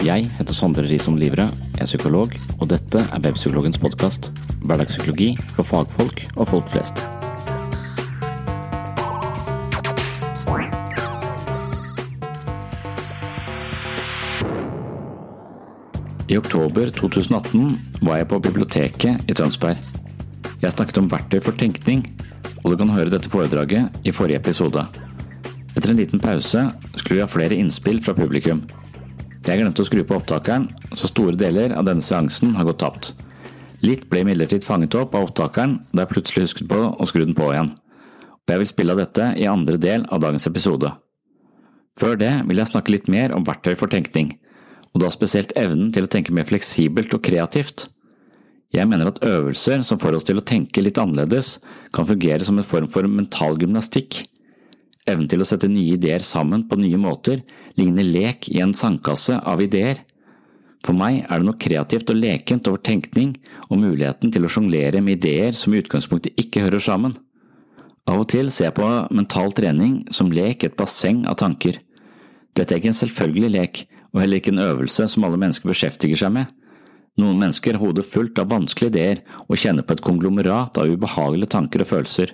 Jeg 0.00 0.30
heter 0.32 0.56
Sondre 0.56 0.86
Risom 0.88 1.18
Livre, 1.20 1.44
er 1.76 1.84
psykolog, 1.84 2.32
og 2.56 2.70
dette 2.70 3.02
er 3.02 3.20
Webpsykologens 3.20 3.76
podkast. 3.82 4.30
Hverdagspsykologi 4.64 5.34
for 5.52 5.68
fagfolk 5.68 6.22
og 6.38 6.48
folk 6.48 6.70
flest. 6.72 7.02
I 16.32 16.40
oktober 16.40 16.88
2018 16.96 18.00
var 18.00 18.22
jeg 18.22 18.32
på 18.32 18.40
biblioteket 18.40 19.28
i 19.28 19.36
Tønsberg. 19.36 19.76
Jeg 20.64 20.72
snakket 20.78 21.04
om 21.04 21.12
verktøy 21.12 21.44
for 21.44 21.52
tenkning, 21.52 22.06
og 22.64 22.72
du 22.72 22.80
kan 22.80 22.96
høre 22.96 23.12
dette 23.12 23.28
foredraget 23.28 23.92
i 24.08 24.16
forrige 24.16 24.40
episode. 24.40 24.88
Etter 25.76 25.92
en 25.92 26.00
liten 26.00 26.24
pause 26.24 26.70
skulle 26.96 27.20
vi 27.20 27.26
ha 27.26 27.28
flere 27.28 27.60
innspill 27.60 28.00
fra 28.00 28.16
publikum. 28.16 28.64
Jeg 29.40 29.56
glemte 29.56 29.80
å 29.80 29.88
skru 29.88 30.02
på 30.04 30.18
opptakeren, 30.18 30.66
så 30.92 31.08
store 31.08 31.38
deler 31.38 31.72
av 31.72 31.86
denne 31.88 32.04
seansen 32.04 32.52
har 32.58 32.66
gått 32.68 32.82
tapt. 32.82 33.12
Litt 33.80 34.02
ble 34.12 34.20
imidlertid 34.20 34.66
fanget 34.66 34.94
opp 35.00 35.14
av 35.16 35.30
opptakeren 35.30 35.78
da 35.94 36.04
jeg 36.04 36.10
plutselig 36.10 36.44
husket 36.44 36.68
på 36.68 36.80
å 36.92 37.06
skru 37.08 37.24
den 37.24 37.36
på 37.38 37.48
igjen. 37.48 37.70
Og 38.44 38.52
jeg 38.52 38.60
vil 38.60 38.68
spille 38.68 38.92
av 38.92 39.00
dette 39.00 39.30
i 39.40 39.48
andre 39.48 39.80
del 39.80 40.04
av 40.12 40.20
dagens 40.20 40.44
episode. 40.50 40.90
Før 41.96 42.20
det 42.20 42.32
vil 42.50 42.60
jeg 42.60 42.68
snakke 42.68 42.92
litt 42.92 43.08
mer 43.12 43.32
om 43.36 43.46
verktøy 43.46 43.72
for 43.80 43.92
tenkning, 43.92 44.34
og 44.92 45.04
da 45.04 45.10
spesielt 45.14 45.54
evnen 45.58 45.88
til 45.94 46.04
å 46.04 46.10
tenke 46.12 46.34
mer 46.36 46.48
fleksibelt 46.48 47.14
og 47.16 47.24
kreativt. 47.24 47.86
Jeg 48.74 48.86
mener 48.86 49.08
at 49.10 49.22
øvelser 49.26 49.80
som 49.86 49.98
får 49.98 50.18
oss 50.18 50.28
til 50.28 50.38
å 50.38 50.44
tenke 50.46 50.84
litt 50.84 51.00
annerledes, 51.00 51.56
kan 51.96 52.06
fungere 52.06 52.44
som 52.46 52.60
en 52.60 52.66
form 52.66 52.90
for 52.92 53.08
mental 53.08 53.56
gymnastikk. 53.58 54.26
Evnen 55.08 55.28
til 55.30 55.40
å 55.40 55.48
sette 55.48 55.68
nye 55.70 55.96
ideer 55.96 56.24
sammen 56.24 56.66
på 56.68 56.78
nye 56.80 56.98
måter 57.00 57.40
ligner 57.78 58.04
lek 58.04 58.48
i 58.52 58.60
en 58.60 58.74
sandkasse 58.76 59.38
av 59.48 59.62
ideer. 59.64 60.02
For 60.84 60.96
meg 60.96 61.24
er 61.26 61.40
det 61.40 61.46
noe 61.48 61.60
kreativt 61.60 62.12
og 62.12 62.20
lekent 62.20 62.68
over 62.68 62.80
tenkning 62.84 63.34
og 63.68 63.80
muligheten 63.80 64.32
til 64.32 64.44
å 64.44 64.52
sjonglere 64.52 65.02
med 65.04 65.18
ideer 65.18 65.56
som 65.56 65.74
i 65.74 65.80
utgangspunktet 65.80 66.36
ikke 66.40 66.64
hører 66.66 66.84
sammen. 66.84 67.16
Av 68.08 68.22
og 68.22 68.30
til 68.32 68.48
ser 68.52 68.70
jeg 68.70 68.78
på 68.78 68.88
mental 69.14 69.52
trening 69.56 70.00
som 70.12 70.32
lek 70.32 70.64
i 70.64 70.70
et 70.70 70.76
basseng 70.78 71.24
av 71.28 71.38
tanker. 71.40 71.78
Dette 72.56 72.74
er 72.74 72.80
ikke 72.80 72.90
en 72.90 73.00
selvfølgelig 73.00 73.50
lek, 73.54 73.82
og 74.10 74.22
heller 74.22 74.40
ikke 74.40 74.54
en 74.54 74.64
øvelse 74.64 75.06
som 75.12 75.26
alle 75.26 75.38
mennesker 75.40 75.70
beskjeftiger 75.70 76.18
seg 76.18 76.32
med. 76.34 76.48
Noen 77.20 77.38
mennesker 77.42 77.76
har 77.76 77.82
hodet 77.84 78.06
fullt 78.08 78.38
av 78.40 78.50
vanskelige 78.50 78.94
ideer 78.94 79.20
og 79.46 79.58
kjenner 79.60 79.86
på 79.86 79.96
et 79.96 80.04
konglomerat 80.04 80.78
av 80.80 80.90
ubehagelige 80.90 81.52
tanker 81.54 81.84
og 81.84 81.90
følelser. 81.92 82.32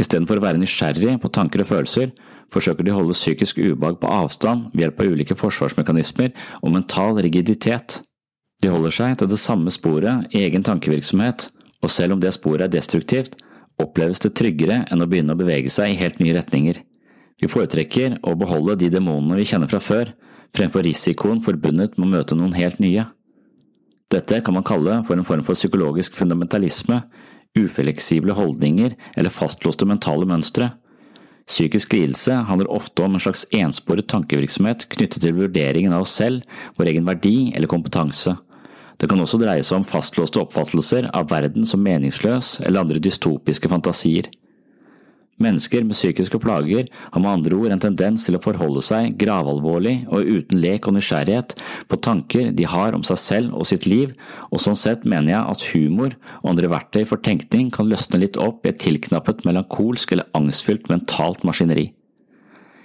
Istedenfor 0.00 0.40
å 0.40 0.44
være 0.44 0.58
nysgjerrig 0.58 1.18
på 1.22 1.30
tanker 1.34 1.62
og 1.62 1.70
følelser, 1.70 2.10
forsøker 2.52 2.86
de 2.86 2.92
å 2.92 2.98
holde 2.98 3.16
psykisk 3.16 3.60
ubehag 3.62 4.00
på 4.02 4.10
avstand 4.10 4.70
ved 4.72 4.84
hjelp 4.84 5.00
av 5.00 5.12
ulike 5.14 5.36
forsvarsmekanismer 5.38 6.32
og 6.60 6.74
mental 6.74 7.20
rigiditet. 7.22 8.00
De 8.62 8.70
holder 8.72 8.94
seg 8.94 9.18
til 9.20 9.30
det 9.30 9.40
samme 9.42 9.72
sporet 9.74 10.34
i 10.34 10.42
egen 10.46 10.64
tankevirksomhet, 10.66 11.48
og 11.84 11.92
selv 11.92 12.16
om 12.16 12.22
det 12.22 12.34
sporet 12.34 12.66
er 12.66 12.74
destruktivt, 12.74 13.36
oppleves 13.80 14.22
det 14.22 14.34
tryggere 14.38 14.84
enn 14.90 15.02
å 15.02 15.08
begynne 15.10 15.34
å 15.34 15.38
bevege 15.38 15.70
seg 15.72 15.92
i 15.92 15.98
helt 15.98 16.20
nye 16.22 16.36
retninger. 16.36 16.78
Vi 17.42 17.50
foretrekker 17.50 18.20
å 18.22 18.36
beholde 18.38 18.78
de 18.80 18.90
demonene 18.94 19.38
vi 19.40 19.46
kjenner 19.50 19.70
fra 19.70 19.82
før, 19.82 20.12
fremfor 20.54 20.86
risikoen 20.86 21.42
forbundet 21.42 21.98
med 21.98 22.06
å 22.06 22.12
møte 22.12 22.38
noen 22.38 22.54
helt 22.54 22.80
nye. 22.82 23.08
Dette 24.12 24.38
kan 24.46 24.54
man 24.54 24.66
kalle 24.66 25.00
for 25.06 25.18
en 25.18 25.26
form 25.26 25.42
for 25.46 25.58
psykologisk 25.58 26.14
fundamentalisme, 26.14 27.00
ufleksible 27.58 28.34
holdninger 28.34 28.96
eller 29.14 29.34
fastlåste 29.34 29.86
mentale 29.86 30.26
mønstre. 30.26 30.72
Psykisk 31.46 31.92
lidelse 31.92 32.38
handler 32.48 32.70
ofte 32.72 33.04
om 33.04 33.14
en 33.14 33.20
slags 33.20 33.44
ensporet 33.52 34.08
tankevirksomhet 34.08 34.86
knyttet 34.94 35.20
til 35.22 35.36
vurderingen 35.36 35.92
av 35.92 36.06
oss 36.06 36.14
selv, 36.16 36.42
vår 36.78 36.94
egen 36.94 37.08
verdi 37.08 37.52
eller 37.52 37.70
kompetanse. 37.70 38.36
Det 38.96 39.10
kan 39.10 39.20
også 39.20 39.40
dreie 39.42 39.64
seg 39.66 39.80
om 39.82 39.86
fastlåste 39.86 40.40
oppfattelser 40.40 41.10
av 41.12 41.28
verden 41.32 41.66
som 41.68 41.82
meningsløs 41.84 42.60
eller 42.62 42.84
andre 42.84 43.02
dystopiske 43.02 43.68
fantasier. 43.68 44.30
Mennesker 45.44 45.84
med 45.84 45.96
psykiske 45.96 46.38
plager 46.40 46.86
har 46.88 47.20
med 47.20 47.30
andre 47.30 47.56
ord 47.58 47.74
en 47.74 47.82
tendens 47.82 48.24
til 48.24 48.38
å 48.38 48.42
forholde 48.42 48.82
seg 48.84 49.16
gravalvorlig 49.20 49.96
og 50.08 50.24
uten 50.24 50.62
lek 50.62 50.88
og 50.88 50.96
nysgjerrighet 50.96 51.56
på 51.90 51.98
tanker 52.04 52.52
de 52.56 52.68
har 52.70 52.96
om 52.96 53.04
seg 53.06 53.20
selv 53.20 53.58
og 53.58 53.68
sitt 53.68 53.88
liv, 53.90 54.14
og 54.50 54.62
sånn 54.62 54.78
sett 54.78 55.04
mener 55.08 55.34
jeg 55.34 55.54
at 55.54 55.66
humor 55.74 56.14
og 56.40 56.54
andre 56.54 56.70
verktøy 56.72 57.02
for 57.10 57.20
tenkning 57.24 57.68
kan 57.74 57.90
løsne 57.90 58.22
litt 58.22 58.38
opp 58.40 58.64
i 58.64 58.72
et 58.72 58.80
tilknappet 58.84 59.44
melankolsk 59.48 60.14
eller 60.14 60.30
angstfylt 60.38 60.88
mentalt 60.92 61.44
maskineri. 61.44 61.90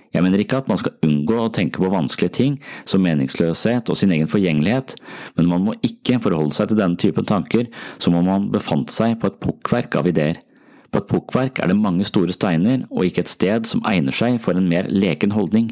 Jeg 0.10 0.26
mener 0.26 0.42
ikke 0.42 0.58
at 0.58 0.70
man 0.70 0.80
skal 0.82 0.96
unngå 1.06 1.38
å 1.38 1.52
tenke 1.54 1.82
på 1.84 1.92
vanskelige 1.94 2.34
ting 2.40 2.58
som 2.90 3.04
meningsløshet 3.06 3.92
og 3.94 3.98
sin 4.00 4.14
egen 4.16 4.30
forgjengelighet, 4.32 4.96
men 5.38 5.50
man 5.52 5.68
må 5.68 5.78
ikke 5.86 6.18
forholde 6.24 6.56
seg 6.56 6.72
til 6.72 6.82
denne 6.82 6.98
typen 7.00 7.30
tanker 7.30 7.70
som 8.02 8.18
om 8.18 8.26
man 8.26 8.50
befant 8.54 8.90
seg 8.94 9.20
på 9.22 9.30
et 9.30 9.42
pukkverk 9.44 10.00
av 10.02 10.10
ideer. 10.10 10.42
På 10.90 11.02
et 11.02 11.10
pukkverk 11.10 11.62
er 11.62 11.70
det 11.70 11.78
mange 11.78 12.06
store 12.08 12.34
steiner 12.34 12.86
og 12.90 13.06
ikke 13.06 13.24
et 13.26 13.32
sted 13.32 13.68
som 13.70 13.84
egner 13.88 14.16
seg 14.16 14.40
for 14.42 14.58
en 14.58 14.70
mer 14.70 14.90
leken 14.90 15.36
holdning. 15.36 15.70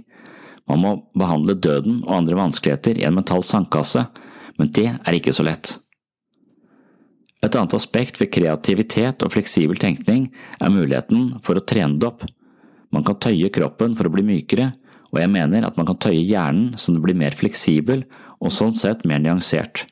Man 0.70 0.84
må 0.84 0.94
behandle 1.18 1.56
døden 1.58 2.04
og 2.06 2.20
andre 2.20 2.38
vanskeligheter 2.38 3.00
i 3.00 3.06
en 3.08 3.18
mental 3.18 3.46
sandkasse, 3.48 4.06
men 4.60 4.72
det 4.76 4.90
er 4.94 5.18
ikke 5.18 5.34
så 5.34 5.46
lett. 5.48 5.78
Et 7.46 7.54
annet 7.54 7.76
aspekt 7.78 8.18
ved 8.22 8.32
kreativitet 8.34 9.24
og 9.24 9.34
fleksibel 9.34 9.78
tenkning 9.80 10.28
er 10.60 10.74
muligheten 10.74 11.36
for 11.46 11.58
å 11.58 11.66
trene 11.66 12.00
det 12.02 12.10
opp. 12.10 12.26
Man 12.94 13.06
kan 13.08 13.20
tøye 13.22 13.52
kroppen 13.54 13.94
for 13.98 14.10
å 14.10 14.14
bli 14.14 14.26
mykere, 14.26 14.72
og 15.14 15.22
jeg 15.22 15.32
mener 15.32 15.66
at 15.66 15.78
man 15.80 15.88
kan 15.88 16.00
tøye 16.02 16.24
hjernen 16.26 16.74
så 16.78 16.94
den 16.94 17.04
blir 17.06 17.18
mer 17.18 17.36
fleksibel 17.38 18.04
og 18.42 18.54
sånn 18.54 18.76
sett 18.78 19.06
mer 19.08 19.22
nyansert. 19.24 19.86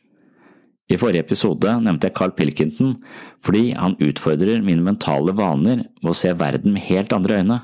I 0.86 0.98
forrige 1.02 1.24
episode 1.26 1.72
nevnte 1.82 2.10
jeg 2.10 2.16
Carl 2.18 2.34
Pilkington 2.38 2.98
fordi 3.46 3.72
han 3.74 3.98
utfordrer 4.02 4.62
mine 4.66 4.86
mentale 4.86 5.34
vaner 5.38 5.88
ved 6.02 6.12
å 6.12 6.18
se 6.18 6.34
verden 6.38 6.76
med 6.76 6.86
helt 6.86 7.14
andre 7.16 7.42
øyne. 7.42 7.60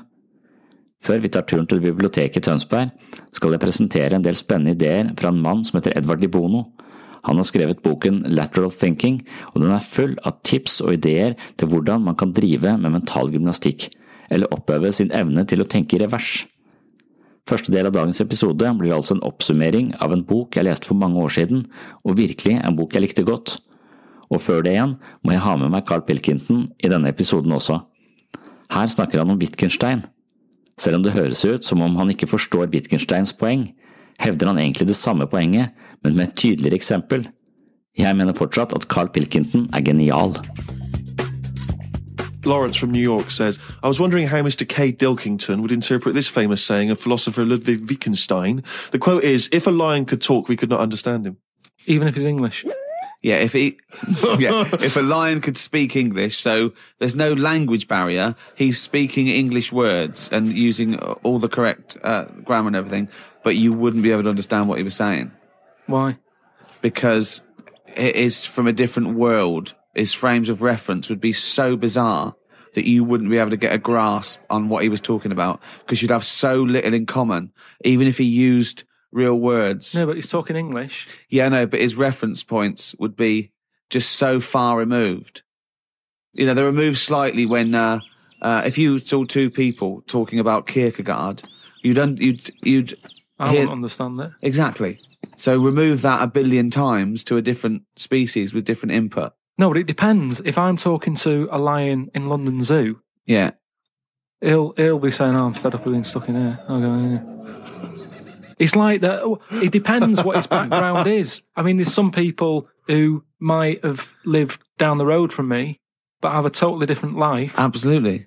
Før 1.02 1.22
vi 1.22 1.30
tar 1.34 1.46
turen 1.46 1.66
til 1.66 1.82
biblioteket 1.82 2.38
i 2.38 2.44
Tønsberg, 2.46 2.92
skal 3.34 3.54
jeg 3.54 3.62
presentere 3.62 4.18
en 4.18 4.26
del 4.26 4.38
spennende 4.38 4.76
ideer 4.76 5.10
fra 5.18 5.32
en 5.32 5.40
mann 5.42 5.64
som 5.66 5.78
heter 5.78 5.96
Edvard 5.98 6.22
Di 6.22 6.30
Bono. 6.30 6.68
Han 7.26 7.38
har 7.38 7.46
skrevet 7.46 7.82
boken 7.82 8.22
Lateral 8.34 8.70
Thinking, 8.74 9.20
og 9.54 9.62
den 9.62 9.74
er 9.74 9.82
full 9.82 10.14
av 10.26 10.38
tips 10.46 10.80
og 10.82 10.94
ideer 10.98 11.34
til 11.58 11.70
hvordan 11.70 12.06
man 12.06 12.18
kan 12.18 12.34
drive 12.34 12.76
med 12.78 12.94
mental 12.94 13.30
gymnastikk, 13.34 13.88
eller 14.30 14.50
oppøve 14.54 14.90
sin 14.94 15.10
evne 15.14 15.46
til 15.46 15.62
å 15.62 15.68
tenke 15.70 15.98
i 15.98 16.02
revers. 16.02 16.44
Første 17.50 17.72
del 17.74 17.88
av 17.88 17.94
dagens 17.96 18.20
episode 18.22 18.68
blir 18.78 18.94
altså 18.94 19.16
en 19.16 19.24
oppsummering 19.26 19.90
av 20.04 20.14
en 20.14 20.22
bok 20.26 20.54
jeg 20.54 20.66
leste 20.68 20.86
for 20.86 20.98
mange 20.98 21.18
år 21.18 21.32
siden, 21.34 21.64
og 22.06 22.18
virkelig 22.20 22.60
en 22.60 22.76
bok 22.78 22.94
jeg 22.94 23.02
likte 23.02 23.26
godt. 23.26 23.56
Og 24.30 24.40
før 24.40 24.62
det 24.64 24.76
igjen 24.76 24.94
må 25.26 25.34
jeg 25.34 25.44
ha 25.44 25.56
med 25.58 25.72
meg 25.74 25.86
Carl 25.88 26.04
Pilkington 26.06 26.68
i 26.78 26.90
denne 26.92 27.10
episoden 27.10 27.52
også. 27.52 27.80
Her 28.72 28.88
snakker 28.88 29.20
han 29.20 29.34
om 29.34 29.40
Wittgenstein. 29.42 30.06
Selv 30.80 31.00
om 31.00 31.04
det 31.04 31.16
høres 31.16 31.42
ut 31.44 31.66
som 31.66 31.82
om 31.84 31.98
han 31.98 32.14
ikke 32.14 32.30
forstår 32.30 32.70
Wittgensteins 32.72 33.34
poeng, 33.36 33.68
hevder 34.22 34.52
han 34.52 34.60
egentlig 34.62 34.88
det 34.88 34.96
samme 34.96 35.26
poenget, 35.28 35.74
men 36.02 36.16
med 36.16 36.30
et 36.30 36.38
tydeligere 36.38 36.78
eksempel. 36.78 37.26
Jeg 37.98 38.16
mener 38.16 38.38
fortsatt 38.38 38.72
at 38.72 38.88
Carl 38.88 39.10
Pilkington 39.12 39.66
er 39.74 39.84
genial. 39.84 40.38
Lawrence 42.44 42.76
from 42.76 42.90
New 42.90 43.00
York 43.00 43.30
says, 43.30 43.58
I 43.82 43.88
was 43.88 44.00
wondering 44.00 44.26
how 44.26 44.42
Mr. 44.42 44.68
K. 44.68 44.92
Dilkington 44.92 45.60
would 45.62 45.72
interpret 45.72 46.14
this 46.14 46.28
famous 46.28 46.62
saying 46.64 46.90
of 46.90 47.00
philosopher 47.00 47.44
Ludwig 47.44 47.88
Wittgenstein. 47.88 48.62
The 48.90 48.98
quote 48.98 49.24
is, 49.24 49.48
If 49.52 49.66
a 49.66 49.70
lion 49.70 50.04
could 50.04 50.20
talk, 50.20 50.48
we 50.48 50.56
could 50.56 50.70
not 50.70 50.80
understand 50.80 51.26
him. 51.26 51.36
even 51.86 52.08
if 52.08 52.14
he's 52.14 52.24
English. 52.24 52.64
Yeah, 53.22 53.36
if 53.36 53.52
he, 53.52 53.78
yeah, 54.40 54.68
if 54.80 54.96
a 54.96 55.00
lion 55.02 55.40
could 55.40 55.56
speak 55.56 55.94
English, 55.94 56.40
so 56.40 56.72
there's 56.98 57.14
no 57.14 57.32
language 57.34 57.86
barrier. 57.86 58.34
He's 58.56 58.80
speaking 58.80 59.28
English 59.28 59.72
words 59.72 60.28
and 60.32 60.52
using 60.52 60.98
all 60.98 61.38
the 61.38 61.48
correct 61.48 61.96
uh, 62.02 62.24
grammar 62.44 62.66
and 62.66 62.74
everything, 62.76 63.08
but 63.44 63.54
you 63.54 63.72
wouldn't 63.72 64.02
be 64.02 64.10
able 64.10 64.24
to 64.24 64.28
understand 64.28 64.68
what 64.68 64.78
he 64.78 64.82
was 64.84 64.96
saying 64.96 65.30
Why? 65.86 66.18
because 66.80 67.42
it 67.96 68.16
is 68.16 68.44
from 68.44 68.66
a 68.66 68.72
different 68.72 69.14
world. 69.14 69.74
His 69.94 70.12
frames 70.12 70.48
of 70.48 70.62
reference 70.62 71.08
would 71.08 71.20
be 71.20 71.32
so 71.32 71.76
bizarre 71.76 72.34
that 72.74 72.86
you 72.88 73.04
wouldn't 73.04 73.28
be 73.30 73.36
able 73.38 73.50
to 73.50 73.56
get 73.56 73.74
a 73.74 73.78
grasp 73.78 74.40
on 74.48 74.68
what 74.70 74.82
he 74.82 74.88
was 74.88 75.00
talking 75.00 75.32
about 75.32 75.60
because 75.80 76.00
you'd 76.00 76.10
have 76.10 76.24
so 76.24 76.62
little 76.62 76.94
in 76.94 77.04
common, 77.06 77.52
even 77.84 78.06
if 78.06 78.16
he 78.16 78.24
used 78.24 78.84
real 79.10 79.38
words. 79.38 79.94
No, 79.94 80.06
but 80.06 80.16
he's 80.16 80.30
talking 80.30 80.56
English. 80.56 81.06
Yeah, 81.28 81.50
no, 81.50 81.66
but 81.66 81.80
his 81.80 81.96
reference 81.96 82.42
points 82.42 82.94
would 82.98 83.14
be 83.14 83.52
just 83.90 84.12
so 84.12 84.40
far 84.40 84.78
removed. 84.78 85.42
You 86.32 86.46
know, 86.46 86.54
they're 86.54 86.64
removed 86.64 86.96
slightly 86.98 87.44
when 87.44 87.74
uh, 87.74 88.00
uh, 88.40 88.62
if 88.64 88.78
you 88.78 88.98
saw 89.00 89.24
two 89.24 89.50
people 89.50 90.02
talking 90.06 90.38
about 90.38 90.66
Kierkegaard, 90.66 91.42
you'd 91.82 91.98
un- 91.98 92.16
you'd 92.16 92.50
you'd 92.62 92.94
I 93.38 93.50
hear- 93.50 93.54
wouldn't 93.60 93.72
understand 93.72 94.18
that 94.20 94.30
exactly. 94.40 94.98
So 95.36 95.58
remove 95.58 96.00
that 96.02 96.22
a 96.22 96.26
billion 96.26 96.70
times 96.70 97.22
to 97.24 97.36
a 97.36 97.42
different 97.42 97.82
species 97.96 98.54
with 98.54 98.64
different 98.64 98.92
input. 98.94 99.34
No, 99.58 99.68
but 99.68 99.76
it 99.78 99.86
depends. 99.86 100.40
If 100.44 100.56
I'm 100.58 100.76
talking 100.76 101.14
to 101.16 101.48
a 101.50 101.58
lion 101.58 102.10
in 102.14 102.26
London 102.26 102.64
Zoo, 102.64 103.00
Yeah, 103.26 103.50
he'll 104.40 104.72
he'll 104.76 104.98
be 104.98 105.10
saying, 105.10 105.34
oh, 105.34 105.46
"I'm 105.46 105.54
fed 105.54 105.74
up 105.74 105.84
being 105.84 106.04
stuck 106.04 106.28
in 106.28 106.34
here." 106.36 106.58
I'll 106.68 106.80
go, 106.80 106.96
"Yeah." 106.96 107.22
It's 108.58 108.76
like 108.76 109.00
that. 109.00 109.22
It 109.50 109.72
depends 109.72 110.22
what 110.22 110.36
his 110.36 110.46
background 110.46 111.06
is. 111.08 111.42
I 111.56 111.62
mean, 111.62 111.78
there's 111.78 111.92
some 111.92 112.10
people 112.12 112.68
who 112.86 113.24
might 113.40 113.84
have 113.84 114.14
lived 114.24 114.62
down 114.78 114.98
the 114.98 115.06
road 115.06 115.32
from 115.32 115.48
me, 115.48 115.80
but 116.20 116.32
have 116.32 116.44
a 116.46 116.50
totally 116.50 116.86
different 116.86 117.16
life. 117.16 117.58
absolutely. 117.58 118.26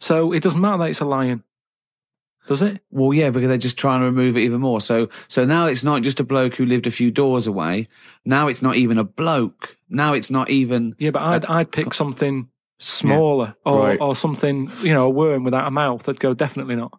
so 0.00 0.32
it 0.32 0.42
doesn't 0.42 0.60
matter 0.60 0.78
that 0.78 0.90
it's 0.90 1.00
a 1.00 1.04
lion, 1.04 1.42
does 2.46 2.62
it? 2.62 2.80
Well, 2.90 3.12
yeah, 3.14 3.30
because 3.30 3.48
they're 3.48 3.56
just 3.56 3.78
trying 3.78 4.00
to 4.00 4.06
remove 4.06 4.36
it 4.36 4.40
even 4.40 4.60
more. 4.60 4.80
So, 4.80 5.08
so 5.28 5.44
now 5.44 5.66
it's 5.66 5.84
not 5.84 6.02
just 6.02 6.20
a 6.20 6.24
bloke 6.24 6.54
who 6.56 6.66
lived 6.66 6.86
a 6.86 6.90
few 6.90 7.10
doors 7.10 7.46
away. 7.46 7.88
Now 8.24 8.48
it's 8.48 8.60
not 8.62 8.76
even 8.76 8.98
a 8.98 9.04
bloke. 9.04 9.76
Now 9.88 10.12
it's 10.14 10.30
not 10.30 10.50
even. 10.50 10.94
Yeah, 10.98 11.10
but 11.10 11.22
I'd 11.22 11.44
I'd 11.46 11.72
pick 11.72 11.94
something 11.94 12.48
smaller 12.78 13.54
or 13.64 13.78
Right. 13.86 14.00
or 14.00 14.14
something 14.16 14.70
you 14.82 14.92
know 14.92 15.06
a 15.06 15.10
worm 15.10 15.44
without 15.44 15.66
a 15.66 15.70
mouth. 15.70 16.08
I'd 16.08 16.20
go 16.20 16.34
definitely 16.34 16.76
not. 16.76 16.92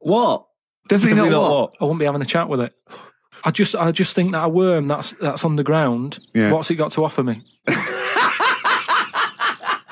What? 0.00 0.46
Definitely, 0.88 1.10
Definitely 1.16 1.30
not, 1.30 1.42
not 1.42 1.50
what? 1.50 1.60
what? 1.60 1.74
I 1.80 1.84
wouldn't 1.84 2.00
be 2.00 2.06
having 2.06 2.22
a 2.22 2.24
chat 2.26 2.48
with 2.48 2.60
it. 2.60 2.72
I 3.44 3.50
just 3.50 3.74
I 3.76 3.92
just 3.92 4.14
think 4.14 4.32
that 4.32 4.44
a 4.44 4.48
worm 4.48 4.86
that's 4.86 5.12
that's 5.20 5.44
underground. 5.44 6.18
Yeah. 6.34 6.50
What's 6.52 6.70
it 6.70 6.74
got 6.76 6.92
to 6.92 7.04
offer 7.04 7.22
me? 7.22 7.44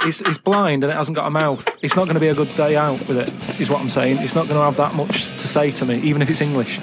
it's, 0.02 0.20
it's 0.22 0.38
blind 0.38 0.84
and 0.84 0.92
it 0.92 0.96
hasn't 0.96 1.16
got 1.16 1.26
a 1.26 1.30
mouth. 1.30 1.66
It's 1.82 1.96
not 1.96 2.04
going 2.04 2.14
to 2.14 2.20
be 2.20 2.28
a 2.28 2.34
good 2.34 2.54
day 2.56 2.76
out 2.76 3.06
with 3.08 3.16
it. 3.18 3.60
Is 3.60 3.68
what 3.70 3.80
I'm 3.80 3.88
saying. 3.88 4.18
It's 4.18 4.34
not 4.34 4.46
going 4.48 4.58
to 4.58 4.64
have 4.64 4.76
that 4.76 4.94
much 4.94 5.28
to 5.38 5.48
say 5.48 5.70
to 5.72 5.84
me, 5.84 6.00
even 6.02 6.22
if 6.22 6.30
it's 6.30 6.40
English. 6.40 6.78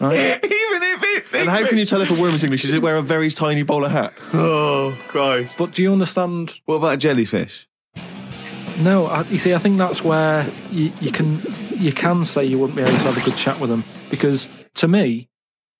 Right? 0.00 0.14
Even 0.44 0.82
if 0.82 1.00
it's. 1.02 1.34
And 1.34 1.48
how 1.50 1.66
can 1.66 1.76
you 1.76 1.84
tell 1.84 2.00
if 2.00 2.10
a 2.10 2.14
worm 2.14 2.32
is 2.32 2.44
English? 2.44 2.62
Does 2.62 2.72
it 2.72 2.82
wear 2.82 2.96
a 2.96 3.02
very 3.02 3.30
tiny 3.30 3.64
bowler 3.64 3.88
hat? 3.88 4.12
Oh, 4.32 4.96
Christ. 5.08 5.58
But 5.58 5.72
do 5.72 5.82
you 5.82 5.92
understand? 5.92 6.60
What 6.66 6.76
about 6.76 6.94
a 6.94 6.96
jellyfish? 6.96 7.66
No, 8.78 9.06
I, 9.06 9.22
you 9.22 9.38
see, 9.38 9.54
I 9.54 9.58
think 9.58 9.76
that's 9.76 10.04
where 10.04 10.48
you, 10.70 10.92
you 11.00 11.10
can 11.10 11.42
you 11.76 11.92
can 11.92 12.24
say 12.24 12.44
you 12.44 12.58
wouldn't 12.60 12.76
be 12.76 12.82
able 12.82 12.92
to 12.92 12.98
have 12.98 13.16
a 13.18 13.20
good 13.22 13.36
chat 13.36 13.58
with 13.58 13.70
them 13.70 13.82
because 14.08 14.48
to 14.74 14.86
me, 14.86 15.28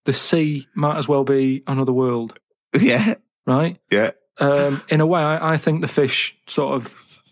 the 0.04 0.12
sea 0.12 0.66
might 0.75 0.96
as 0.98 1.06
well 1.06 1.22
be 1.22 1.62
another 1.69 1.92
world, 1.92 2.36
Yeah. 2.76 3.14
right? 3.46 3.78
Yeah. 3.92 4.10
Um, 4.40 4.82
in 4.88 5.00
a 5.00 5.06
way, 5.06 5.20
I, 5.20 5.55
I 5.55 5.56
think 5.56 5.81
the 5.81 5.88
fish 5.88 6.37
sort 6.46 6.75
of 6.76 7.23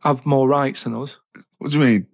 have 0.00 0.26
more 0.26 0.46
rights 0.48 0.84
than 0.84 0.94
us, 0.94 1.18
What 1.58 1.70
do 1.70 1.78
you 1.78 1.84
mean? 1.84 2.06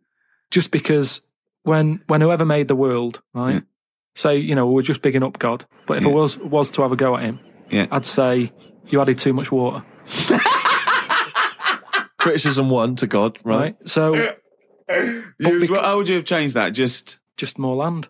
just 0.51 0.71
because 0.71 1.21
when 1.65 2.03
when 2.07 2.21
whoever 2.21 2.45
made 2.45 2.69
the 2.69 2.77
world, 2.77 3.21
right? 3.35 3.55
Yeah. 3.55 3.61
Say 4.15 4.37
you 4.39 4.55
know 4.55 4.67
we're 4.69 4.83
just 4.83 5.03
bigging 5.03 5.23
up 5.23 5.39
God, 5.39 5.65
but 5.87 5.99
if 5.99 6.07
I 6.07 6.09
was 6.09 6.39
was 6.39 6.71
to 6.73 6.83
have 6.83 6.93
a 6.93 6.97
go 6.97 7.17
at 7.17 7.23
him, 7.25 7.41
Yeah. 7.71 7.87
I'd 7.91 8.05
say 8.07 8.53
you 8.87 9.01
added 9.01 9.19
too 9.19 9.33
much 9.33 9.51
water, 9.53 9.85
Criticism 12.19 12.69
one 12.71 12.97
to 12.97 13.07
God, 13.07 13.39
right? 13.45 13.57
right? 13.77 13.89
So 13.89 14.15
You, 15.39 15.75
how 15.75 15.97
would 15.99 16.09
you 16.09 16.17
have 16.17 16.25
changed 16.25 16.55
that? 16.55 16.71
Just. 16.71 17.19
just 17.37 17.59
more 17.59 17.77
land. 17.77 18.09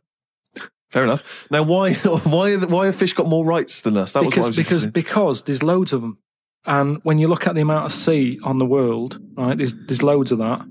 Fair 0.89 1.05
enough. 1.05 1.23
Now, 1.51 1.63
why 1.63 1.95
why 1.95 2.57
why 2.57 2.87
have 2.87 2.97
fish 2.97 3.15
got 3.15 3.27
more 3.27 3.45
rights 3.45 3.81
than 3.83 3.97
us? 3.97 4.13
That 4.13 4.25
was 4.25 4.37
what 4.37 4.47
I 4.47 4.51
because 4.51 4.57
was 4.57 4.57
because 4.57 4.87
because 4.87 5.43
there's 5.43 5.63
loads 5.63 5.93
of 5.93 6.01
them, 6.01 6.19
and 6.65 6.99
when 7.03 7.19
you 7.19 7.29
look 7.29 7.47
at 7.47 7.55
the 7.55 7.61
amount 7.61 7.87
of 7.87 7.93
sea 7.93 8.39
on 8.43 8.59
the 8.59 8.67
world, 8.67 9.21
right? 9.37 9.57
There's 9.57 9.75
there's 9.87 10.03
loads 10.03 10.33
of 10.33 10.39
that. 10.39 10.67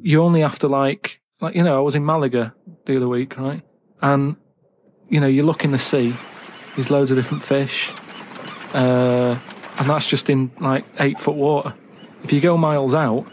You 0.00 0.22
only 0.22 0.40
have 0.40 0.58
to 0.60 0.68
like 0.68 1.20
like 1.40 1.54
you 1.54 1.62
know 1.62 1.76
I 1.76 1.80
was 1.80 1.94
in 1.94 2.04
Malaga 2.04 2.54
the 2.86 2.96
other 2.96 3.08
week, 3.08 3.38
right? 3.38 3.62
And 4.02 4.36
you 5.08 5.20
know 5.20 5.26
you 5.28 5.44
look 5.44 5.64
in 5.64 5.70
the 5.70 5.78
sea, 5.78 6.14
there's 6.74 6.90
loads 6.90 7.10
of 7.10 7.16
different 7.16 7.44
fish, 7.44 7.92
uh, 8.74 9.38
and 9.78 9.88
that's 9.88 10.08
just 10.08 10.28
in 10.28 10.50
like 10.60 10.84
eight 10.98 11.20
foot 11.20 11.36
water. 11.36 11.74
If 12.24 12.32
you 12.32 12.40
go 12.40 12.56
miles 12.56 12.94
out, 12.94 13.26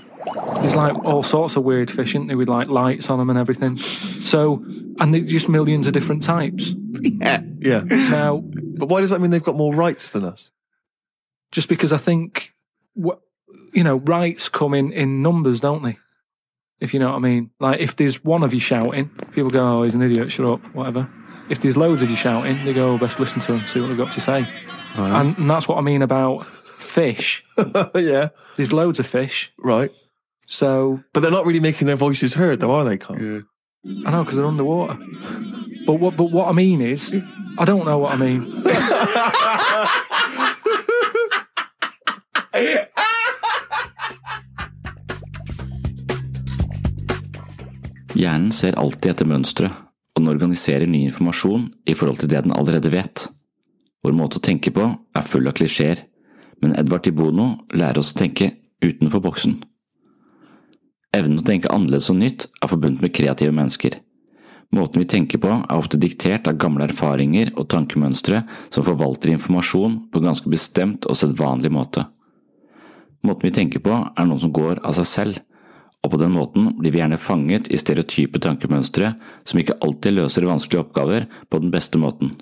there's 0.62 0.76
like 0.76 0.96
all 1.06 1.24
sorts 1.24 1.56
of 1.56 1.64
weird 1.64 1.92
fish, 1.92 2.10
isn't 2.12 2.28
there, 2.28 2.38
with 2.38 2.50
like 2.50 2.68
lights 2.68 3.10
on 3.10 3.20
them 3.20 3.30
and 3.30 3.38
everything. 3.40 3.78
So, 3.78 4.64
and 5.00 5.14
there's 5.14 5.30
just 5.30 5.50
millions 5.50 5.88
of 5.88 5.94
different 5.94 6.24
types. 6.24 6.74
Yeah. 7.02 7.42
Yeah. 7.60 7.82
Now, 7.84 8.44
But 8.44 8.88
why 8.88 9.02
does 9.02 9.12
that 9.12 9.20
mean 9.22 9.32
they've 9.32 9.44
got 9.44 9.56
more 9.56 9.74
rights 9.74 10.10
than 10.10 10.24
us? 10.26 10.52
just 11.52 11.70
because 11.70 11.94
I 11.94 11.98
think, 11.98 12.54
wh- 13.02 13.16
you 13.74 13.84
know, 13.84 13.98
rights 13.98 14.50
come 14.50 14.74
in, 14.74 14.92
in 14.92 15.22
numbers, 15.22 15.62
don't 15.62 15.84
they? 15.84 15.98
If 16.82 16.94
you 16.94 17.00
know 17.00 17.12
what 17.12 17.16
I 17.16 17.20
mean. 17.20 17.52
Like, 17.62 17.80
if 17.80 17.96
there's 17.96 18.22
one 18.26 18.44
of 18.44 18.54
you 18.54 18.60
shouting, 18.60 19.10
people 19.32 19.50
go, 19.50 19.66
oh, 19.80 19.84
he's 19.84 19.94
an 19.96 20.02
idiot, 20.02 20.32
shut 20.34 20.48
up, 20.50 20.76
whatever. 20.76 21.10
If 21.48 21.62
there's 21.62 21.78
loads 21.78 22.02
of 22.02 22.10
you 22.10 22.18
shouting, 22.18 22.66
they 22.66 22.74
go, 22.74 22.94
oh, 22.94 22.98
best 22.98 23.20
listen 23.22 23.40
to 23.42 23.54
him, 23.54 23.68
see 23.68 23.80
what 23.80 23.88
they've 23.88 23.96
got 23.98 24.12
to 24.14 24.20
say. 24.20 24.46
And, 24.96 25.38
and 25.38 25.50
that's 25.50 25.66
what 25.68 25.78
I 25.78 25.82
mean 25.82 26.02
about 26.02 26.46
fish. 26.78 27.46
yeah. 27.96 28.30
There's 28.58 28.74
loads 28.74 29.00
of 29.00 29.08
fish. 29.08 29.54
Right. 29.58 29.92
So, 30.46 31.00
But 31.14 31.22
they're 31.22 31.32
not 31.32 31.46
really 31.46 31.60
making 31.60 31.88
their 31.88 31.96
voices 31.96 32.34
heard, 32.34 32.60
though, 32.60 32.72
are 32.72 32.84
they, 32.84 32.98
Carl? 32.98 33.44
I 33.86 34.12
know, 34.12 34.24
because 34.24 34.36
they're 34.36 34.46
underwater. 34.46 34.98
But 35.86 35.96
what, 36.00 36.16
but 36.16 36.32
what 36.32 36.48
I 36.50 36.54
mean 36.54 36.82
is, 36.82 37.14
I 37.58 37.66
don't 37.66 37.86
know 37.86 38.00
what 38.00 38.14
I 38.14 38.18
mean. 38.18 38.52
Hjernen 48.16 48.52
ser 48.56 48.78
alltid 48.80 49.12
etter 49.12 49.28
mønstre, 49.28 49.70
og 50.16 50.22
den 50.22 50.32
organiserer 50.32 50.88
ny 50.88 51.04
informasjon 51.10 51.68
i 51.86 51.94
forhold 51.94 52.22
til 52.24 52.32
det 52.32 52.46
den 52.46 52.56
allerede 52.56 52.92
vet. 52.94 53.28
Vår 54.06 54.16
måte 54.16 54.40
å 54.40 54.46
tenke 54.46 54.72
på 54.72 54.88
er 54.88 55.28
full 55.28 55.50
av 55.50 55.58
klisjeer, 55.58 56.06
men 56.64 56.76
Edvard 56.80 57.04
Tibono 57.04 57.50
lærer 57.76 58.00
oss 58.00 58.14
å 58.16 58.20
tenke 58.24 58.54
utenfor 58.86 59.20
boksen. 59.26 59.60
Evnen 61.16 61.40
å 61.40 61.46
tenke 61.48 61.72
annerledes 61.72 62.10
og 62.12 62.20
nytt 62.20 62.50
er 62.60 62.72
forbundet 62.72 63.04
med 63.06 63.14
kreative 63.16 63.54
mennesker. 63.56 64.00
Måten 64.76 65.00
vi 65.00 65.08
tenker 65.08 65.40
på 65.40 65.52
er 65.54 65.78
ofte 65.78 66.00
diktert 66.02 66.50
av 66.50 66.58
gamle 66.60 66.88
erfaringer 66.90 67.54
og 67.56 67.70
tankemønstre 67.72 68.42
som 68.74 68.84
forvalter 68.84 69.32
informasjon 69.32 70.00
på 70.12 70.20
en 70.20 70.32
ganske 70.32 70.52
bestemt 70.52 71.08
og 71.08 71.16
sedvanlig 71.20 71.72
måte. 71.72 72.04
Måten 73.26 73.48
vi 73.48 73.54
tenker 73.56 73.84
på 73.86 73.94
er 73.96 74.28
noe 74.28 74.42
som 74.42 74.52
går 74.54 74.82
av 74.84 74.98
seg 74.98 75.08
selv, 75.12 75.40
og 76.04 76.12
på 76.14 76.20
den 76.22 76.36
måten 76.36 76.68
blir 76.78 76.94
vi 76.94 77.00
gjerne 77.00 77.22
fanget 77.22 77.72
i 77.74 77.80
stereotype 77.82 78.42
tankemønstre 78.44 79.14
som 79.48 79.62
ikke 79.62 79.78
alltid 79.86 80.20
løser 80.20 80.50
vanskelige 80.50 80.84
oppgaver 80.84 81.30
på 81.50 81.62
den 81.64 81.72
beste 81.74 82.02
måten. 82.02 82.36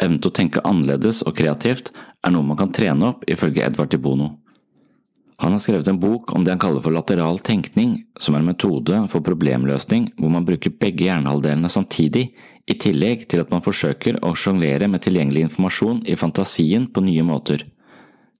Evnen 0.00 0.20
til 0.22 0.30
å 0.30 0.36
tenke 0.38 0.62
annerledes 0.64 1.22
og 1.26 1.36
kreativt 1.38 1.90
er 2.24 2.32
noe 2.32 2.46
man 2.46 2.58
kan 2.58 2.72
trene 2.74 3.12
opp, 3.12 3.26
ifølge 3.30 3.66
Edvard 3.66 3.92
de 3.92 4.00
Bono. 4.00 4.30
Han 5.42 5.52
har 5.52 5.58
skrevet 5.58 5.88
en 5.90 6.00
bok 6.00 6.32
om 6.32 6.44
det 6.44 6.52
han 6.54 6.62
kaller 6.62 6.82
for 6.82 6.94
lateral 6.94 7.40
tenkning, 7.42 8.04
som 8.20 8.36
er 8.36 8.42
en 8.42 8.50
metode 8.52 9.00
for 9.10 9.24
problemløsning 9.26 10.12
hvor 10.18 10.30
man 10.30 10.46
bruker 10.46 10.76
begge 10.78 11.08
hjernehalvdelene 11.08 11.70
samtidig, 11.72 12.28
i 12.64 12.74
tillegg 12.80 13.26
til 13.28 13.42
at 13.42 13.50
man 13.52 13.64
forsøker 13.64 14.22
å 14.24 14.32
sjonglere 14.38 14.88
med 14.88 15.02
tilgjengelig 15.04 15.48
informasjon 15.48 16.04
i 16.08 16.16
fantasien 16.16 16.86
på 16.88 17.02
nye 17.04 17.24
måter. 17.26 17.66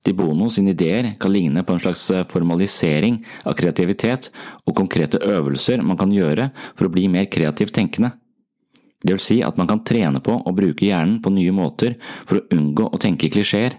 De 0.05 0.13
Bono 0.17 0.51
sine 0.53 0.75
ideer 0.75 1.15
kan 1.21 1.33
ligne 1.33 1.65
på 1.65 1.75
en 1.75 1.81
slags 1.81 2.05
formalisering 2.31 3.23
av 3.45 3.57
kreativitet 3.57 4.31
og 4.65 4.77
konkrete 4.77 5.21
øvelser 5.21 5.83
man 5.83 5.99
kan 6.01 6.13
gjøre 6.13 6.51
for 6.77 6.87
å 6.87 6.93
bli 6.93 7.07
mer 7.09 7.29
kreativt 7.33 7.75
tenkende. 7.77 8.13
Det 9.05 9.13
vil 9.13 9.25
si 9.25 9.39
at 9.45 9.59
man 9.61 9.69
kan 9.69 9.83
trene 9.85 10.21
på 10.25 10.37
å 10.41 10.53
bruke 10.57 10.87
hjernen 10.87 11.19
på 11.25 11.33
nye 11.33 11.53
måter 11.53 11.97
for 12.25 12.41
å 12.41 12.47
unngå 12.57 12.89
å 12.89 13.01
tenke 13.01 13.33
klisjeer. 13.33 13.77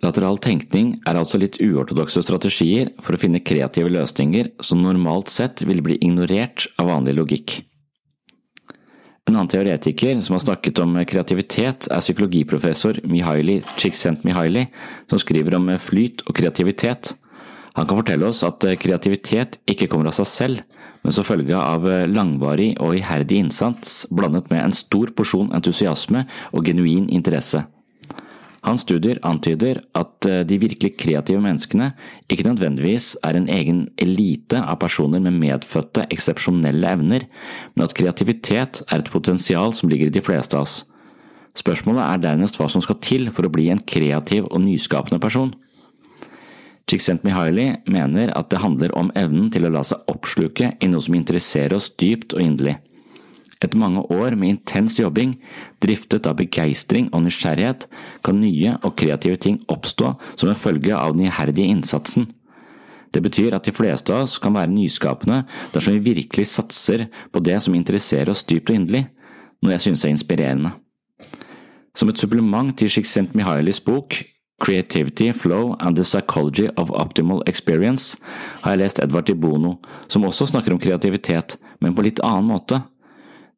Lateral 0.00 0.38
tenkning 0.40 0.94
er 1.04 1.18
altså 1.20 1.36
litt 1.40 1.58
uortodokse 1.60 2.22
strategier 2.24 2.88
for 3.04 3.16
å 3.16 3.20
finne 3.20 3.42
kreative 3.44 3.90
løsninger 3.92 4.48
som 4.64 4.80
normalt 4.80 5.28
sett 5.28 5.60
ville 5.66 5.84
bli 5.84 5.98
ignorert 6.00 6.70
av 6.80 6.88
vanlig 6.88 7.18
logikk. 7.18 7.58
En 9.28 9.36
annen 9.36 9.50
teoretiker 9.52 10.22
som 10.24 10.34
har 10.34 10.42
snakket 10.42 10.80
om 10.82 10.96
kreativitet, 11.06 11.86
er 11.92 12.00
psykologiprofessor 12.02 13.02
Mihaili 13.06 13.60
Csikszentmihalyi, 13.76 14.64
som 15.10 15.20
skriver 15.20 15.58
om 15.58 15.68
flyt 15.78 16.24
og 16.26 16.34
kreativitet. 16.40 17.12
Han 17.76 17.86
kan 17.86 18.00
fortelle 18.00 18.26
oss 18.26 18.40
at 18.42 18.64
kreativitet 18.80 19.60
ikke 19.70 19.86
kommer 19.92 20.08
av 20.10 20.16
seg 20.16 20.30
selv, 20.30 20.62
men 21.04 21.14
som 21.14 21.28
følge 21.28 21.56
av 21.56 21.84
langvarig 22.10 22.72
og 22.80 22.96
iherdig 22.98 23.44
innsats 23.44 24.00
blandet 24.10 24.48
med 24.50 24.64
en 24.64 24.74
stor 24.74 25.12
porsjon 25.14 25.52
entusiasme 25.56 26.24
og 26.50 26.66
genuin 26.66 27.06
interesse. 27.12 27.62
Hans 28.66 28.84
studier 28.84 29.16
antyder 29.24 29.80
at 29.96 30.26
de 30.44 30.58
virkelig 30.60 30.92
kreative 31.00 31.40
menneskene 31.40 31.94
ikke 32.28 32.44
nødvendigvis 32.44 33.14
er 33.24 33.38
en 33.38 33.48
egen 33.48 33.86
elite 33.96 34.60
av 34.60 34.76
personer 34.82 35.22
med 35.24 35.38
medfødte, 35.40 36.04
eksepsjonelle 36.12 36.92
evner, 36.92 37.24
men 37.72 37.86
at 37.86 37.96
kreativitet 37.96 38.82
er 38.84 39.00
et 39.00 39.08
potensial 39.12 39.72
som 39.72 39.88
ligger 39.88 40.10
i 40.10 40.14
de 40.14 40.24
fleste 40.24 40.58
av 40.58 40.68
oss. 40.68 40.82
Spørsmålet 41.56 42.04
er 42.04 42.22
dernest 42.22 42.60
hva 42.60 42.68
som 42.70 42.84
skal 42.84 43.00
til 43.02 43.30
for 43.34 43.48
å 43.48 43.52
bli 43.52 43.70
en 43.72 43.80
kreativ 43.80 44.46
og 44.50 44.62
nyskapende 44.62 45.20
person. 45.22 45.54
Csikszentmihalyi 46.90 47.82
mener 47.90 48.32
at 48.38 48.50
det 48.50 48.62
handler 48.62 48.94
om 48.98 49.12
evnen 49.18 49.50
til 49.54 49.66
å 49.66 49.72
la 49.72 49.82
seg 49.86 50.02
oppsluke 50.10 50.72
i 50.82 50.88
noe 50.90 51.02
som 51.04 51.16
interesserer 51.18 51.76
oss 51.76 51.90
dypt 52.00 52.34
og 52.34 52.42
inderlig. 52.42 52.76
Etter 53.60 53.76
mange 53.76 54.02
år 54.08 54.34
med 54.40 54.54
intens 54.54 54.96
jobbing, 54.96 55.34
driftet 55.84 56.26
av 56.26 56.38
begeistring 56.38 57.10
og 57.12 57.26
nysgjerrighet, 57.26 57.86
kan 58.24 58.40
nye 58.40 58.78
og 58.80 58.96
kreative 58.96 59.36
ting 59.36 59.60
oppstå 59.68 60.14
som 60.34 60.48
en 60.48 60.58
følge 60.58 60.96
av 60.96 61.16
den 61.16 61.28
iherdige 61.28 61.68
innsatsen. 61.68 62.30
Det 63.12 63.22
betyr 63.22 63.56
at 63.56 63.66
de 63.66 63.74
fleste 63.74 64.14
av 64.14 64.24
oss 64.24 64.38
kan 64.40 64.54
være 64.54 64.70
nyskapende 64.70 65.42
dersom 65.74 65.96
vi 65.98 66.14
virkelig 66.14 66.46
satser 66.54 67.08
på 67.34 67.42
det 67.42 67.58
som 67.60 67.74
interesserer 67.74 68.30
oss 68.30 68.46
dypt 68.46 68.70
og 68.70 68.78
inderlig, 68.78 69.08
noe 69.60 69.74
jeg 69.74 69.88
synes 69.88 70.06
er 70.06 70.14
inspirerende. 70.14 70.72
Som 71.92 72.08
et 72.08 72.20
supplement 72.22 72.70
til 72.78 72.88
Csikszentmihalys 72.88 73.82
bok 73.84 74.22
Creativity, 74.60 75.32
Flow 75.32 75.74
and 75.80 75.96
the 75.96 76.04
Psychology 76.04 76.68
of 76.76 76.90
Optimal 76.90 77.42
Experience 77.46 78.18
har 78.62 78.76
jeg 78.76 78.82
lest 78.82 79.00
Edvard 79.02 79.26
Di 79.26 79.34
Bono, 79.34 79.78
som 80.08 80.24
også 80.28 80.50
snakker 80.52 80.74
om 80.74 80.80
kreativitet, 80.80 81.56
men 81.80 81.96
på 81.96 82.04
litt 82.04 82.20
annen 82.22 82.50
måte. 82.52 82.82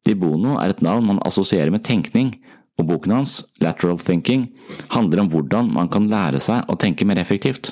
Di 0.03 0.15
Bono 0.19 0.57
er 0.59 0.73
et 0.73 0.81
navn 0.83 1.07
man 1.07 1.21
assosierer 1.23 1.71
med 1.71 1.85
tenkning, 1.87 2.33
og 2.79 2.87
boken 2.89 3.13
hans, 3.13 3.37
Lateral 3.61 4.01
Thinking, 4.01 4.49
handler 4.91 5.23
om 5.23 5.29
hvordan 5.31 5.69
man 5.71 5.89
kan 5.93 6.09
lære 6.11 6.41
seg 6.43 6.67
å 6.67 6.77
tenke 6.79 7.05
mer 7.07 7.21
effektivt. 7.21 7.71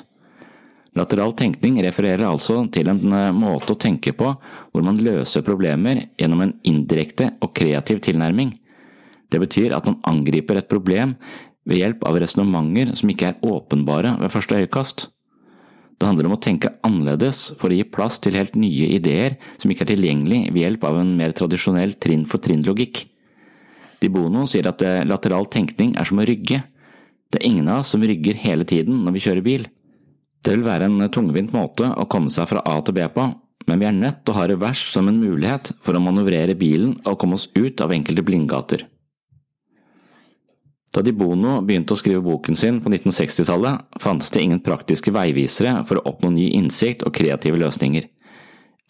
Lateral 0.96 1.32
tenkning 1.36 1.78
refererer 1.84 2.26
altså 2.28 2.58
til 2.72 2.90
en 2.92 3.00
måte 3.36 3.72
å 3.72 3.80
tenke 3.80 4.12
på 4.16 4.28
hvor 4.36 4.84
man 4.84 5.00
løser 5.00 5.44
problemer 5.44 6.06
gjennom 6.20 6.44
en 6.44 6.52
indirekte 6.68 7.30
og 7.40 7.54
kreativ 7.56 8.02
tilnærming. 8.04 8.52
Det 9.32 9.40
betyr 9.40 9.72
at 9.72 9.88
man 9.88 10.00
angriper 10.04 10.60
et 10.60 10.68
problem 10.68 11.16
ved 11.68 11.80
hjelp 11.80 12.04
av 12.08 12.18
resonnementer 12.20 12.92
som 12.98 13.12
ikke 13.12 13.32
er 13.32 13.40
åpenbare 13.40 14.18
ved 14.20 14.34
første 14.34 14.60
øyekast. 14.60 15.08
Det 16.02 16.08
handler 16.08 16.26
om 16.26 16.32
å 16.34 16.42
tenke 16.42 16.72
annerledes 16.82 17.52
for 17.60 17.70
å 17.70 17.76
gi 17.78 17.84
plass 17.86 18.16
til 18.18 18.34
helt 18.34 18.56
nye 18.58 18.88
ideer 18.90 19.36
som 19.62 19.70
ikke 19.70 19.84
er 19.86 19.92
tilgjengelig 19.92 20.40
ved 20.48 20.64
hjelp 20.64 20.86
av 20.88 20.96
en 20.98 21.12
mer 21.14 21.30
tradisjonell 21.38 21.94
trinn-for-trinn-logikk. 22.02 23.04
Di 24.02 24.10
Bono 24.10 24.42
sier 24.50 24.66
at 24.66 24.82
lateral 25.06 25.46
tenkning 25.46 25.92
er 25.94 26.08
som 26.08 26.18
å 26.18 26.26
rygge. 26.26 26.58
Det 27.30 27.38
er 27.38 27.46
ingen 27.46 27.70
av 27.70 27.84
oss 27.84 27.92
som 27.94 28.02
rygger 28.02 28.34
hele 28.42 28.66
tiden 28.66 29.04
når 29.04 29.14
vi 29.14 29.22
kjører 29.28 29.46
bil. 29.46 29.68
Det 30.42 30.56
vil 30.56 30.66
være 30.66 30.90
en 30.90 31.06
tungvint 31.14 31.54
måte 31.54 31.86
å 31.94 32.08
komme 32.10 32.34
seg 32.34 32.50
fra 32.50 32.64
A 32.66 32.80
til 32.82 32.98
B 32.98 33.06
på, 33.14 33.28
men 33.70 33.78
vi 33.78 33.86
er 33.86 33.94
nødt 33.94 34.24
til 34.24 34.34
å 34.34 34.40
ha 34.40 34.48
revers 34.50 34.82
som 34.90 35.06
en 35.06 35.22
mulighet 35.22 35.70
for 35.86 35.94
å 35.94 36.02
manøvrere 36.02 36.58
bilen 36.58 36.96
og 37.04 37.20
komme 37.22 37.38
oss 37.38 37.46
ut 37.54 37.78
av 37.78 37.94
enkelte 37.94 38.26
blindgater. 38.26 38.82
Da 40.92 41.00
Di 41.00 41.14
Bono 41.16 41.62
begynte 41.64 41.94
å 41.94 41.96
skrive 41.96 42.20
boken 42.20 42.58
sin 42.58 42.82
på 42.84 42.90
1960-tallet, 42.92 43.86
fantes 44.02 44.28
det 44.34 44.42
ingen 44.44 44.60
praktiske 44.60 45.12
veivisere 45.14 45.78
for 45.88 45.98
å 45.98 46.10
oppnå 46.10 46.34
ny 46.34 46.50
innsikt 46.58 47.06
og 47.08 47.14
kreative 47.16 47.56
løsninger. 47.62 48.10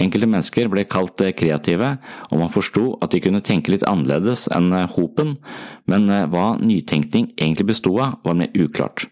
Enkelte 0.02 0.26
mennesker 0.26 0.70
ble 0.72 0.82
kalt 0.90 1.20
kreative, 1.38 1.92
og 2.32 2.40
man 2.40 2.50
forsto 2.50 2.96
at 3.04 3.14
de 3.14 3.20
kunne 3.22 3.42
tenke 3.46 3.70
litt 3.70 3.86
annerledes 3.86 4.48
enn 4.50 4.72
hopen, 4.96 5.36
men 5.86 6.10
hva 6.32 6.56
nytenkning 6.58 7.28
egentlig 7.36 7.68
bestod 7.70 8.00
av, 8.02 8.16
var 8.26 8.34
mer 8.40 8.50
uklart. 8.56 9.06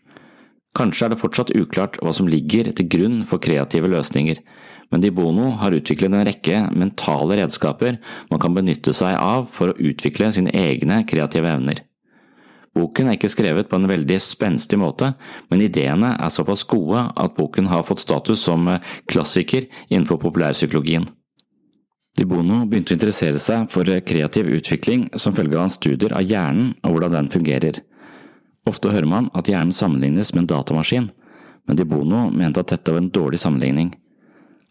Kanskje 0.75 1.07
er 1.07 1.13
det 1.13 1.21
fortsatt 1.21 1.55
uklart 1.55 1.99
hva 2.03 2.15
som 2.15 2.31
ligger 2.31 2.73
til 2.75 2.89
grunn 2.91 3.21
for 3.27 3.43
kreative 3.43 3.91
løsninger, 3.91 4.43
men 4.91 5.05
Di 5.05 5.13
Bono 5.15 5.53
har 5.61 5.77
utviklet 5.77 6.11
en 6.11 6.27
rekke 6.27 6.65
mentale 6.75 7.39
redskaper 7.39 8.01
man 8.33 8.43
kan 8.43 8.57
benytte 8.57 8.95
seg 8.97 9.15
av 9.15 9.47
for 9.51 9.71
å 9.71 9.79
utvikle 9.79 10.33
sine 10.35 10.51
egne 10.59 11.05
kreative 11.07 11.55
evner. 11.55 11.85
Boken 12.77 13.09
er 13.11 13.17
ikke 13.19 13.33
skrevet 13.33 13.69
på 13.71 13.79
en 13.81 13.89
veldig 13.91 14.17
spenstig 14.23 14.79
måte, 14.79 15.13
men 15.51 15.63
ideene 15.65 16.13
er 16.15 16.31
såpass 16.31 16.63
gode 16.71 17.03
at 17.19 17.35
boken 17.35 17.67
har 17.73 17.83
fått 17.87 18.03
status 18.05 18.45
som 18.47 18.69
eh, 18.71 18.85
klassiker 19.11 19.67
innenfor 19.89 20.21
populærpsykologien. 20.23 21.09
Di 22.19 22.27
Bono 22.27 22.65
begynte 22.69 22.95
å 22.95 22.99
interessere 22.99 23.43
seg 23.43 23.67
for 23.73 23.91
eh, 23.91 24.05
kreativ 24.07 24.51
utvikling 24.55 25.09
som 25.19 25.35
følge 25.35 25.59
av 25.59 25.67
hans 25.67 25.81
studier 25.81 26.15
av 26.15 26.27
hjernen 26.27 26.77
og 26.85 26.95
hvordan 26.95 27.17
den 27.17 27.33
fungerer. 27.35 27.81
Ofte 28.71 28.93
hører 28.95 29.09
man 29.09 29.31
at 29.35 29.51
hjernen 29.51 29.75
sammenlignes 29.75 30.31
med 30.35 30.45
en 30.45 30.53
datamaskin, 30.55 31.11
men 31.67 31.79
Di 31.79 31.87
Bono 31.89 32.29
mente 32.31 32.63
at 32.63 32.71
dette 32.71 32.95
var 32.95 33.03
en 33.03 33.11
dårlig 33.11 33.43
sammenligning. 33.43 33.97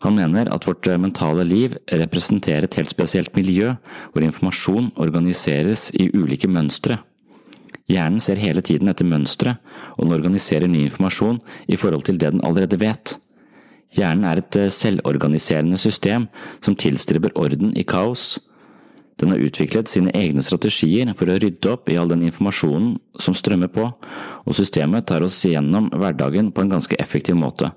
Han 0.08 0.16
mener 0.16 0.48
at 0.56 0.64
vårt 0.68 0.88
eh, 0.88 0.96
mentale 0.96 1.44
liv 1.44 1.76
representerer 1.92 2.70
et 2.70 2.80
helt 2.80 2.96
spesielt 2.96 3.36
miljø, 3.36 3.76
hvor 4.14 4.24
informasjon 4.24 4.94
organiseres 4.96 5.90
i 5.92 6.08
ulike 6.16 6.48
mønstre. 6.48 7.02
Hjernen 7.90 8.22
ser 8.22 8.38
hele 8.38 8.62
tiden 8.62 8.92
etter 8.92 9.08
mønstre, 9.08 9.56
og 9.98 10.06
den 10.06 10.18
organiserer 10.20 10.70
ny 10.70 10.84
informasjon 10.86 11.40
i 11.68 11.80
forhold 11.80 12.06
til 12.06 12.20
det 12.22 12.36
den 12.36 12.44
allerede 12.46 12.78
vet. 12.82 13.16
Hjernen 13.98 14.28
er 14.30 14.42
et 14.42 14.58
eh, 14.60 14.70
selvorganiserende 14.70 15.80
system 15.82 16.28
som 16.62 16.78
tilstreber 16.78 17.34
orden 17.40 17.74
i 17.74 17.86
kaos. 17.88 18.38
Den 19.20 19.34
har 19.34 19.42
utviklet 19.44 19.90
sine 19.92 20.14
egne 20.16 20.44
strategier 20.46 21.10
for 21.18 21.28
å 21.28 21.38
rydde 21.42 21.74
opp 21.74 21.90
i 21.90 21.98
all 22.00 22.12
den 22.12 22.24
informasjonen 22.28 22.94
som 23.20 23.36
strømmer 23.36 23.72
på, 23.74 23.90
og 24.46 24.56
systemet 24.56 25.10
tar 25.10 25.26
oss 25.26 25.42
gjennom 25.44 25.90
hverdagen 25.92 26.54
på 26.54 26.64
en 26.64 26.76
ganske 26.78 27.00
effektiv 27.02 27.36
måte. 27.42 27.72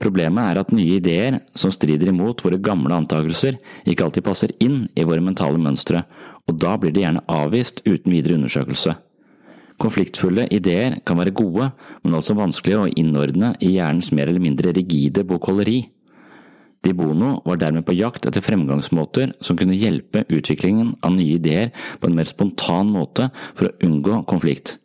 Problemet 0.00 0.50
er 0.50 0.60
at 0.62 0.72
nye 0.72 0.96
ideer 0.96 1.38
som 1.56 1.72
strider 1.72 2.08
imot 2.10 2.42
våre 2.44 2.58
gamle 2.60 2.96
antakelser, 2.96 3.58
ikke 3.84 4.06
alltid 4.06 4.26
passer 4.26 4.54
inn 4.64 4.86
i 4.96 5.04
våre 5.04 5.22
mentale 5.24 5.60
mønstre, 5.60 6.02
og 6.48 6.58
da 6.60 6.74
blir 6.80 6.92
de 6.96 7.04
gjerne 7.04 7.24
avvist 7.30 7.84
uten 7.86 8.12
videre 8.12 8.38
undersøkelse. 8.40 8.96
Konfliktfulle 9.80 10.44
ideer 10.52 10.98
kan 11.08 11.16
være 11.20 11.32
gode, 11.32 11.70
men 12.04 12.16
altså 12.16 12.36
vanskelige 12.36 12.82
å 12.82 12.90
innordne 13.00 13.54
i 13.64 13.74
hjernens 13.78 14.10
mer 14.12 14.28
eller 14.28 14.42
mindre 14.44 14.74
rigide 14.76 15.24
bokholderi. 15.24 15.86
Di 16.80 16.92
Bono 16.96 17.42
var 17.44 17.58
dermed 17.60 17.84
på 17.84 17.96
jakt 17.96 18.24
etter 18.28 18.44
fremgangsmåter 18.44 19.34
som 19.44 19.56
kunne 19.56 19.76
hjelpe 19.76 20.24
utviklingen 20.32 20.94
av 21.04 21.12
nye 21.16 21.36
ideer 21.36 21.74
på 22.00 22.08
en 22.08 22.16
mer 22.16 22.28
spontan 22.28 22.92
måte 22.92 23.28
for 23.52 23.68
å 23.68 23.74
unngå 23.84 24.22
konflikt. 24.28 24.78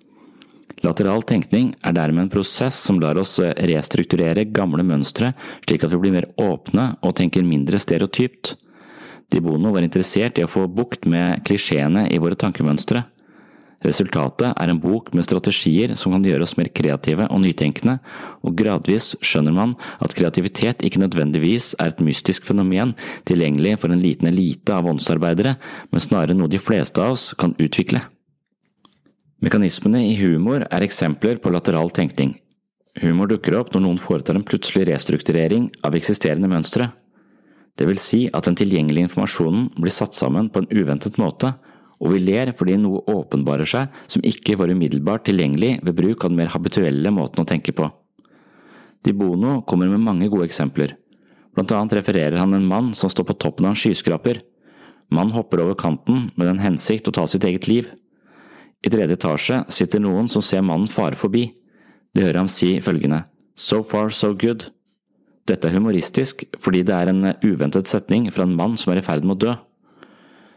Lateral 0.84 1.24
tenkning 1.24 1.72
er 1.88 1.96
dermed 1.96 2.26
en 2.26 2.34
prosess 2.34 2.78
som 2.88 3.00
lar 3.00 3.18
oss 3.18 3.38
restrukturere 3.40 4.44
gamle 4.52 4.84
mønstre 4.84 5.32
slik 5.64 5.86
at 5.86 5.96
vi 5.96 6.02
blir 6.04 6.16
mer 6.18 6.28
åpne 6.36 6.92
og 7.00 7.16
tenker 7.20 7.48
mindre 7.48 7.80
stereotypt. 7.80 8.58
Di 9.32 9.40
Bono 9.42 9.72
var 9.74 9.88
interessert 9.88 10.38
i 10.38 10.46
å 10.46 10.52
få 10.52 10.68
bukt 10.70 11.08
med 11.10 11.42
klisjeene 11.48 12.06
i 12.12 12.20
våre 12.22 12.38
tankemønstre. 12.38 13.06
Resultatet 13.84 14.54
er 14.56 14.72
en 14.72 14.80
bok 14.80 15.12
med 15.14 15.26
strategier 15.28 15.94
som 16.00 16.14
kan 16.16 16.24
gjøre 16.26 16.46
oss 16.46 16.56
mer 16.58 16.72
kreative 16.74 17.28
og 17.28 17.42
nytenkende, 17.44 17.98
og 18.42 18.56
gradvis 18.58 19.12
skjønner 19.20 19.56
man 19.56 19.76
at 20.00 20.16
kreativitet 20.18 20.86
ikke 20.86 21.02
nødvendigvis 21.04 21.74
er 21.80 21.92
et 21.92 22.02
mystisk 22.06 22.48
fenomen 22.48 22.96
tilgjengelig 23.28 23.76
for 23.82 23.92
en 23.92 24.02
liten 24.02 24.32
elite 24.32 24.74
av 24.74 24.88
åndsarbeidere, 24.90 25.58
men 25.92 26.04
snarere 26.04 26.38
noe 26.38 26.52
de 26.52 26.62
fleste 26.62 27.04
av 27.04 27.18
oss 27.18 27.34
kan 27.38 27.58
utvikle. 27.60 28.02
Mekanismene 29.44 30.02
i 30.08 30.16
humor 30.18 30.64
er 30.66 30.86
eksempler 30.86 31.38
på 31.44 31.52
lateral 31.54 31.92
tenkning. 31.94 32.38
Humor 33.04 33.28
dukker 33.28 33.58
opp 33.60 33.74
når 33.74 33.84
noen 33.84 34.00
foretar 34.00 34.38
en 34.40 34.48
plutselig 34.48 34.88
restrukturering 34.88 35.68
av 35.84 35.98
eksisterende 36.00 36.48
mønstre. 36.50 36.94
Det 37.76 37.88
vil 37.90 38.00
si 38.00 38.22
at 38.32 38.48
den 38.48 38.56
tilgjengelige 38.56 39.10
informasjonen 39.10 39.68
blir 39.76 39.92
satt 39.92 40.16
sammen 40.16 40.48
på 40.50 40.64
en 40.64 40.70
uventet 40.72 41.20
måte, 41.20 41.52
og 42.02 42.12
vi 42.12 42.22
ler 42.24 42.52
fordi 42.58 42.78
noe 42.82 43.04
åpenbarer 43.12 43.70
seg 43.70 44.02
som 44.12 44.26
ikke 44.26 44.58
var 44.60 44.72
umiddelbart 44.74 45.26
tilgjengelig 45.30 45.80
ved 45.86 45.98
bruk 45.98 46.26
av 46.26 46.32
den 46.34 46.40
mer 46.42 46.52
habituelle 46.54 47.14
måten 47.14 47.44
å 47.44 47.48
tenke 47.48 47.76
på. 47.76 47.88
Di 49.06 49.14
Bono 49.14 49.60
kommer 49.70 49.90
med 49.92 50.04
mange 50.04 50.30
gode 50.34 50.48
eksempler. 50.50 50.96
Blant 51.56 51.72
annet 51.72 52.00
refererer 52.00 52.40
han 52.42 52.56
en 52.58 52.68
mann 52.68 52.94
som 52.98 53.12
står 53.12 53.30
på 53.30 53.38
toppen 53.40 53.68
av 53.68 53.76
en 53.76 53.80
skyskraper. 53.80 54.42
Mannen 55.14 55.36
hopper 55.36 55.62
over 55.64 55.78
kanten 55.78 56.32
med 56.36 56.50
den 56.50 56.64
hensikt 56.64 57.08
å 57.08 57.14
ta 57.16 57.28
sitt 57.30 57.46
eget 57.48 57.70
liv. 57.70 57.92
I 58.86 58.92
tredje 58.92 59.16
etasje 59.18 59.62
sitter 59.72 60.02
noen 60.04 60.28
som 60.30 60.44
ser 60.46 60.66
mannen 60.66 60.90
fare 60.92 61.18
forbi. 61.18 61.48
De 62.14 62.26
hører 62.26 62.42
ham 62.44 62.52
si 62.52 62.76
følgende 62.84 63.24
So 63.56 63.82
far, 63.84 64.10
so 64.12 64.34
good. 64.36 64.68
Dette 65.48 65.70
er 65.70 65.78
humoristisk 65.78 66.44
fordi 66.60 66.82
det 66.84 66.96
er 66.96 67.12
en 67.12 67.30
uventet 67.46 67.88
setning 67.88 68.28
fra 68.34 68.44
en 68.44 68.56
mann 68.58 68.76
som 68.82 68.92
er 68.92 69.00
i 69.00 69.06
ferd 69.06 69.24
med 69.24 69.38
å 69.38 69.42
dø. 69.46 69.54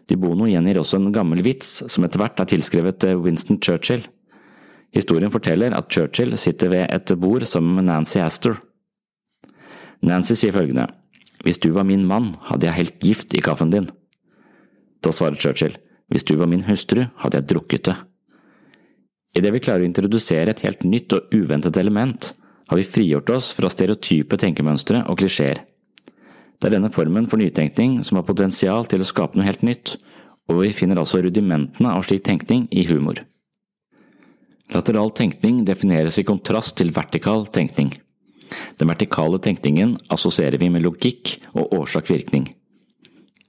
De 0.08 0.16
Bono 0.16 0.46
gjengir 0.48 0.80
også 0.80 0.98
en 0.98 1.12
gammel 1.12 1.42
vits 1.44 1.82
som 1.92 2.06
etter 2.06 2.22
hvert 2.22 2.40
er 2.40 2.48
tilskrevet 2.48 3.04
Winston 3.20 3.60
Churchill. 3.60 4.06
Historien 4.96 5.32
forteller 5.32 5.74
at 5.76 5.90
Churchill 5.92 6.36
sitter 6.40 6.72
ved 6.72 6.86
et 6.94 7.12
bord 7.20 7.44
sammen 7.46 7.76
med 7.76 7.88
Nancy 7.90 8.18
Astor. 8.24 8.56
Nancy 10.00 10.34
sier 10.38 10.54
følgende 10.54 10.88
Hvis 11.44 11.60
du 11.60 11.70
var 11.72 11.84
min 11.84 12.06
mann, 12.06 12.34
hadde 12.48 12.66
jeg 12.66 12.78
helt 12.78 13.00
gift 13.04 13.34
i 13.34 13.42
kaffen 13.44 13.70
din. 13.70 13.90
Da 15.04 15.12
svarer 15.12 15.36
Churchill 15.36 15.76
Hvis 16.08 16.24
du 16.24 16.36
var 16.36 16.48
min 16.48 16.64
hustru, 16.64 17.04
hadde 17.20 17.42
jeg 17.42 17.48
drukket 17.52 17.84
det. 17.90 17.96
Idet 19.36 19.52
vi 19.52 19.60
klarer 19.60 19.84
å 19.84 19.88
introdusere 19.90 20.50
et 20.50 20.62
helt 20.64 20.84
nytt 20.88 21.12
og 21.12 21.34
uventet 21.36 21.76
element, 21.76 22.32
har 22.68 22.76
vi 22.80 22.84
frigjort 22.84 23.30
oss 23.30 23.50
fra 23.56 23.68
stereotype 23.72 24.38
tenkemønstre 24.40 25.04
og 25.08 25.20
klisjeer. 25.20 25.60
Det 26.58 26.68
er 26.68 26.74
denne 26.74 26.90
formen 26.90 27.26
for 27.30 27.38
nytenkning 27.38 28.00
som 28.06 28.18
har 28.18 28.26
potensial 28.26 28.86
til 28.90 29.02
å 29.02 29.06
skape 29.06 29.38
noe 29.38 29.46
helt 29.46 29.62
nytt, 29.66 29.94
og 30.50 30.62
vi 30.64 30.74
finner 30.74 30.98
altså 30.98 31.20
rudimentene 31.22 31.92
av 31.94 32.06
slik 32.06 32.24
tenkning 32.26 32.66
i 32.74 32.86
humor. 32.88 33.22
Lateral 34.74 35.12
tenkning 35.16 35.62
defineres 35.64 36.18
i 36.20 36.26
kontrast 36.28 36.76
til 36.80 36.90
vertikal 36.96 37.46
tenkning. 37.54 37.94
Den 38.80 38.90
vertikale 38.90 39.38
tenkningen 39.44 39.96
assosierer 40.12 40.58
vi 40.60 40.70
med 40.72 40.84
logikk 40.84 41.36
og 41.54 41.72
årsak-virkning. 41.78 42.48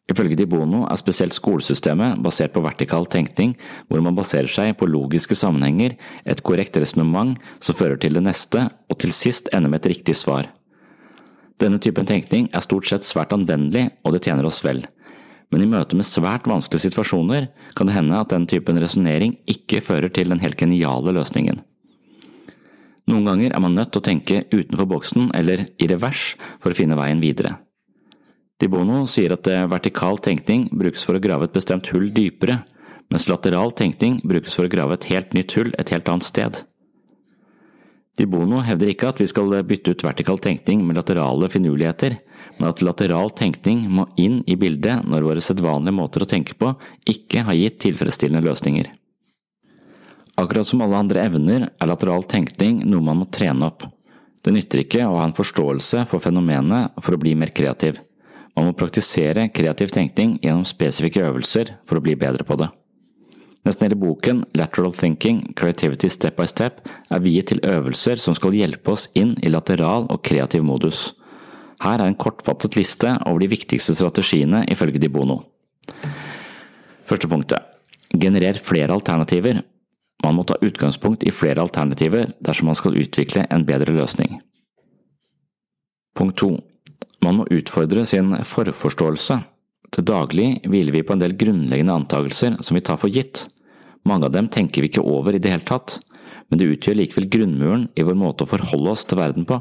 Ifølge 0.10 0.39
Di 0.39 0.46
Bono 0.50 0.86
er 0.89 0.98
spesielt 0.98 1.36
skolesystemet 1.38 2.22
basert 2.25 2.56
på 2.56 2.63
vertikal 2.66 3.06
tenkning, 3.06 3.54
hvor 3.88 4.01
man 4.01 4.18
baserer 4.18 4.50
seg 4.50 4.74
på 4.80 4.89
logiske 4.89 5.38
sammenhenger, 5.38 5.98
et 6.25 6.42
korrekt 6.42 6.80
resonnement 6.82 7.38
som 7.62 7.78
fører 7.78 8.00
til 8.01 8.18
det 8.18 8.25
neste, 8.25 8.70
og 8.89 9.01
til 9.01 9.13
sist 9.13 9.51
ender 9.54 9.70
med 9.70 9.84
et 9.84 9.92
riktig 9.94 10.18
svar. 10.18 10.50
Denne 11.60 11.80
typen 11.84 12.08
tenkning 12.08 12.48
er 12.56 12.63
stort 12.63 12.88
sett 12.88 13.08
svært 13.08 13.34
anvendelig, 13.36 13.89
og 14.04 14.16
det 14.16 14.24
tjener 14.24 14.48
oss 14.48 14.62
vel. 14.63 14.86
Men 15.50 15.66
i 15.66 15.70
møte 15.70 15.98
med 15.98 16.08
svært 16.08 16.48
vanskelige 16.48 16.88
situasjoner 16.88 17.50
kan 17.75 17.89
det 17.89 17.96
hende 17.98 18.20
at 18.22 18.32
den 18.32 18.46
typen 18.48 18.80
resonnering 18.80 19.36
ikke 19.50 19.82
fører 19.84 20.12
til 20.13 20.30
den 20.32 20.42
helt 20.44 20.60
geniale 20.60 21.13
løsningen. 21.16 21.60
Noen 23.10 23.25
ganger 23.25 23.56
er 23.56 23.63
man 23.63 23.74
nødt 23.74 23.92
til 23.92 24.04
å 24.04 24.06
tenke 24.06 24.44
utenfor 24.54 24.86
boksen 24.89 25.32
eller 25.36 25.66
i 25.82 25.89
revers 25.89 26.36
for 26.62 26.72
å 26.72 26.78
finne 26.78 26.98
veien 27.00 27.24
videre. 27.24 27.56
Di 28.60 28.68
Bono 28.70 29.06
sier 29.08 29.34
at 29.34 29.48
eh, 29.48 29.66
vertikal 29.72 30.20
tenkning 30.22 30.68
brukes 30.75 31.06
for 31.08 31.18
å 31.18 31.24
grave 31.24 31.48
et 31.48 31.56
bestemt 31.56 31.89
hull 31.94 32.10
dypere, 32.13 32.60
mens 33.10 33.25
lateral 33.32 33.72
tenkning 33.74 34.20
brukes 34.28 34.58
for 34.58 34.68
å 34.68 34.72
grave 34.72 35.00
et 35.00 35.08
helt 35.10 35.34
nytt 35.34 35.56
hull 35.58 35.72
et 35.80 35.94
helt 35.96 36.12
annet 36.12 36.28
sted. 36.28 36.60
Di 38.20 38.25
Bono 38.27 38.60
hevder 38.60 38.90
ikke 38.92 39.14
at 39.14 39.20
vi 39.22 39.29
skal 39.32 39.53
bytte 39.64 39.94
ut 39.96 40.01
vertikal 40.03 40.42
tenkning 40.44 40.82
med 40.84 40.98
laterale 41.00 41.48
finurligheter, 41.48 42.18
men 42.58 42.68
at 42.68 42.82
lateral 42.84 43.32
tenkning 43.32 43.86
må 43.88 44.10
inn 44.20 44.42
i 44.44 44.58
bildet 44.60 45.05
når 45.08 45.24
våre 45.24 45.44
sedvanlige 45.44 45.96
måter 45.96 46.25
å 46.25 46.27
tenke 46.27 46.58
på 46.60 46.74
ikke 47.08 47.46
har 47.48 47.55
gitt 47.55 47.77
tilfredsstillende 47.86 48.44
løsninger. 48.44 48.90
Akkurat 50.36 50.68
som 50.68 50.84
alle 50.84 51.00
andre 51.00 51.24
evner 51.29 51.70
er 51.70 51.88
lateral 51.88 52.27
tenkning 52.27 52.82
noe 52.92 53.08
man 53.08 53.22
må 53.22 53.29
trene 53.32 53.72
opp. 53.72 53.88
Det 54.44 54.51
nytter 54.55 54.84
ikke 54.84 55.08
å 55.08 55.16
ha 55.22 55.24
en 55.27 55.36
forståelse 55.36 56.03
for 56.12 56.24
fenomenet 56.24 57.00
for 57.00 57.16
å 57.16 57.22
bli 57.24 57.38
mer 57.40 57.55
kreativ. 57.55 58.03
Man 58.51 58.68
må 58.68 58.75
praktisere 58.75 59.48
kreativ 59.55 59.96
tenkning 59.96 60.36
gjennom 60.44 60.68
spesifikke 60.68 61.24
øvelser 61.32 61.77
for 61.88 62.00
å 62.00 62.03
bli 62.03 62.20
bedre 62.20 62.44
på 62.44 62.60
det. 62.60 62.68
Nesten 63.67 63.85
hele 63.85 63.98
boken 64.00 64.45
Lateral 64.55 64.93
Thinking– 64.95 65.41
Creativity 65.59 66.09
Step 66.09 66.37
by 66.39 66.48
Step 66.48 66.79
er 67.11 67.24
viet 67.24 67.50
til 67.51 67.59
øvelser 67.63 68.22
som 68.22 68.35
skal 68.37 68.55
hjelpe 68.55 68.93
oss 68.95 69.09
inn 69.19 69.35
i 69.43 69.51
lateral 69.51 70.07
og 70.09 70.22
kreativ 70.24 70.63
modus. 70.63 71.09
Her 71.83 72.00
er 72.00 72.07
en 72.07 72.19
kortfattet 72.19 72.75
liste 72.79 73.11
over 73.25 73.39
de 73.43 73.51
viktigste 73.51 73.95
strategiene 73.95 74.65
ifølge 74.72 75.00
Di 75.00 75.11
Bono. 75.11 75.41
Første 77.07 77.27
punktet 77.27 77.65
Generer 78.19 78.57
flere 78.57 78.95
alternativer. 78.95 79.61
Man 80.24 80.35
må 80.35 80.43
ta 80.43 80.57
utgangspunkt 80.65 81.24
i 81.24 81.31
flere 81.31 81.61
alternativer 81.61 82.33
dersom 82.43 82.72
man 82.72 82.79
skal 82.79 82.98
utvikle 83.00 83.45
en 83.53 83.65
bedre 83.67 83.93
løsning. 83.95 84.39
Punkt 86.15 86.37
to 86.41 86.57
Man 87.24 87.35
må 87.35 87.45
utfordre 87.51 88.05
sin 88.07 88.31
forforståelse. 88.48 89.39
Til 89.96 90.06
daglig 90.06 90.50
hviler 90.70 90.94
vi 90.94 91.06
på 91.06 91.16
en 91.16 91.24
del 91.24 91.34
grunnleggende 91.40 91.96
antakelser 92.04 92.60
som 92.66 92.78
vi 92.78 92.84
tar 92.86 93.00
for 93.02 93.10
gitt. 93.14 93.48
Mange 94.08 94.30
av 94.30 94.36
dem 94.36 94.50
tenker 94.52 94.84
vi 94.84 94.92
ikke 94.92 95.06
over 95.06 95.36
i 95.36 95.42
det 95.42 95.52
hele 95.52 95.66
tatt, 95.66 95.98
men 96.50 96.62
det 96.62 96.70
utgjør 96.70 97.00
likevel 97.00 97.30
grunnmuren 97.32 97.88
i 97.98 98.06
vår 98.06 98.18
måte 98.18 98.46
å 98.46 98.50
forholde 98.50 98.94
oss 98.94 99.06
til 99.10 99.20
verden 99.20 99.48
på. 99.50 99.58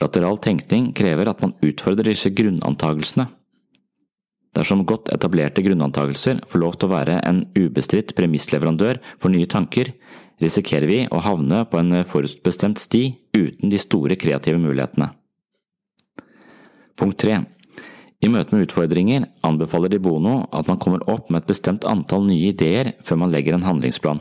Lateral 0.00 0.40
tenkning 0.40 0.90
krever 0.96 1.28
at 1.28 1.42
man 1.44 1.54
utfordrer 1.64 2.08
disse 2.08 2.32
grunnantagelsene. 2.32 3.28
Dersom 4.56 4.82
godt 4.88 5.12
etablerte 5.14 5.62
grunnantagelser 5.62 6.40
får 6.50 6.62
lov 6.62 6.78
til 6.78 6.88
å 6.88 6.94
være 6.96 7.20
en 7.28 7.44
ubestridt 7.54 8.16
premissleverandør 8.18 8.98
for 9.20 9.30
nye 9.30 9.46
tanker, 9.46 9.92
risikerer 10.42 10.88
vi 10.90 11.00
å 11.12 11.20
havne 11.22 11.62
på 11.70 11.78
en 11.78 12.00
forutbestemt 12.08 12.80
sti 12.80 13.04
uten 13.36 13.70
de 13.70 13.78
store 13.78 14.16
kreative 14.18 14.58
mulighetene. 14.58 15.12
Punkt 16.98 17.20
3. 17.22 17.38
I 18.20 18.28
møte 18.28 18.52
med 18.52 18.66
utfordringer 18.66 19.24
anbefaler 19.46 19.92
de 19.92 20.00
Bono 20.02 20.42
at 20.52 20.68
man 20.68 20.80
kommer 20.82 21.04
opp 21.08 21.30
med 21.30 21.42
et 21.42 21.48
bestemt 21.48 21.86
antall 21.88 22.26
nye 22.28 22.50
ideer 22.52 22.92
før 23.04 23.22
man 23.22 23.32
legger 23.32 23.56
en 23.56 23.64
handlingsplan. 23.64 24.20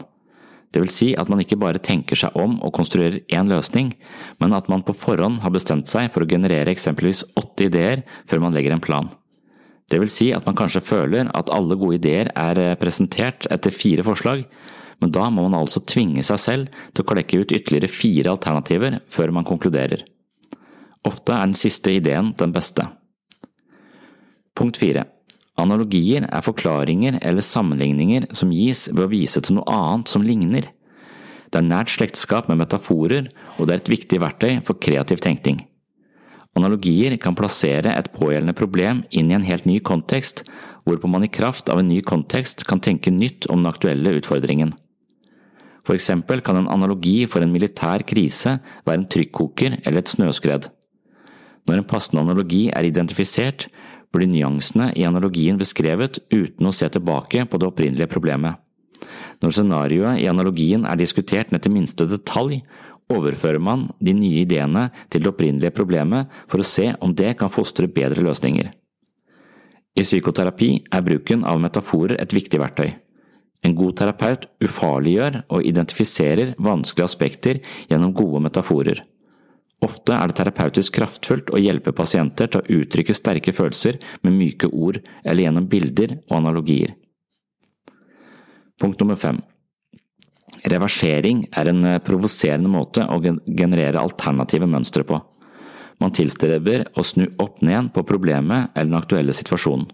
Det 0.71 0.83
vil 0.83 0.91
si 0.93 1.07
at 1.17 1.29
man 1.31 1.41
ikke 1.41 1.57
bare 1.59 1.81
tenker 1.83 2.19
seg 2.19 2.35
om 2.37 2.59
og 2.63 2.75
konstruerer 2.77 3.23
én 3.33 3.49
løsning, 3.49 3.89
men 4.39 4.53
at 4.55 4.69
man 4.69 4.85
på 4.85 4.95
forhånd 4.95 5.41
har 5.43 5.51
bestemt 5.51 5.89
seg 5.89 6.11
for 6.13 6.23
å 6.23 6.29
generere 6.29 6.71
eksempelvis 6.71 7.25
åtte 7.41 7.67
ideer 7.67 8.05
før 8.29 8.45
man 8.45 8.55
legger 8.55 8.75
en 8.75 8.83
plan. 8.83 9.09
Det 9.89 9.97
vil 9.99 10.11
si 10.13 10.29
at 10.37 10.45
man 10.45 10.55
kanskje 10.55 10.85
føler 10.85 11.31
at 11.35 11.49
alle 11.51 11.75
gode 11.79 11.97
ideer 11.97 12.29
er 12.37 12.61
eh, 12.61 12.75
presentert 12.77 13.49
etter 13.49 13.73
fire 13.73 14.05
forslag, 14.05 14.45
men 15.01 15.15
da 15.15 15.25
må 15.33 15.47
man 15.47 15.57
altså 15.57 15.81
tvinge 15.89 16.21
seg 16.27 16.39
selv 16.43 16.79
til 16.93 17.03
å 17.03 17.09
klekke 17.09 17.41
ut 17.41 17.55
ytterligere 17.55 17.89
fire 17.89 18.35
alternativer 18.35 18.99
før 19.09 19.33
man 19.33 19.47
konkluderer. 19.49 20.05
Ofte 21.07 21.33
er 21.33 21.47
den 21.47 21.57
siste 21.57 21.95
ideen 21.95 22.35
den 22.37 22.53
beste. 22.53 22.85
Punkt 24.59 24.75
4. 24.81 25.05
Analogier 25.59 26.25
er 26.27 26.43
forklaringer 26.43 27.19
eller 27.23 27.45
sammenligninger 27.45 28.27
som 28.35 28.51
gis 28.51 28.87
ved 28.91 29.05
å 29.05 29.11
vise 29.11 29.39
til 29.43 29.55
noe 29.55 29.71
annet 29.71 30.11
som 30.11 30.23
ligner. 30.25 30.67
Det 31.49 31.61
er 31.61 31.67
nært 31.67 31.93
slektskap 31.93 32.49
med 32.51 32.59
metaforer, 32.59 33.29
og 33.57 33.67
det 33.67 33.75
er 33.75 33.81
et 33.81 33.91
viktig 33.95 34.19
verktøy 34.21 34.59
for 34.67 34.79
kreativ 34.83 35.23
tenkning. 35.23 35.61
Analogier 36.57 37.15
kan 37.21 37.37
plassere 37.37 37.93
et 37.95 38.11
pågjeldende 38.11 38.57
problem 38.57 39.03
inn 39.15 39.31
i 39.31 39.37
en 39.37 39.45
helt 39.47 39.67
ny 39.69 39.77
kontekst, 39.85 40.43
hvorpå 40.83 41.09
man 41.11 41.23
i 41.23 41.31
kraft 41.31 41.69
av 41.71 41.79
en 41.79 41.89
ny 41.89 42.01
kontekst 42.05 42.65
kan 42.67 42.81
tenke 42.83 43.13
nytt 43.13 43.47
om 43.47 43.61
den 43.61 43.71
aktuelle 43.71 44.15
utfordringen. 44.19 44.73
For 45.87 45.95
eksempel 45.95 46.43
kan 46.45 46.59
en 46.59 46.69
analogi 46.69 47.23
for 47.29 47.45
en 47.45 47.53
militær 47.53 48.03
krise 48.05 48.57
være 48.85 48.99
en 48.99 49.07
trykkoker 49.09 49.79
eller 49.85 50.03
et 50.03 50.11
snøskred. 50.11 50.67
Når 51.69 51.79
en 51.79 51.87
passende 51.87 52.21
analogi 52.25 52.67
er 52.73 52.87
identifisert, 52.87 53.67
blir 54.13 54.29
nyansene 54.29 54.91
i 54.97 55.05
analogien 55.07 55.59
beskrevet 55.59 56.19
uten 56.33 56.69
å 56.69 56.73
se 56.75 56.89
tilbake 56.89 57.45
på 57.45 57.59
det 57.59 57.69
opprinnelige 57.69 58.09
problemet. 58.11 58.57
Når 59.39 59.55
scenarioet 59.55 60.19
i 60.19 60.27
analogien 60.27 60.85
er 60.85 60.99
diskutert 60.99 61.53
ned 61.53 61.63
til 61.63 61.73
minste 61.75 62.07
detalj, 62.09 62.59
overfører 63.09 63.61
man 63.63 63.87
de 64.03 64.13
nye 64.13 64.43
ideene 64.43 64.89
til 65.09 65.23
det 65.23 65.31
opprinnelige 65.31 65.73
problemet 65.77 66.29
for 66.49 66.61
å 66.61 66.67
se 66.67 66.91
om 67.01 67.15
det 67.15 67.35
kan 67.39 67.53
fostre 67.53 67.89
bedre 67.89 68.25
løsninger. 68.25 68.69
I 69.97 70.05
psykoterapi 70.05 70.71
er 70.93 71.05
bruken 71.05 71.45
av 71.47 71.61
metaforer 71.61 72.19
et 72.21 72.35
viktig 72.35 72.59
verktøy. 72.61 72.91
En 73.65 73.75
god 73.75 73.97
terapeut 73.99 74.45
ufarliggjør 74.63 75.41
og 75.49 75.65
identifiserer 75.67 76.53
vanskelige 76.63 77.07
aspekter 77.09 77.59
gjennom 77.89 78.13
gode 78.15 78.43
metaforer. 78.45 79.01
Ofte 79.85 80.15
er 80.15 80.27
det 80.27 80.35
terapeutisk 80.39 80.97
kraftfullt 80.97 81.53
å 81.55 81.59
hjelpe 81.61 81.93
pasienter 81.95 82.49
til 82.51 82.59
å 82.59 82.81
uttrykke 82.81 83.15
sterke 83.15 83.53
følelser 83.55 83.99
med 84.25 84.35
myke 84.35 84.67
ord 84.67 84.99
eller 85.23 85.45
gjennom 85.45 85.69
bilder 85.71 86.17
og 86.27 86.35
analogier. 86.41 86.97
Punkt 88.79 88.99
nummer 88.99 89.19
fem. 89.19 89.39
Reversering 90.67 91.45
er 91.55 91.69
en 91.71 91.85
eh, 91.87 92.01
provoserende 92.03 92.71
måte 92.71 93.05
å 93.07 93.19
generere 93.21 94.01
alternative 94.01 94.67
mønstre 94.67 95.05
på. 95.07 95.19
Man 95.99 96.15
tilstreber 96.15 96.85
å 96.95 97.03
snu 97.03 97.27
opp 97.43 97.61
ned 97.63 97.91
på 97.95 98.03
problemet 98.07 98.73
eller 98.73 98.91
den 98.91 98.99
aktuelle 98.99 99.35
situasjonen. 99.35 99.87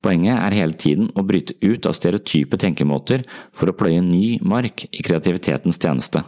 Poenget 0.00 0.38
er 0.40 0.56
hele 0.56 0.78
tiden 0.80 1.10
å 1.12 1.24
bryte 1.28 1.58
ut 1.60 1.84
av 1.86 1.92
stereotype 1.92 2.56
tenkemåter 2.56 3.26
for 3.52 3.68
å 3.68 3.76
pløye 3.76 4.00
ny 4.00 4.38
mark 4.40 4.86
i 4.88 5.02
kreativitetens 5.04 5.78
tjeneste. 5.82 6.22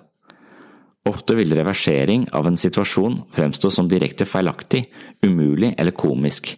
Ofte 1.09 1.35
vil 1.35 1.55
reversering 1.57 2.29
av 2.31 2.47
en 2.47 2.59
situasjon 2.59 3.25
fremstå 3.35 3.73
som 3.75 3.89
direkte 3.91 4.27
feilaktig, 4.29 4.85
umulig 5.27 5.73
eller 5.75 5.97
komisk. 5.99 6.53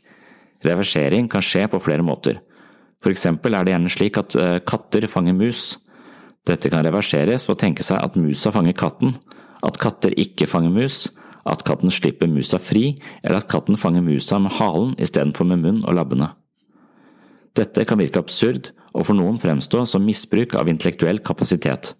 Reversering 0.64 1.30
kan 1.32 1.44
skje 1.44 1.64
på 1.72 1.80
flere 1.80 2.04
måter. 2.04 2.42
For 3.00 3.12
eksempel 3.12 3.56
er 3.56 3.64
det 3.64 3.74
gjerne 3.74 3.92
slik 3.92 4.20
at 4.20 4.36
eh, 4.36 4.58
katter 4.64 5.08
fanger 5.08 5.36
mus. 5.36 5.78
Dette 6.44 6.68
kan 6.72 6.84
reverseres 6.84 7.48
ved 7.48 7.56
å 7.56 7.60
tenke 7.60 7.84
seg 7.84 8.00
at 8.04 8.16
musa 8.20 8.52
fanger 8.52 8.76
katten, 8.76 9.16
at 9.64 9.80
katter 9.80 10.12
ikke 10.20 10.48
fanger 10.48 10.72
mus, 10.72 11.06
at 11.48 11.64
katten 11.64 11.92
slipper 11.92 12.28
musa 12.28 12.60
fri, 12.60 12.98
eller 13.22 13.40
at 13.40 13.48
katten 13.52 13.80
fanger 13.80 14.04
musa 14.04 14.40
med 14.40 14.56
halen 14.58 14.92
istedenfor 15.00 15.48
med 15.48 15.64
munn 15.64 15.82
og 15.84 15.96
labbene. 15.96 16.30
Dette 17.56 17.84
kan 17.88 18.00
virke 18.00 18.20
absurd 18.20 18.72
og 18.92 19.06
for 19.08 19.16
noen 19.16 19.36
fremstå 19.40 19.84
som 19.88 20.04
misbruk 20.04 20.56
av 20.58 20.68
intellektuell 20.70 21.20
kapasitet, 21.24 21.92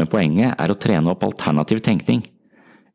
men 0.00 0.08
poenget 0.08 0.56
er 0.56 0.72
å 0.72 0.78
trene 0.80 1.12
opp 1.12 1.26
alternativ 1.26 1.82
tenkning. 1.84 2.24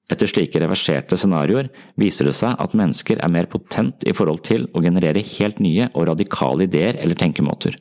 Etter 0.10 0.30
slike 0.30 0.60
reverserte 0.62 1.18
scenarioer 1.18 1.72
viser 2.02 2.30
det 2.30 2.36
seg 2.38 2.58
at 2.62 2.76
mennesker 2.78 3.22
er 3.22 3.32
mer 3.34 3.48
potent 3.50 4.06
i 4.06 4.13
forhold 4.13 4.44
til 4.46 4.68
å 4.74 4.82
generere 4.82 5.24
helt 5.38 5.62
nye 5.62 5.89
og 5.94 6.10
radikale 6.12 6.65
ideer 6.68 6.98
eller 7.02 7.18
tenkemåter. 7.18 7.78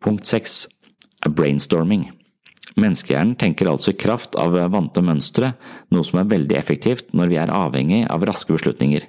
Punkt 0.00 0.28
6 0.28 0.56
er 1.26 1.36
brainstorming. 1.36 2.06
Menneskehjernen 2.80 3.36
tenker 3.36 3.68
altså 3.68 3.92
i 3.92 3.98
kraft 4.00 4.36
av 4.40 4.56
vante 4.72 5.02
mønstre, 5.04 5.52
noe 5.92 6.06
som 6.06 6.22
er 6.22 6.30
veldig 6.30 6.56
effektivt 6.56 7.10
når 7.16 7.32
vi 7.32 7.40
er 7.42 7.52
avhengig 7.52 8.04
av 8.08 8.24
raske 8.28 8.54
beslutninger. 8.56 9.04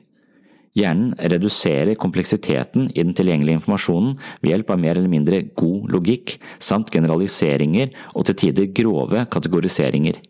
Hjernen 0.78 1.12
reduserer 1.20 1.98
kompleksiteten 2.00 2.88
i 2.96 3.04
den 3.04 3.14
tilgjengelige 3.18 3.60
informasjonen 3.60 4.14
ved 4.40 4.54
hjelp 4.54 4.70
av 4.72 4.80
mer 4.80 4.96
eller 4.96 5.12
mindre 5.12 5.42
god 5.60 5.92
logikk, 5.92 6.38
samt 6.64 6.94
generaliseringer 6.94 7.92
og 8.16 8.30
til 8.30 8.38
tider 8.46 8.70
grove 8.76 9.26
kategoriseringer. 9.34 10.22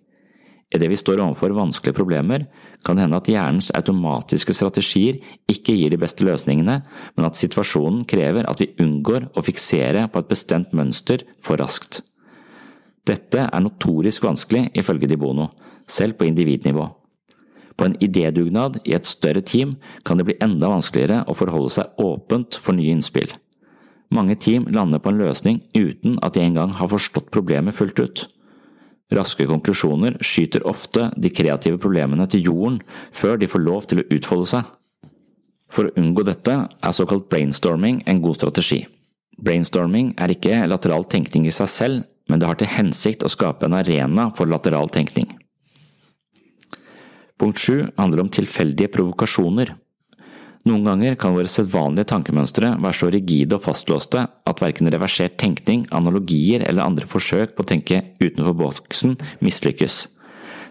Idet 0.71 0.88
vi 0.88 0.97
står 0.97 1.19
overfor 1.19 1.51
vanskelige 1.54 1.97
problemer, 1.97 2.45
kan 2.86 2.95
det 2.95 3.04
hende 3.04 3.19
at 3.19 3.27
hjernens 3.30 3.69
automatiske 3.75 4.56
strategier 4.56 5.19
ikke 5.51 5.75
gir 5.75 5.91
de 5.91 5.99
beste 5.99 6.23
løsningene, 6.25 6.77
men 7.17 7.27
at 7.27 7.38
situasjonen 7.38 8.06
krever 8.08 8.47
at 8.47 8.63
vi 8.63 8.71
unngår 8.80 9.27
å 9.36 9.43
fiksere 9.45 10.08
på 10.08 10.23
et 10.23 10.32
bestemt 10.32 10.71
mønster 10.73 11.25
for 11.43 11.60
raskt. 11.62 11.99
Dette 13.06 13.49
er 13.49 13.62
notorisk 13.65 14.23
vanskelig, 14.23 14.69
ifølge 14.80 15.12
Di 15.12 15.19
Bono, 15.19 15.49
selv 15.89 16.15
på 16.17 16.30
individnivå. 16.30 16.88
På 17.82 17.88
en 17.89 17.96
idédugnad 17.98 18.76
i 18.86 18.91
et 18.94 19.08
større 19.10 19.41
team 19.41 19.72
kan 20.06 20.20
det 20.20 20.28
bli 20.28 20.36
enda 20.46 20.67
vanskeligere 20.70 21.24
å 21.26 21.34
forholde 21.34 21.72
seg 21.74 22.04
åpent 22.04 22.54
for 22.54 22.78
nye 22.78 22.94
innspill. 22.94 23.32
Mange 24.13 24.36
team 24.38 24.67
lander 24.70 25.02
på 25.02 25.10
en 25.10 25.17
løsning 25.17 25.58
uten 25.74 26.20
at 26.22 26.38
de 26.38 26.44
engang 26.46 26.76
har 26.78 26.91
forstått 26.91 27.32
problemet 27.34 27.74
fullt 27.74 28.04
ut. 28.04 28.24
Raske 29.17 29.50
konklusjoner 29.50 30.20
skyter 30.22 30.67
ofte 30.70 31.10
de 31.17 31.34
kreative 31.34 31.82
problemene 31.82 32.30
til 32.30 32.46
jorden 32.52 32.84
før 33.17 33.41
de 33.41 33.50
får 33.50 33.65
lov 33.65 33.89
til 33.89 34.04
å 34.04 34.08
utfolde 34.13 34.54
seg. 34.54 34.72
For 35.74 35.89
å 35.89 35.96
unngå 35.98 36.28
dette 36.28 36.62
er 36.70 36.94
såkalt 36.94 37.32
brainstorming 37.34 38.04
en 38.06 38.22
god 38.22 38.44
strategi. 38.44 38.84
Brainstorming 39.41 40.13
er 40.22 40.38
ikke 40.38 40.67
lateral 40.70 41.10
tenkning 41.10 41.50
i 41.50 41.56
seg 41.56 41.74
selv, 41.82 42.10
men 42.30 42.38
det 42.38 42.46
har 42.46 42.62
til 42.62 42.70
hensikt 42.78 43.26
å 43.26 43.32
skape 43.32 43.65
en 43.65 43.82
arena 43.82 44.30
for 44.38 44.46
lateral 44.46 44.94
tenkning. 44.94 45.32
Punkt 47.41 47.58
sju 47.58 47.88
handler 47.97 48.21
om 48.21 48.30
tilfeldige 48.30 48.91
provokasjoner. 48.93 49.73
Noen 50.69 50.86
ganger 50.86 51.15
kan 51.17 51.34
våre 51.34 51.49
sedvanlige 51.49 52.12
tankemønstre 52.12 52.75
være 52.84 52.97
så 52.99 53.10
rigide 53.10 53.58
og 53.58 53.63
fastlåste 53.65 54.27
at 54.30 54.62
verken 54.62 54.91
reversert 54.93 55.39
tenkning, 55.41 55.88
analogier 55.89 56.62
eller 56.67 56.86
andre 56.86 57.08
forsøk 57.10 57.56
på 57.56 57.65
å 57.65 57.69
tenke 57.71 58.04
utenfor 58.21 58.54
boksen 58.60 59.15
mislykkes. 59.41 60.04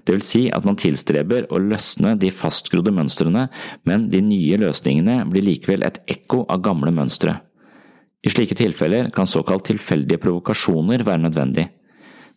Det 0.07 0.15
vil 0.15 0.25
si 0.25 0.45
at 0.55 0.65
man 0.65 0.79
tilstreber 0.81 1.49
å 1.51 1.59
løsne 1.59 2.15
de 2.23 2.31
fastgrodde 2.33 2.95
mønstrene, 2.95 3.49
men 3.85 4.07
de 4.13 4.23
nye 4.25 4.63
løsningene 4.63 5.25
blir 5.29 5.45
likevel 5.45 5.83
et 5.85 5.99
ekko 6.09 6.45
av 6.47 6.63
gamle 6.65 6.95
mønstre. 6.95 7.41
I 8.23 8.31
slike 8.31 8.57
tilfeller 8.57 9.11
kan 9.17 9.29
såkalt 9.29 9.67
tilfeldige 9.69 10.23
provokasjoner 10.23 11.03
være 11.03 11.25
nødvendig. 11.27 11.67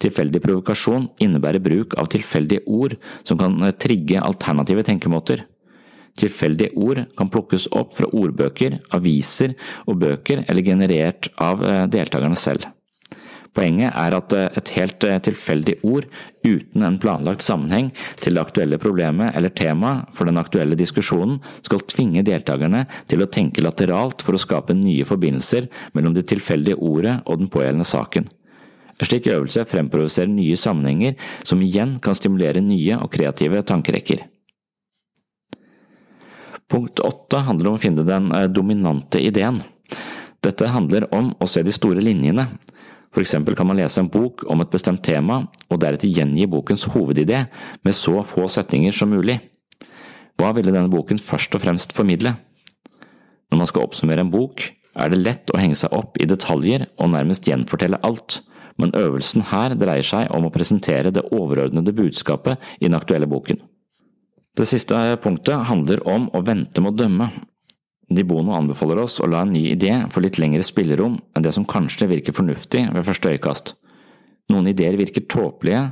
Tilfeldig 0.04 0.42
provokasjon 0.44 1.08
innebærer 1.24 1.64
bruk 1.64 1.96
av 2.00 2.10
tilfeldige 2.12 2.66
ord 2.68 2.98
som 3.24 3.40
kan 3.40 3.56
eh, 3.64 3.76
trigge 3.80 4.20
alternative 4.20 4.84
tenkemåter. 4.90 5.46
Tilfeldige 6.20 6.76
ord 6.76 7.06
kan 7.18 7.32
plukkes 7.34 7.70
opp 7.74 7.96
fra 7.96 8.10
ordbøker, 8.12 8.82
aviser 8.94 9.56
og 9.88 10.02
bøker 10.04 10.44
eller 10.44 10.66
generert 10.66 11.32
av 11.42 11.64
eh, 11.64 11.84
deltakerne 11.94 12.40
selv. 12.40 12.68
Poenget 13.54 13.94
er 13.94 14.18
at 14.18 14.36
eh, 14.36 14.60
et 14.60 14.74
helt 14.76 15.08
tilfeldig 15.30 15.80
ord 15.88 16.10
uten 16.44 16.84
en 16.84 17.00
planlagt 17.00 17.46
sammenheng 17.46 17.94
til 18.20 18.36
det 18.36 18.44
aktuelle 18.44 18.82
problemet 18.84 19.32
eller 19.38 19.56
temaet 19.56 20.12
for 20.18 20.28
den 20.28 20.42
aktuelle 20.42 20.76
diskusjonen 20.76 21.40
skal 21.64 21.88
tvinge 21.88 22.28
deltakerne 22.28 22.90
til 23.08 23.24
å 23.24 23.32
tenke 23.32 23.64
lateralt 23.64 24.26
for 24.26 24.36
å 24.36 24.46
skape 24.50 24.76
nye 24.76 25.08
forbindelser 25.08 25.72
mellom 25.96 26.18
det 26.18 26.28
tilfeldige 26.34 26.82
ordet 26.82 27.22
og 27.24 27.40
den 27.40 27.54
pågjeldende 27.54 27.88
saken. 27.88 28.28
En 29.02 29.10
slik 29.10 29.28
øvelse 29.32 29.66
fremprovoserer 29.66 30.30
nye 30.30 30.58
sammenhenger, 30.60 31.18
som 31.44 31.62
igjen 31.66 31.98
kan 32.04 32.18
stimulere 32.18 32.62
nye 32.62 33.00
og 33.02 33.12
kreative 33.14 33.64
tankerekker. 33.66 34.22
Punkt 36.70 37.02
åtte 37.06 37.42
handler 37.46 37.72
om 37.72 37.78
å 37.78 37.82
finne 37.82 38.06
den 38.08 38.32
eh, 38.34 38.50
dominante 38.50 39.22
ideen. 39.22 39.62
Dette 40.44 40.70
handler 40.74 41.08
om 41.16 41.32
å 41.40 41.48
se 41.50 41.64
de 41.64 41.74
store 41.74 42.02
linjene. 42.04 42.48
For 43.14 43.22
eksempel 43.22 43.56
kan 43.56 43.70
man 43.70 43.78
lese 43.78 44.02
en 44.02 44.10
bok 44.12 44.46
om 44.50 44.64
et 44.64 44.72
bestemt 44.74 45.04
tema, 45.06 45.44
og 45.70 45.82
deretter 45.82 46.10
gjengi 46.10 46.48
bokens 46.50 46.88
hovedidé 46.90 47.46
med 47.86 47.98
så 47.98 48.24
få 48.26 48.48
setninger 48.50 48.96
som 48.96 49.14
mulig. 49.14 49.38
Hva 50.40 50.50
ville 50.58 50.74
denne 50.74 50.90
boken 50.90 51.22
først 51.22 51.54
og 51.54 51.62
fremst 51.62 51.94
formidle? 51.94 52.34
Når 53.54 53.60
man 53.60 53.70
skal 53.70 53.86
oppsummere 53.86 54.26
en 54.26 54.34
bok, 54.34 54.66
er 54.98 55.14
det 55.14 55.22
lett 55.22 55.54
å 55.54 55.60
henge 55.62 55.78
seg 55.78 55.94
opp 55.94 56.18
i 56.22 56.28
detaljer 56.30 56.88
og 56.98 57.14
nærmest 57.14 57.46
gjenfortelle 57.50 58.02
alt, 58.06 58.42
men 58.82 58.94
øvelsen 58.98 59.46
her 59.52 59.76
dreier 59.78 60.06
seg 60.06 60.32
om 60.34 60.48
å 60.48 60.54
presentere 60.54 61.14
det 61.14 61.26
overordnede 61.32 61.94
budskapet 61.96 62.62
i 62.80 62.88
den 62.88 62.98
aktuelle 62.98 63.30
boken. 63.30 63.62
Det 64.54 64.68
siste 64.70 64.98
punktet 65.24 65.66
handler 65.70 66.04
om 66.10 66.28
å 66.34 66.44
vente 66.46 66.82
med 66.82 66.94
å 66.94 67.00
dømme. 67.04 67.30
Bono 68.14 68.54
anbefaler 68.54 69.00
oss 69.02 69.18
å 69.24 69.30
la 69.30 69.42
en 69.42 69.54
ny 69.56 69.64
idé 69.72 69.96
få 70.14 70.22
litt 70.22 70.38
lengre 70.38 70.62
spillerom 70.66 71.16
enn 71.34 71.46
det 71.46 71.54
som 71.56 71.66
kanskje 71.66 72.12
virker 72.12 72.36
fornuftig 72.38 72.84
ved 72.94 73.08
første 73.08 73.32
øyekast. 73.34 73.74
Noen 74.54 74.70
ideer 74.70 75.00
virker 75.00 75.26
tåpelige, 75.26 75.88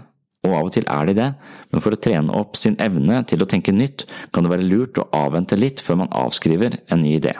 og 0.45 0.53
av 0.57 0.67
og 0.67 0.75
til 0.75 0.85
er 0.89 1.09
de 1.09 1.15
det, 1.17 1.29
men 1.71 1.81
for 1.81 1.95
å 1.95 2.01
trene 2.01 2.35
opp 2.37 2.57
sin 2.59 2.77
evne 2.81 3.21
til 3.29 3.41
å 3.41 3.49
tenke 3.49 3.73
nytt, 3.73 4.05
kan 4.33 4.45
det 4.45 4.53
være 4.53 4.67
lurt 4.67 5.01
å 5.01 5.07
avvente 5.15 5.57
litt 5.57 5.81
før 5.81 6.03
man 6.03 6.13
avskriver 6.13 6.77
en 6.91 7.01
ny 7.01 7.15
idé. 7.17 7.33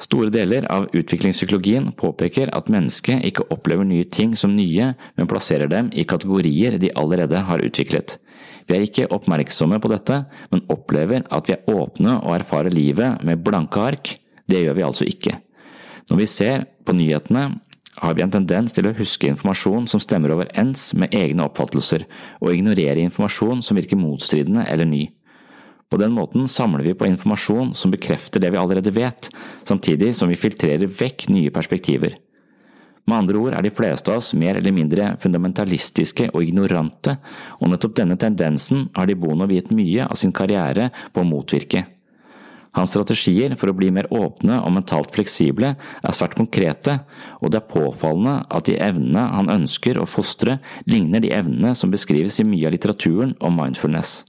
Store 0.00 0.30
deler 0.32 0.64
av 0.72 0.86
utviklingspsykologien 0.96 1.90
påpeker 1.92 2.48
at 2.56 2.70
mennesket 2.72 3.20
ikke 3.28 3.44
opplever 3.52 3.84
nye 3.84 4.06
ting 4.08 4.32
som 4.38 4.54
nye, 4.56 4.94
men 4.96 5.28
plasserer 5.28 5.68
dem 5.68 5.90
i 5.92 6.06
kategorier 6.08 6.78
de 6.80 6.92
allerede 6.96 7.42
har 7.44 7.60
utviklet. 7.60 8.16
Vi 8.64 8.76
er 8.76 8.86
ikke 8.86 9.10
oppmerksomme 9.12 9.80
på 9.82 9.90
dette, 9.92 10.22
men 10.52 10.64
opplever 10.72 11.26
at 11.28 11.50
vi 11.50 11.56
er 11.56 11.68
åpne 11.68 12.16
og 12.22 12.38
erfarer 12.38 12.72
livet 12.72 13.20
med 13.26 13.44
blanke 13.44 13.82
ark. 13.82 14.14
Det 14.48 14.62
gjør 14.64 14.78
vi 14.78 14.86
altså 14.86 15.08
ikke. 15.10 15.36
Når 16.08 16.22
vi 16.22 16.30
ser 16.32 16.64
på 16.86 16.96
nyhetene, 16.96 17.50
har 18.00 18.14
vi 18.16 18.22
en 18.24 18.32
tendens 18.32 18.72
til 18.72 18.88
å 18.88 18.96
huske 18.96 19.28
informasjon 19.28 19.88
som 19.90 20.00
stemmer 20.00 20.32
overens 20.32 20.94
med 20.96 21.12
egne 21.12 21.44
oppfattelser, 21.44 22.06
og 22.40 22.54
ignorere 22.54 23.02
informasjon 23.04 23.60
som 23.66 23.76
virker 23.76 24.00
motstridende 24.00 24.64
eller 24.70 24.88
ny. 24.88 25.08
På 25.90 25.98
den 25.98 26.12
måten 26.14 26.48
samler 26.48 26.84
vi 26.86 26.94
på 26.94 27.08
informasjon 27.10 27.74
som 27.74 27.90
bekrefter 27.90 28.40
det 28.40 28.52
vi 28.54 28.58
allerede 28.60 28.94
vet, 28.94 29.30
samtidig 29.66 30.14
som 30.16 30.30
vi 30.30 30.38
filtrerer 30.38 30.86
vekk 30.86 31.26
nye 31.34 31.50
perspektiver. 31.50 32.14
Med 33.10 33.16
andre 33.24 33.38
ord 33.40 33.56
er 33.58 33.64
de 33.66 33.72
fleste 33.74 34.12
av 34.12 34.20
oss 34.20 34.34
mer 34.38 34.60
eller 34.60 34.74
mindre 34.76 35.14
fundamentalistiske 35.18 36.28
og 36.30 36.44
ignorante, 36.46 37.16
og 37.58 37.72
nettopp 37.72 37.96
denne 37.98 38.18
tendensen 38.20 38.86
har 38.94 39.10
de 39.10 39.16
Bono 39.18 39.48
viet 39.50 39.72
mye 39.74 40.06
av 40.06 40.20
sin 40.20 40.34
karriere 40.36 40.92
på 41.10 41.24
å 41.24 41.26
motvirke. 41.26 41.88
Hans 42.78 42.92
strategier 42.94 43.56
for 43.58 43.72
å 43.72 43.74
bli 43.74 43.88
mer 43.90 44.06
åpne 44.14 44.60
og 44.62 44.70
mentalt 44.76 45.10
fleksible 45.10 45.72
er 45.74 46.14
svært 46.14 46.36
konkrete, 46.38 47.00
og 47.42 47.50
det 47.50 47.64
er 47.64 47.72
påfallende 47.72 48.44
at 48.46 48.70
de 48.70 48.78
evnene 48.78 49.24
han 49.32 49.50
ønsker 49.50 49.98
å 49.98 50.06
fostre, 50.06 50.60
ligner 50.86 51.24
de 51.24 51.32
evnene 51.34 51.74
som 51.74 51.90
beskrives 51.90 52.38
i 52.38 52.46
mye 52.46 52.70
av 52.70 52.76
litteraturen 52.76 53.34
om 53.42 53.58
mindfulness. 53.58 54.20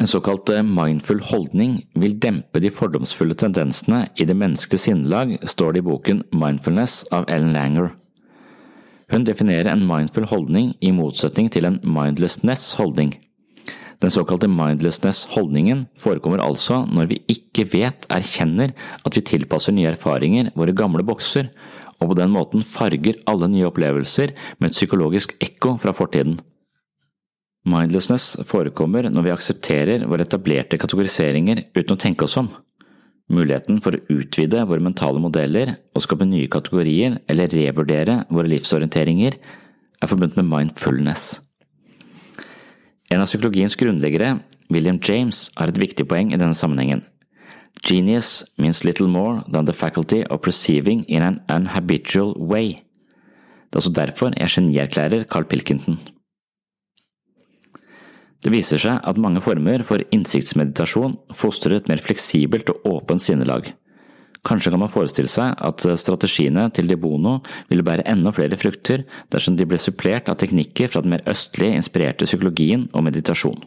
En 0.00 0.06
såkalt 0.06 0.48
eh, 0.48 0.62
mindful 0.62 1.20
holdning 1.24 1.80
vil 1.94 2.14
dempe 2.20 2.60
de 2.62 2.70
fordomsfulle 2.72 3.36
tendensene 3.38 4.06
i 4.16 4.26
det 4.28 4.36
menneskelige 4.38 4.86
sinnelag, 4.86 5.36
står 5.46 5.74
det 5.74 5.82
i 5.82 5.88
boken 5.88 6.22
Mindfulness 6.32 7.02
av 7.12 7.28
Ellen 7.30 7.52
Langer. 7.56 7.92
Hun 9.12 9.26
definerer 9.28 9.68
en 9.68 9.84
mindful 9.86 10.24
holdning 10.30 10.72
i 10.80 10.92
motsetning 10.96 11.50
til 11.52 11.68
en 11.68 11.78
mindlessness-holdning. 11.84 13.12
Den 14.02 14.10
såkalte 14.10 14.48
mindlessness-holdningen 14.50 15.84
forekommer 16.00 16.40
altså 16.42 16.80
når 16.88 17.10
vi 17.12 17.20
ikke 17.30 17.68
vet, 17.74 18.08
erkjenner 18.10 18.72
at 19.04 19.14
vi 19.14 19.22
tilpasser 19.28 19.76
nye 19.76 19.92
erfaringer 19.92 20.50
våre 20.58 20.74
gamle 20.74 21.04
bokser, 21.06 21.52
og 22.00 22.10
på 22.10 22.16
den 22.18 22.32
måten 22.34 22.64
farger 22.66 23.20
alle 23.30 23.46
nye 23.52 23.68
opplevelser 23.68 24.32
med 24.58 24.72
et 24.72 24.78
psykologisk 24.78 25.36
ekko 25.44 25.76
fra 25.78 25.94
fortiden. 25.94 26.40
Mindlessness 27.62 28.40
forekommer 28.48 29.06
når 29.12 29.26
vi 29.26 29.32
aksepterer 29.32 30.06
våre 30.10 30.26
etablerte 30.26 30.78
kategoriseringer 30.82 31.68
uten 31.76 31.94
å 31.94 32.00
tenke 32.00 32.26
oss 32.26 32.34
om. 32.40 32.48
Muligheten 33.32 33.78
for 33.84 33.94
å 33.94 34.02
utvide 34.10 34.64
våre 34.66 34.82
mentale 34.82 35.22
modeller 35.22 35.76
og 35.94 36.02
skape 36.02 36.26
nye 36.26 36.50
kategorier 36.50 37.20
eller 37.30 37.52
revurdere 37.54 38.24
våre 38.34 38.50
livsorienteringer 38.50 39.38
er 39.38 40.10
forbundet 40.10 40.40
med 40.40 40.50
mindfulness. 40.50 41.38
En 43.12 43.22
av 43.22 43.28
psykologiens 43.30 43.76
grunnleggere, 43.78 44.40
William 44.72 44.98
James, 44.98 45.46
har 45.56 45.70
et 45.70 45.78
viktig 45.78 46.08
poeng 46.10 46.32
i 46.32 46.40
denne 46.40 46.56
sammenhengen. 46.58 47.04
Genius 47.86 48.42
means 48.58 48.82
little 48.84 49.08
more 49.08 49.44
than 49.48 49.66
the 49.66 49.72
faculty 49.72 50.24
of 50.24 50.42
perceiving 50.42 51.04
in 51.04 51.22
an 51.22 51.40
unhabitual 51.48 52.34
way. 52.36 52.82
Det 53.70 53.78
er 53.78 53.82
også 53.84 53.94
derfor 53.96 54.34
jeg 54.36 54.50
genierklærer 54.56 55.24
Carl 55.24 55.44
Pilkington. 55.44 55.98
Det 58.42 58.50
viser 58.50 58.80
seg 58.82 58.98
at 59.06 59.20
mange 59.22 59.42
former 59.44 59.84
for 59.86 60.02
innsiktsmeditasjon 60.14 61.14
fostrer 61.36 61.78
et 61.78 61.88
mer 61.90 62.02
fleksibelt 62.02 62.72
og 62.74 62.88
åpent 62.96 63.22
sinnelag. 63.22 63.70
Kanskje 64.42 64.72
kan 64.74 64.82
man 64.82 64.90
forestille 64.90 65.30
seg 65.30 65.54
at 65.62 65.84
strategiene 66.02 66.64
til 66.74 66.88
De 66.90 66.96
Bono 66.98 67.36
ville 67.68 67.84
bære 67.86 68.08
enda 68.10 68.32
flere 68.34 68.58
frukter 68.58 69.04
dersom 69.30 69.54
de 69.54 69.66
ble 69.70 69.78
supplert 69.78 70.32
av 70.32 70.40
teknikker 70.40 70.90
fra 70.90 71.04
den 71.04 71.14
mer 71.14 71.22
østlig 71.30 71.70
inspirerte 71.76 72.26
psykologien 72.26 72.88
og 72.90 73.06
meditasjon. 73.06 73.62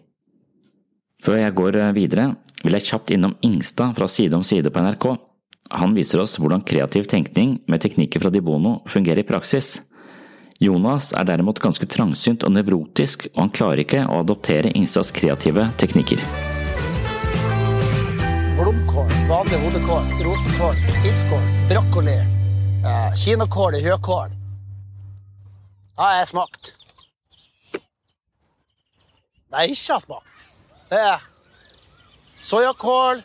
Før 1.23 1.39
jeg 1.39 1.55
går 1.55 1.79
videre, 1.95 2.33
vil 2.65 2.75
jeg 2.75 2.89
kjapt 2.89 3.13
innom 3.15 3.37
Ingstad 3.45 3.95
fra 3.95 4.09
Side 4.11 4.35
om 4.35 4.43
side 4.43 4.71
på 4.73 4.83
NRK. 4.83 5.07
Han 5.79 5.95
viser 5.95 6.21
oss 6.21 6.35
hvordan 6.37 6.65
kreativ 6.67 7.07
tenkning 7.09 7.61
med 7.71 7.81
teknikker 7.81 8.21
fra 8.21 8.29
De 8.33 8.43
Bono 8.43 8.81
fungerer 8.91 9.23
i 9.23 9.27
praksis. 9.27 9.79
Jonas 10.59 11.11
er 11.13 11.27
derimot 11.27 11.59
ganske 11.59 11.87
trangsynt 11.89 12.45
og 12.47 12.55
nevrotisk, 12.55 13.27
og 13.33 13.45
han 13.45 13.55
klarer 13.55 13.83
ikke 13.83 14.05
å 14.07 14.21
adoptere 14.23 14.71
Ingstads 14.75 15.11
kreative 15.15 15.67
teknikker 15.81 16.23
vanlig 19.29 19.57
hodekål, 19.57 20.03
rosenkål, 20.23 20.75
spisskål, 20.87 21.45
brokkoli, 21.69 22.17
eh, 22.85 23.13
kinakål 23.15 23.75
i 23.75 23.81
høkål. 23.81 24.29
Ja, 25.97 26.09
jeg 26.11 26.19
har 26.19 26.25
smakt. 26.25 26.73
Jeg 29.51 29.71
ikke 29.71 29.93
har 29.93 30.01
smakt, 30.01 30.31
det 30.89 30.99
er 30.99 31.21
soyakål, 32.37 33.23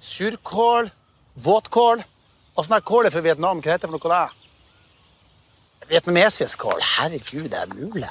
surkål, 0.00 0.90
våtkål 1.34 2.04
og 2.56 2.64
sånn 2.64 2.82
kål 2.84 3.10
fra 3.10 3.20
Vietnam. 3.20 3.62
Hva 3.62 3.72
heter 3.72 3.88
det 3.88 3.90
for 3.90 3.98
noe? 3.98 4.12
det 4.12 4.39
Vietnamesisk 5.90 6.58
kål. 6.58 6.80
Herregud, 6.98 7.48
det 7.50 7.58
er 7.58 7.74
mulig. 7.74 8.10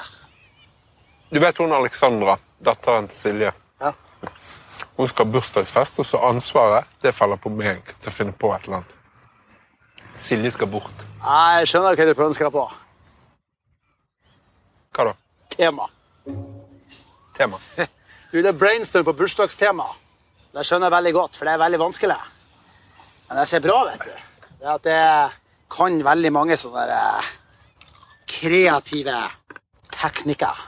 Du 1.32 1.38
vet 1.40 1.58
hun 1.58 1.72
Alexandra, 1.72 2.36
datteren 2.64 3.08
til 3.08 3.16
Silje? 3.18 3.52
Ja. 3.80 3.92
Hun 4.98 5.08
skal 5.08 5.24
ha 5.24 5.32
bursdagsfest, 5.32 5.98
og 6.02 6.06
så 6.06 6.20
ansvaret 6.28 6.90
det 7.00 7.14
faller 7.16 7.40
på 7.40 7.52
meg 7.54 7.80
til 8.02 8.10
å 8.10 8.14
finne 8.14 8.36
på 8.36 8.50
et 8.52 8.66
eller 8.68 8.82
annet. 8.82 8.96
Silje 10.20 10.52
skal 10.52 10.68
bort. 10.68 11.06
Nei, 11.22 11.60
Jeg 11.62 11.70
skjønner 11.72 11.96
hva 11.96 12.08
du 12.10 12.22
ønsker 12.26 12.50
deg 12.50 12.58
på. 12.58 12.66
Hva 14.96 15.08
da? 15.08 15.16
Tema. 15.56 15.88
Tema? 17.38 17.62
Du, 18.30 18.36
Det 18.38 18.46
er 18.46 18.54
brainstorm 18.54 19.02
på 19.08 19.16
bursdagstema. 19.18 19.88
Det 20.54 20.62
skjønner 20.62 20.86
jeg 20.86 20.94
veldig 20.94 21.12
godt, 21.16 21.34
for 21.34 21.48
det 21.48 21.54
er 21.56 21.62
veldig 21.64 21.80
vanskelig. 21.82 22.18
Men 23.26 23.40
det 23.40 23.46
som 23.50 23.56
er 23.58 23.64
bra, 23.64 23.78
vet 23.88 24.04
du, 24.04 24.44
det 24.60 24.68
er 24.68 24.74
at 24.76 24.84
det 24.84 25.00
kan 25.74 25.96
veldig 26.06 26.30
mange 26.36 26.58
sånne 26.60 26.84
der, 26.86 26.92
eh, 27.18 27.32
kreative 28.30 29.18
teknikker. 29.94 30.66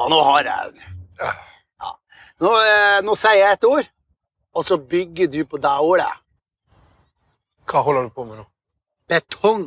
Ja, 0.00 0.06
nå 0.08 0.20
har 0.24 0.44
jeg 0.46 0.72
den. 0.72 0.98
Ja. 1.20 1.32
Nå, 2.40 2.54
eh, 2.56 3.00
nå, 3.04 3.14
sier 3.20 3.36
jeg 3.36 3.58
et 3.58 3.66
ord, 3.68 3.88
og 4.56 4.64
så 4.64 4.78
bygger 4.80 5.28
du 5.28 5.42
på 5.44 5.60
det 5.60 5.74
ordet. 5.84 6.08
Hva 7.68 7.82
holder 7.84 8.08
du 8.08 8.14
på 8.14 8.24
med 8.24 8.40
nå? 8.40 8.46
Betong. 9.10 9.66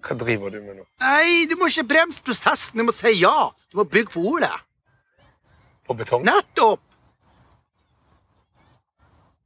Hva 0.00 0.16
driver 0.18 0.50
du 0.50 0.58
med 0.64 0.80
nå? 0.80 0.84
Nei, 1.04 1.46
Du 1.46 1.54
må 1.60 1.68
ikke 1.70 1.86
bremse 1.92 2.22
prosessen. 2.24 2.80
Du 2.80 2.88
må 2.88 2.92
si 2.96 3.14
ja. 3.20 3.50
Du 3.70 3.78
må 3.78 3.84
bygge 3.84 4.16
på 4.16 4.24
ordet. 4.32 4.52
På 5.86 5.94
betong? 5.94 6.24
Nettopp! 6.26 6.82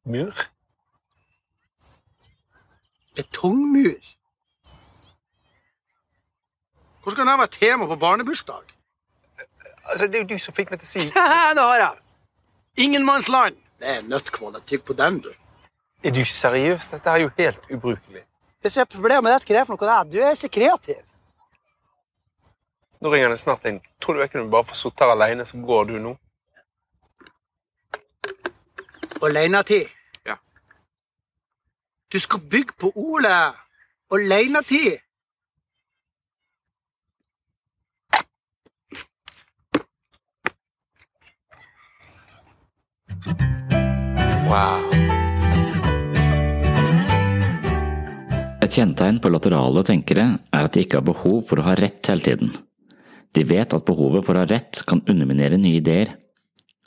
Mur? 0.04 0.32
Betongmur. 3.14 3.94
Hvordan 7.03 7.16
kan 7.16 7.27
det 7.27 7.38
være 7.38 7.46
tema 7.46 7.87
på 7.87 7.96
barnebursdag? 7.96 8.62
Altså, 9.85 10.07
Det 10.07 10.14
er 10.14 10.18
jo 10.18 10.29
du 10.29 10.38
som 10.38 10.55
fikk 10.55 10.70
meg 10.70 10.81
til 10.81 10.87
å 10.87 10.92
si 10.92 11.05
Det 11.59 11.64
har 11.68 11.79
jeg. 11.79 11.96
Ingenmannsland. 12.77 13.57
Det 13.79 13.88
er 13.96 14.07
nøttkvalitet 14.09 14.85
på 14.85 14.92
den, 14.92 15.18
du. 15.20 15.33
Er 16.05 16.11
du 16.11 16.24
seriøs? 16.24 16.88
Dette 16.88 17.11
er 17.11 17.16
jo 17.24 17.31
helt 17.38 17.61
ubrukelig. 17.70 18.24
Det 18.62 18.72
jeg 18.77 18.88
problemet 18.88 19.29
hva 19.31 19.59
er 19.61 19.66
for 19.68 19.77
noe 19.77 19.88
det 19.88 19.94
er? 19.94 20.05
Du 20.09 20.18
er 20.24 20.33
ikke 20.33 20.61
kreativ. 20.61 21.03
Nå 23.00 23.11
ringer 23.12 23.29
det 23.29 23.38
snart 23.38 23.66
inn. 23.68 23.83
Tror 24.00 24.16
du 24.16 24.22
jeg 24.22 24.31
kunne 24.33 24.50
bare 24.50 24.64
få 24.64 24.74
sitte 24.79 25.05
her 25.05 25.12
alene, 25.12 25.44
så 25.44 25.61
går 25.61 25.85
du 25.90 25.98
nå? 26.00 26.14
Alenetid. 29.22 29.88
Du 32.12 32.20
skal 32.20 32.40
bygge 32.50 32.76
på 32.78 32.92
Ole 32.94 33.36
og 34.10 34.20
alenetid. 34.20 35.00
Wow. 44.44 44.84
Et 48.64 48.72
kjennetegn 48.72 49.18
på 49.20 49.28
laterale 49.32 49.82
tenkere 49.84 50.22
er 50.54 50.66
at 50.66 50.72
de 50.72 50.84
ikke 50.84 51.00
har 51.00 51.08
behov 51.08 51.42
for 51.48 51.60
å 51.60 51.66
ha 51.66 51.74
rett 51.76 52.08
hele 52.08 52.24
tiden. 52.24 52.52
De 53.34 53.42
vet 53.44 53.74
at 53.74 53.84
behovet 53.84 54.24
for 54.24 54.36
å 54.36 54.44
ha 54.44 54.48
rett 54.48 54.80
kan 54.88 55.02
underminere 55.10 55.58
nye 55.60 55.80
ideer. 55.82 56.14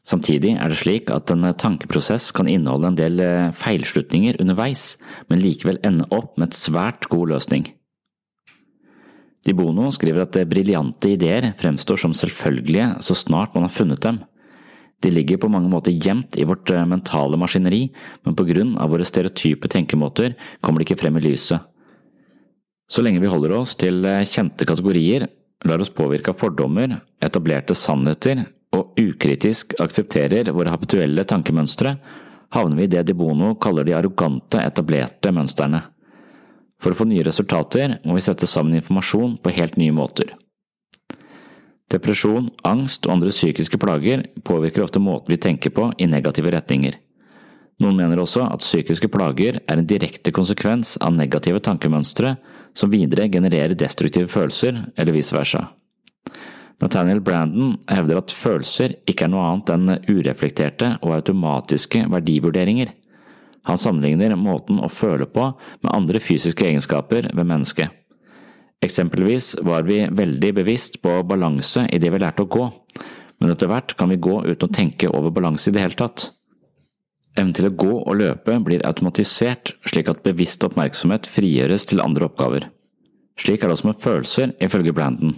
Samtidig 0.08 0.54
er 0.56 0.72
det 0.72 0.80
slik 0.80 1.10
at 1.12 1.34
en 1.34 1.44
tankeprosess 1.52 2.30
kan 2.36 2.48
inneholde 2.48 2.94
en 2.94 3.00
del 3.00 3.20
eh, 3.20 3.50
feilslutninger 3.56 4.40
underveis, 4.40 4.96
men 5.28 5.44
likevel 5.44 5.82
ende 5.84 6.08
opp 6.16 6.38
med 6.38 6.50
et 6.50 6.60
svært 6.60 7.10
god 7.12 7.34
løsning. 7.34 7.68
Di 9.44 9.56
Bono 9.56 9.90
skriver 9.96 10.24
at 10.24 10.40
briljante 10.48 11.12
ideer 11.16 11.52
fremstår 11.60 12.00
som 12.00 12.16
selvfølgelige 12.16 12.94
så 13.04 13.16
snart 13.20 13.54
man 13.56 13.68
har 13.68 13.76
funnet 13.76 14.04
dem. 14.04 14.22
De 15.04 15.12
ligger 15.12 15.38
på 15.38 15.52
mange 15.52 15.70
måter 15.70 15.94
gjemt 15.94 16.40
i 16.40 16.48
vårt 16.48 16.72
eh, 16.72 16.88
mentale 16.88 17.36
maskineri, 17.40 17.90
men 18.24 18.36
på 18.36 18.48
grunn 18.48 18.78
av 18.80 18.96
våre 18.96 19.06
stereotype 19.08 19.68
tenkemåter 19.76 20.38
kommer 20.64 20.80
de 20.80 20.88
ikke 20.88 21.02
frem 21.04 21.20
i 21.20 21.28
lyset. 21.28 21.68
Så 22.88 23.04
lenge 23.04 23.20
vi 23.20 23.28
holder 23.28 23.60
oss 23.60 23.76
til 23.76 24.08
eh, 24.08 24.24
kjente 24.24 24.64
kategorier, 24.64 25.28
lar 25.68 25.84
oss 25.84 25.92
påvirke 25.92 26.32
av 26.32 26.40
fordommer, 26.40 27.02
etablerte 27.20 27.76
sannheter 27.76 28.48
og 28.78 29.00
ukritisk 29.02 29.76
aksepterer 29.82 30.52
våre 30.56 30.72
habituelle 30.74 31.26
tankemønstre, 31.28 31.98
havner 32.56 32.80
vi 32.80 32.88
i 32.88 32.92
det 32.92 33.04
De 33.08 33.16
Bono 33.18 33.56
kaller 33.60 33.88
de 33.88 33.96
arrogante, 33.98 34.62
etablerte 34.62 35.34
mønstrene. 35.36 35.82
For 36.82 36.94
å 36.94 37.00
få 37.00 37.08
nye 37.10 37.26
resultater 37.26 37.98
må 38.06 38.16
vi 38.18 38.24
sette 38.24 38.48
sammen 38.48 38.78
informasjon 38.78 39.40
på 39.42 39.54
helt 39.58 39.80
nye 39.82 39.96
måter. 39.96 40.36
Depresjon, 41.92 42.52
angst 42.68 43.08
og 43.08 43.16
andre 43.16 43.32
psykiske 43.32 43.80
plager 43.80 44.26
påvirker 44.46 44.84
ofte 44.84 45.00
måten 45.00 45.32
vi 45.32 45.40
tenker 45.42 45.72
på 45.74 45.90
i 45.98 46.08
negative 46.10 46.52
retninger. 46.52 46.98
Noen 47.80 48.00
mener 48.00 48.20
også 48.20 48.44
at 48.50 48.66
psykiske 48.66 49.10
plager 49.14 49.60
er 49.62 49.78
en 49.78 49.88
direkte 49.88 50.34
konsekvens 50.34 50.96
av 51.04 51.14
negative 51.16 51.62
tankemønstre 51.64 52.36
som 52.78 52.92
videre 52.92 53.30
genererer 53.32 53.78
destruktive 53.78 54.30
følelser, 54.30 54.82
eller 54.98 55.16
vice 55.16 55.36
versa. 55.36 55.68
Nathaniel 56.82 57.24
Brandon 57.26 57.74
hevder 57.90 58.20
at 58.20 58.34
følelser 58.34 58.94
ikke 59.10 59.26
er 59.26 59.32
noe 59.34 59.46
annet 59.48 59.72
enn 59.74 59.94
ureflekterte 60.12 60.94
og 61.02 61.16
automatiske 61.16 62.04
verdivurderinger. 62.14 62.92
Han 63.68 63.80
sammenligner 63.82 64.38
måten 64.40 64.80
å 64.80 64.90
føle 64.92 65.26
på 65.26 65.50
med 65.82 65.94
andre 65.94 66.22
fysiske 66.24 66.68
egenskaper 66.70 67.32
ved 67.34 67.50
mennesket. 67.50 67.90
Eksempelvis 68.86 69.56
var 69.66 69.88
vi 69.88 70.04
veldig 70.06 70.54
bevisst 70.60 71.02
på 71.02 71.16
balanse 71.26 71.88
idet 71.90 72.14
vi 72.14 72.22
lærte 72.22 72.46
å 72.46 72.52
gå, 72.54 72.68
men 73.42 73.54
etter 73.54 73.70
hvert 73.72 73.96
kan 73.98 74.14
vi 74.14 74.22
gå 74.22 74.38
uten 74.46 74.70
å 74.70 74.74
tenke 74.74 75.10
over 75.10 75.34
balanse 75.34 75.72
i 75.72 75.74
det 75.74 75.82
hele 75.82 75.98
tatt. 75.98 76.30
Evnen 77.38 77.54
til 77.58 77.68
å 77.70 77.74
gå 77.74 77.92
og 78.00 78.18
løpe 78.18 78.56
blir 78.66 78.86
automatisert 78.86 79.76
slik 79.86 80.10
at 80.10 80.24
bevisst 80.26 80.64
oppmerksomhet 80.66 81.30
frigjøres 81.30 81.86
til 81.90 82.02
andre 82.06 82.30
oppgaver. 82.30 82.70
Slik 83.38 83.62
er 83.62 83.70
det 83.70 83.78
også 83.78 83.92
med 83.92 84.02
følelser, 84.02 84.54
ifølge 84.62 84.94
Brandon. 84.98 85.36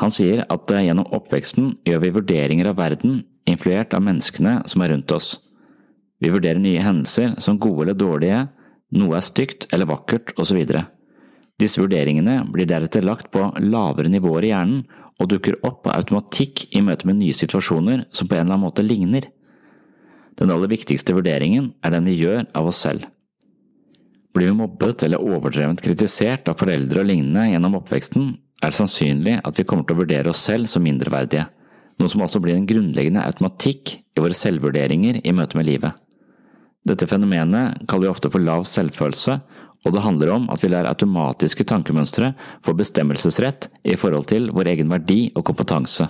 Han 0.00 0.12
sier 0.14 0.44
at 0.48 0.72
eh, 0.72 0.86
gjennom 0.88 1.08
oppveksten 1.16 1.74
gjør 1.88 2.04
vi 2.04 2.14
vurderinger 2.16 2.70
av 2.70 2.78
verden 2.80 3.22
influert 3.50 3.94
av 3.96 4.04
menneskene 4.04 4.60
som 4.70 4.84
er 4.84 4.94
rundt 4.94 5.12
oss. 5.12 5.34
Vi 6.20 6.32
vurderer 6.32 6.60
nye 6.60 6.82
hendelser 6.84 7.36
som 7.40 7.58
gode 7.60 7.86
eller 7.86 7.98
dårlige, 7.98 8.46
noe 8.96 9.18
er 9.18 9.24
stygt 9.24 9.68
eller 9.72 9.88
vakkert, 9.88 10.34
osv. 10.40 10.60
Disse 11.60 11.80
vurderingene 11.80 12.40
blir 12.52 12.68
deretter 12.68 13.04
lagt 13.04 13.30
på 13.32 13.46
lavere 13.60 14.12
nivåer 14.12 14.48
i 14.48 14.52
hjernen 14.52 14.82
og 15.20 15.28
dukker 15.28 15.58
opp 15.66 15.88
av 15.88 15.98
automatikk 15.98 16.66
i 16.76 16.82
møte 16.84 17.08
med 17.08 17.20
nye 17.20 17.36
situasjoner 17.36 18.06
som 18.08 18.28
på 18.28 18.36
en 18.36 18.46
eller 18.46 18.56
annen 18.56 18.66
måte 18.68 18.84
ligner. 18.84 19.26
Den 20.40 20.52
aller 20.52 20.70
viktigste 20.72 21.12
vurderingen 21.16 21.74
er 21.84 21.92
den 21.92 22.08
vi 22.08 22.16
gjør 22.16 22.46
av 22.56 22.70
oss 22.70 22.80
selv. 22.86 23.04
Blir 24.32 24.48
vi 24.48 24.56
mobbet 24.56 25.02
eller 25.04 25.20
overdrevent 25.20 25.82
kritisert 25.84 26.48
av 26.48 26.56
foreldre 26.60 27.02
og 27.02 27.10
lignende 27.10 27.50
gjennom 27.50 27.76
oppveksten, 27.80 28.30
er 28.60 28.70
det 28.70 28.76
sannsynlig 28.76 29.38
at 29.44 29.56
vi 29.58 29.64
kommer 29.64 29.86
til 29.88 29.96
å 29.96 30.02
vurdere 30.02 30.32
oss 30.32 30.42
selv 30.44 30.68
som 30.68 30.84
mindreverdige, 30.84 31.46
noe 32.00 32.12
som 32.12 32.22
altså 32.24 32.40
blir 32.44 32.56
en 32.56 32.68
grunnleggende 32.68 33.24
automatikk 33.24 33.96
i 33.96 34.22
våre 34.22 34.36
selvvurderinger 34.36 35.22
i 35.24 35.34
møte 35.36 35.58
med 35.58 35.68
livet. 35.68 35.96
Dette 36.88 37.08
fenomenet 37.08 37.82
kaller 37.88 38.08
vi 38.08 38.12
ofte 38.12 38.30
for 38.32 38.44
lav 38.44 38.64
selvfølelse, 38.68 39.36
og 39.80 39.94
det 39.96 40.04
handler 40.04 40.32
om 40.34 40.48
at 40.52 40.60
vi 40.60 40.70
lar 40.72 40.88
automatiske 40.88 41.64
tankemønstre 41.68 42.34
få 42.64 42.74
bestemmelsesrett 42.76 43.70
i 43.88 43.96
forhold 44.00 44.28
til 44.32 44.50
vår 44.52 44.74
egen 44.74 44.92
verdi 44.92 45.30
og 45.34 45.44
kompetanse. 45.48 46.08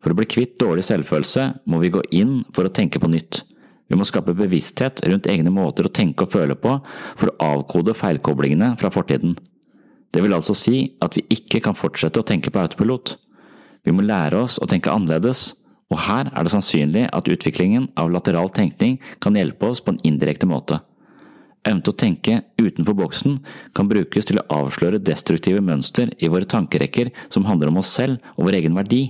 For 0.00 0.12
å 0.12 0.16
bli 0.16 0.28
kvitt 0.28 0.58
dårlig 0.60 0.84
selvfølelse 0.88 1.46
må 1.68 1.80
vi 1.80 1.92
gå 1.92 2.02
inn 2.16 2.40
for 2.56 2.68
å 2.68 2.72
tenke 2.72 3.00
på 3.00 3.08
nytt. 3.12 3.42
Vi 3.90 3.98
må 3.98 4.06
skape 4.08 4.36
bevissthet 4.36 5.02
rundt 5.08 5.28
egne 5.28 5.52
måter 5.52 5.88
å 5.88 5.92
tenke 5.92 6.24
og 6.24 6.32
føle 6.32 6.56
på 6.56 6.76
for 7.18 7.32
å 7.32 7.48
avkode 7.56 7.96
feilkoblingene 7.96 8.74
fra 8.80 8.92
fortiden. 8.92 9.34
Det 10.10 10.22
vil 10.24 10.34
altså 10.34 10.56
si 10.58 10.90
at 11.02 11.16
vi 11.16 11.26
ikke 11.30 11.62
kan 11.64 11.78
fortsette 11.78 12.20
å 12.20 12.26
tenke 12.26 12.50
på 12.50 12.60
autopilot. 12.62 13.14
Vi 13.86 13.94
må 13.94 14.04
lære 14.04 14.42
oss 14.42 14.58
å 14.60 14.68
tenke 14.68 14.92
annerledes, 14.92 15.54
og 15.90 16.02
her 16.06 16.30
er 16.30 16.46
det 16.46 16.52
sannsynlig 16.52 17.06
at 17.14 17.28
utviklingen 17.30 17.88
av 17.98 18.10
lateral 18.14 18.50
tenkning 18.54 18.98
kan 19.22 19.38
hjelpe 19.38 19.70
oss 19.70 19.82
på 19.82 19.94
en 19.94 20.02
indirekte 20.06 20.48
måte. 20.50 20.80
Evnen 21.60 21.82
til 21.84 21.92
å 21.92 22.00
tenke 22.00 22.36
utenfor 22.56 22.96
boksen 22.96 23.40
kan 23.76 23.88
brukes 23.90 24.28
til 24.28 24.40
å 24.40 24.46
avsløre 24.62 25.02
destruktive 25.04 25.60
mønster 25.60 26.12
i 26.18 26.30
våre 26.32 26.48
tankerekker 26.48 27.10
som 27.28 27.44
handler 27.44 27.68
om 27.68 27.82
oss 27.82 27.90
selv 27.92 28.22
og 28.36 28.46
vår 28.46 28.62
egen 28.62 28.78
verdi. 28.78 29.02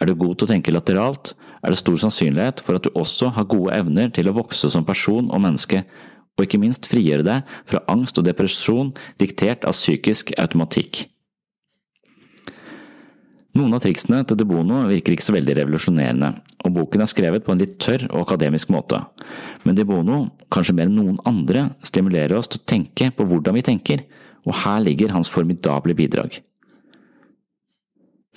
Er 0.00 0.08
du 0.08 0.14
god 0.16 0.38
til 0.38 0.48
å 0.48 0.52
tenke 0.54 0.72
lateralt, 0.72 1.34
er 1.60 1.74
det 1.74 1.80
stor 1.82 1.98
sannsynlighet 2.00 2.62
for 2.64 2.78
at 2.78 2.86
du 2.86 2.94
også 2.96 3.34
har 3.36 3.48
gode 3.50 3.74
evner 3.76 4.08
til 4.16 4.30
å 4.30 4.36
vokse 4.38 4.70
som 4.72 4.86
person 4.88 5.28
og 5.28 5.42
menneske, 5.44 5.82
og 6.40 6.48
ikke 6.48 6.60
minst 6.62 6.88
frigjøre 6.88 7.26
deg 7.26 7.56
fra 7.68 7.84
angst 7.92 8.18
og 8.18 8.26
depresjon 8.26 8.94
diktert 9.20 9.66
av 9.68 9.76
psykisk 9.76 10.32
automatikk. 10.40 11.04
Noen 13.58 13.74
av 13.74 13.82
triksene 13.82 14.22
til 14.24 14.38
De 14.38 14.46
Bono 14.46 14.84
virker 14.86 15.16
ikke 15.16 15.26
så 15.26 15.34
veldig 15.34 15.56
revolusjonerende, 15.58 16.28
og 16.62 16.74
boken 16.76 17.02
er 17.02 17.10
skrevet 17.10 17.42
på 17.44 17.50
en 17.52 17.58
litt 17.60 17.80
tørr 17.82 18.06
og 18.12 18.22
akademisk 18.22 18.70
måte, 18.70 19.00
men 19.66 19.74
De 19.76 19.84
Bono, 19.86 20.20
kanskje 20.54 20.76
mer 20.78 20.86
enn 20.86 20.94
noen 21.00 21.18
andre, 21.26 21.66
stimulerer 21.82 22.38
oss 22.38 22.50
til 22.52 22.62
å 22.62 22.68
tenke 22.70 23.10
på 23.10 23.26
hvordan 23.26 23.58
vi 23.58 23.64
tenker, 23.66 24.04
og 24.46 24.54
her 24.62 24.78
ligger 24.86 25.12
hans 25.16 25.28
formidable 25.28 25.96
bidrag. 25.98 26.38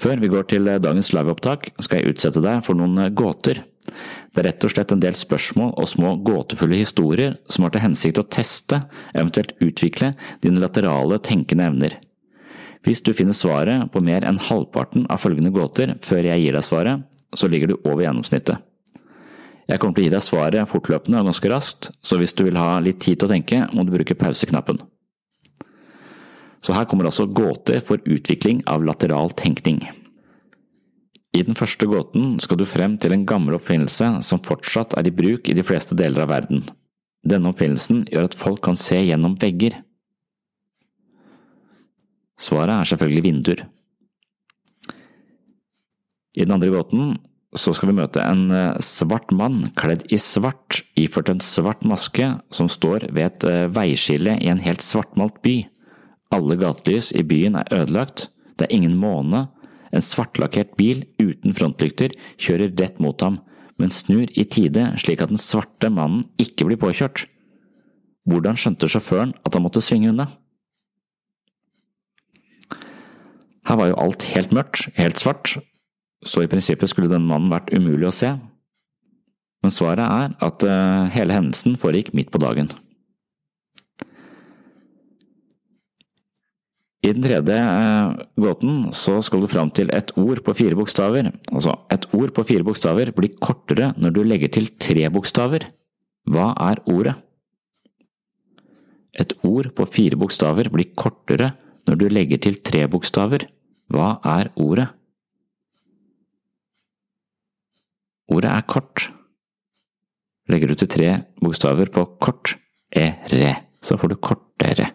Før 0.01 0.17
vi 0.19 0.31
går 0.33 0.49
til 0.49 0.65
dagens 0.65 1.13
liveopptak, 1.13 1.69
skal 1.77 2.01
jeg 2.01 2.15
utsette 2.15 2.41
deg 2.43 2.65
for 2.65 2.75
noen 2.75 3.13
gåter. 3.13 3.61
Det 3.85 4.41
er 4.41 4.47
rett 4.49 4.65
og 4.65 4.71
slett 4.73 4.91
en 4.93 5.01
del 5.03 5.15
spørsmål 5.17 5.73
og 5.77 5.89
små 5.89 6.15
gåtefulle 6.25 6.79
historier 6.79 7.37
som 7.51 7.65
har 7.65 7.73
til 7.73 7.83
hensikt 7.83 8.21
å 8.21 8.25
teste, 8.25 8.79
eventuelt 9.13 9.53
utvikle, 9.63 10.13
dine 10.41 10.63
laterale 10.63 11.19
tenkende 11.23 11.67
evner. 11.69 11.97
Hvis 12.83 13.03
du 13.03 13.13
finner 13.15 13.35
svaret 13.37 13.91
på 13.93 14.01
mer 14.03 14.25
enn 14.27 14.41
halvparten 14.41 15.05
av 15.11 15.21
følgende 15.23 15.53
gåter 15.55 15.95
før 16.03 16.27
jeg 16.27 16.43
gir 16.43 16.57
deg 16.57 16.67
svaret, 16.67 17.03
så 17.33 17.49
ligger 17.49 17.71
du 17.71 17.77
over 17.81 18.03
gjennomsnittet. 18.03 18.59
Jeg 19.69 19.79
kommer 19.79 19.95
til 19.95 20.03
å 20.03 20.07
gi 20.09 20.13
deg 20.13 20.25
svaret 20.25 20.69
fortløpende 20.69 21.21
og 21.21 21.29
ganske 21.29 21.51
raskt, 21.51 21.91
så 22.03 22.19
hvis 22.19 22.35
du 22.35 22.43
vil 22.43 22.59
ha 22.59 22.81
litt 22.83 22.99
tid 23.03 23.21
til 23.21 23.29
å 23.29 23.31
tenke, 23.31 23.61
må 23.71 23.85
du 23.87 23.93
bruke 23.95 24.17
pauseknappen. 24.19 24.81
Så 26.63 26.75
her 26.75 26.87
kommer 26.87 27.07
altså 27.07 27.27
gåter 27.27 27.79
for 27.83 28.03
utvikling 28.03 28.61
av 28.67 28.83
lateral 28.87 29.31
tenkning. 29.39 29.81
I 31.33 31.41
den 31.41 31.57
første 31.57 31.87
gåten 31.89 32.37
skal 32.43 32.59
du 32.59 32.65
frem 32.69 32.95
til 33.01 33.15
en 33.15 33.25
gammel 33.25 33.57
oppfinnelse 33.57 34.09
som 34.25 34.41
fortsatt 34.45 34.93
er 34.99 35.09
i 35.09 35.15
bruk 35.15 35.49
i 35.49 35.55
de 35.57 35.65
fleste 35.65 35.97
deler 35.97 36.27
av 36.27 36.29
verden. 36.29 36.61
Denne 37.25 37.49
oppfinnelsen 37.49 38.03
gjør 38.11 38.29
at 38.29 38.37
folk 38.37 38.61
kan 38.65 38.77
se 38.77 38.99
gjennom 39.01 39.33
vegger. 39.41 39.79
Svaret 42.37 42.75
er 42.75 42.89
selvfølgelig 42.91 43.23
vinduer. 43.25 43.63
I 46.33 46.45
den 46.45 46.53
andre 46.53 46.69
gåten 46.73 47.15
så 47.57 47.73
skal 47.77 47.91
vi 47.91 47.97
møte 47.99 48.21
en 48.25 48.47
eh, 48.53 48.79
svart 48.81 49.29
mann 49.33 49.59
kledd 49.77 50.07
i 50.13 50.17
svart, 50.21 50.81
iført 50.97 51.29
en 51.29 51.41
svart 51.45 51.83
maske, 51.85 52.31
som 52.49 52.69
står 52.69 53.07
ved 53.13 53.27
et 53.27 53.45
eh, 53.49 53.67
veiskille 53.73 54.33
i 54.41 54.49
en 54.49 54.61
helt 54.61 54.81
svartmalt 54.81 55.37
by. 55.45 55.59
Alle 56.33 56.57
gatelys 56.57 57.11
i 57.13 57.21
byen 57.25 57.59
er 57.61 57.69
ødelagt, 57.73 58.31
det 58.57 58.65
er 58.65 58.75
ingen 58.75 58.97
måne, 58.97 59.47
en 59.93 60.03
svartlakkert 60.03 60.75
bil 60.79 61.03
uten 61.21 61.55
frontlykter 61.55 62.13
kjører 62.41 62.73
rett 62.79 62.99
mot 63.03 63.19
ham, 63.21 63.39
men 63.81 63.93
snur 63.93 64.29
i 64.33 64.45
tide 64.45 64.89
slik 65.01 65.21
at 65.23 65.31
den 65.33 65.41
svarte 65.41 65.89
mannen 65.93 66.25
ikke 66.41 66.67
blir 66.67 66.81
påkjørt. 66.81 67.27
Hvordan 68.29 68.57
skjønte 68.59 68.89
sjåføren 68.89 69.35
at 69.43 69.55
han 69.55 69.65
måtte 69.65 69.83
svinge 69.83 70.11
unna? 70.13 70.29
Her 73.63 73.79
var 73.79 73.91
jo 73.91 73.99
alt 74.03 74.25
helt 74.33 74.51
mørkt, 74.55 74.89
helt 74.97 75.19
svart, 75.21 75.55
så 76.23 76.43
i 76.43 76.49
prinsippet 76.51 76.91
skulle 76.91 77.11
denne 77.11 77.29
mannen 77.29 77.51
vært 77.51 77.71
umulig 77.75 78.09
å 78.09 78.15
se. 78.15 78.33
Men 79.63 79.71
svaret 79.71 80.03
er 80.03 80.33
at 80.43 80.65
uh, 80.67 81.07
hele 81.13 81.35
hendelsen 81.35 81.77
foregikk 81.79 82.11
midt 82.17 82.31
på 82.33 82.41
dagen. 82.43 82.67
I 87.03 87.11
den 87.11 87.23
tredje 87.25 87.55
uh, 87.59 88.15
gåten 88.39 88.85
så 88.95 89.17
skal 89.25 89.43
du 89.43 89.49
fram 89.51 89.71
til 89.75 89.89
et 89.91 90.13
ord 90.19 90.39
på 90.45 90.55
fire 90.55 90.77
bokstaver. 90.79 91.33
Altså, 91.51 91.75
et 91.91 92.07
ord 92.15 92.31
på 92.35 92.45
fire 92.47 92.63
bokstaver 92.63 93.11
blir 93.15 93.35
kortere 93.43 93.91
når 93.99 94.15
du 94.15 94.21
legger 94.23 94.53
til 94.55 94.69
tre 94.79 95.09
bokstaver. 95.11 95.67
Hva 96.31 96.53
er 96.69 96.79
ordet? 96.87 97.17
Et 99.19 99.35
ord 99.43 99.73
på 99.75 99.85
fire 99.85 100.17
bokstaver 100.17 100.71
blir 100.73 100.93
kortere 100.95 101.51
når 101.89 101.99
du 101.99 102.07
legger 102.07 102.39
til 102.47 102.61
tre 102.63 102.85
bokstaver. 102.87 103.49
Hva 103.91 104.15
er 104.23 104.53
ordet? 104.55 104.87
Ordet 108.31 108.49
er 108.55 108.65
kort. 108.71 109.09
Legger 110.47 110.71
du 110.71 110.79
til 110.79 110.91
tre 110.91 111.11
bokstaver 111.43 111.91
på 111.91 112.07
kort, 112.23 112.55
e-re, 112.95 113.55
så 113.83 113.99
får 113.99 114.15
du 114.15 114.21
kortere. 114.23 114.93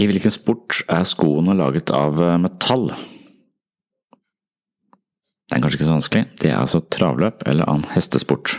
I 0.00 0.06
hvilken 0.08 0.32
sport 0.32 0.80
er 0.88 1.04
skoene 1.04 1.56
laget 1.58 1.92
av 1.92 2.20
eh, 2.22 2.38
metall? 2.40 2.88
Det 5.52 5.58
er 5.58 5.60
kanskje 5.60 5.78
ikke 5.78 5.88
så 5.90 5.96
vanskelig, 5.98 6.22
det 6.40 6.48
er 6.48 6.60
altså 6.62 6.80
travløp 6.88 7.42
eller 7.48 7.68
annen 7.68 7.90
hestesport. 7.92 8.54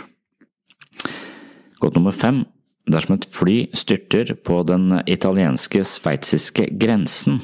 Godt 1.82 1.98
nummer 1.98 2.14
fem. 2.14 2.44
Dersom 2.84 3.16
et 3.16 3.26
fly 3.32 3.56
styrter 3.74 4.34
på 4.44 4.60
den 4.68 5.00
italienske-sveitsiske 5.08 6.68
grensen, 6.78 7.40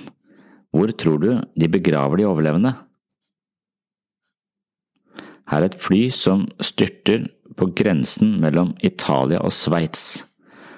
hvor 0.71 0.93
tror 0.93 1.19
du 1.19 1.31
de 1.59 1.69
begraver 1.73 2.21
de 2.21 2.29
overlevende? 2.29 2.75
Her 5.51 5.65
er 5.65 5.71
et 5.73 5.81
fly 5.81 6.05
som 6.15 6.45
styrter 6.63 7.25
på 7.59 7.73
grensen 7.75 8.37
mellom 8.43 8.77
Italia 8.87 9.41
og 9.43 9.51
Sveits, 9.57 10.27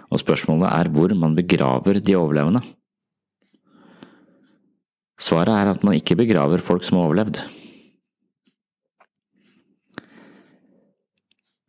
og 0.08 0.22
spørsmålet 0.22 0.70
er 0.70 0.92
hvor 0.94 1.12
man 1.18 1.36
begraver 1.36 2.00
de 2.00 2.16
overlevende. 2.16 2.62
Svaret 5.20 5.54
er 5.54 5.72
at 5.72 5.82
man 5.86 5.96
ikke 5.98 6.16
begraver 6.18 6.62
folk 6.62 6.84
som 6.86 6.98
har 6.98 7.10
overlevd. 7.10 7.42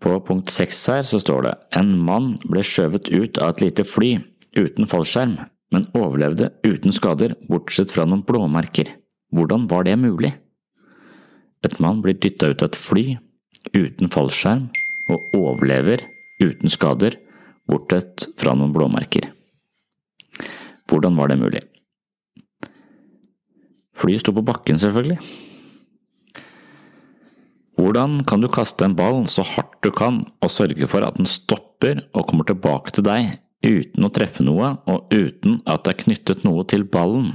På 0.03 0.17
punkt 0.27 0.51
seks 0.51 0.81
her 0.91 1.05
så 1.07 1.19
står 1.23 1.45
det 1.45 1.53
en 1.79 1.93
mann 2.07 2.33
ble 2.43 2.63
skjøvet 2.67 3.07
ut 3.13 3.39
av 3.39 3.53
et 3.53 3.63
lite 3.63 3.85
fly 3.87 4.17
uten 4.57 4.87
fallskjerm, 4.89 5.37
men 5.71 5.87
overlevde 5.95 6.51
uten 6.67 6.93
skader 6.93 7.37
bortsett 7.47 7.93
fra 7.93 8.05
noen 8.05 8.25
blåmerker. 8.27 8.91
Hvordan 9.33 9.69
var 9.71 9.87
det 9.87 9.95
mulig? 9.97 10.33
Et 11.63 11.79
mann 11.79 12.01
blir 12.03 12.19
dytta 12.19 12.51
ut 12.51 12.61
av 12.65 12.73
et 12.73 12.79
fly 12.79 13.05
uten 13.71 14.11
fallskjerm 14.11 14.67
og 15.13 15.35
overlever 15.37 16.03
uten 16.43 16.71
skader, 16.71 17.15
bortsett 17.69 18.27
fra 18.39 18.55
noen 18.57 18.73
blåmerker. 18.75 19.29
Hvordan 20.91 21.15
var 21.15 21.31
det 21.31 21.39
mulig? 21.39 21.63
Flyet 23.93 24.23
sto 24.23 24.33
på 24.35 24.45
bakken, 24.45 24.79
selvfølgelig. 24.79 25.19
Hvordan 27.77 28.19
kan 28.29 28.41
du 28.41 28.47
kaste 28.53 28.85
en 28.85 28.95
ball 28.95 29.23
så 29.31 29.45
hardt 29.45 29.79
du 29.83 29.89
kan 29.91 30.21
og 30.45 30.51
sørge 30.53 30.87
for 30.87 31.05
at 31.05 31.17
den 31.17 31.29
stopper 31.29 32.03
og 32.13 32.27
kommer 32.29 32.45
tilbake 32.45 32.93
til 32.93 33.05
deg 33.07 33.39
uten 33.65 34.05
å 34.05 34.11
treffe 34.13 34.45
noe 34.45 34.75
og 34.89 35.13
uten 35.13 35.61
at 35.65 35.85
det 35.85 35.93
er 35.93 36.03
knyttet 36.03 36.45
noe 36.45 36.65
til 36.69 36.85
ballen? 36.85 37.31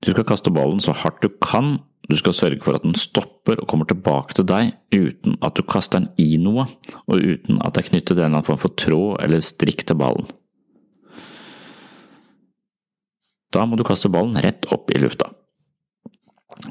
Du 0.00 0.12
skal 0.12 0.24
kaste 0.24 0.52
ballen 0.54 0.80
så 0.80 0.94
hardt 0.96 1.20
du 1.24 1.28
kan, 1.42 1.80
du 2.08 2.16
skal 2.16 2.34
sørge 2.34 2.62
for 2.64 2.78
at 2.78 2.86
den 2.86 2.96
stopper 2.96 3.60
og 3.60 3.68
kommer 3.68 3.90
tilbake 3.90 4.38
til 4.38 4.46
deg 4.48 4.72
uten 4.94 5.36
at 5.44 5.58
du 5.58 5.66
kaster 5.66 6.00
den 6.00 6.08
i 6.18 6.38
noe, 6.40 6.64
og 7.06 7.20
uten 7.20 7.60
at 7.60 7.74
det 7.74 7.84
er 7.84 7.90
knyttet 7.90 8.14
en 8.14 8.22
eller 8.22 8.30
annen 8.30 8.46
form 8.46 8.62
for 8.62 8.74
tråd 8.80 9.20
eller 9.24 9.44
strikk 9.44 9.84
til 9.86 9.98
ballen. 10.00 10.30
Da 13.50 13.66
må 13.66 13.76
du 13.76 13.84
kaste 13.86 14.10
ballen 14.12 14.38
rett 14.42 14.66
opp 14.70 14.92
i 14.94 15.00
lufta. 15.02 15.30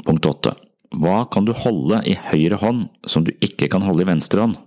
Punkt 0.05 0.25
åtte. 0.25 0.55
Hva 0.95 1.25
kan 1.29 1.45
du 1.45 1.53
holde 1.53 2.01
i 2.09 2.15
høyre 2.17 2.57
hånd 2.61 2.87
som 3.07 3.25
du 3.25 3.33
ikke 3.45 3.69
kan 3.71 3.85
holde 3.85 4.05
i 4.05 4.09
venstre 4.09 4.45
hånd? 4.45 4.57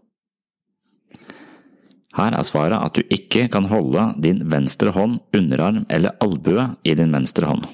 Her 2.12 2.36
er 2.36 2.44
svaret 2.44 2.76
at 2.76 2.98
du 2.98 3.14
ikke 3.14 3.46
kan 3.52 3.66
holde 3.70 4.10
din 4.20 4.42
venstre 4.52 4.92
hånd, 4.92 5.22
underarm 5.32 5.86
eller 5.88 6.18
albue 6.20 6.68
i 6.84 6.94
din 6.98 7.14
venstre 7.14 7.48
hånd. 7.48 7.64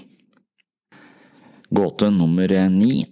Gåte 1.74 2.08
nummer 2.14 2.52
ni. 2.70 3.02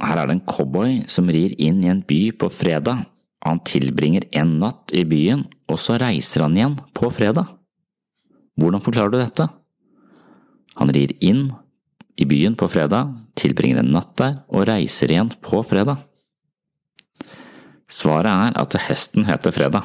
Her 0.00 0.22
er 0.22 0.30
det 0.30 0.38
en 0.38 0.46
cowboy 0.46 1.02
som 1.10 1.28
rir 1.28 1.52
inn 1.58 1.82
i 1.82 1.90
en 1.90 2.04
by 2.06 2.30
på 2.38 2.48
fredag. 2.48 3.04
Han 3.42 3.58
tilbringer 3.66 4.28
en 4.38 4.54
natt 4.62 4.94
i 4.94 5.02
byen, 5.04 5.44
og 5.66 5.80
så 5.82 5.98
reiser 6.00 6.46
han 6.46 6.56
igjen 6.56 6.78
på 6.94 7.10
fredag. 7.10 7.50
Hvordan 8.56 8.84
forklarer 8.84 9.12
du 9.12 9.18
dette? 9.18 9.48
Han 10.80 10.92
rir 10.94 11.12
inn 11.20 11.50
i 12.16 12.26
byen 12.28 12.54
på 12.58 12.68
fredag, 12.68 13.12
tilbringer 13.38 13.80
en 13.80 13.92
natt 13.94 14.14
der 14.20 14.40
og 14.48 14.66
reiser 14.68 15.12
igjen 15.12 15.32
på 15.44 15.62
fredag. 15.66 16.00
Svaret 17.92 18.32
er 18.32 18.56
at 18.60 18.76
hesten 18.88 19.26
heter 19.28 19.52
Fredag. 19.52 19.84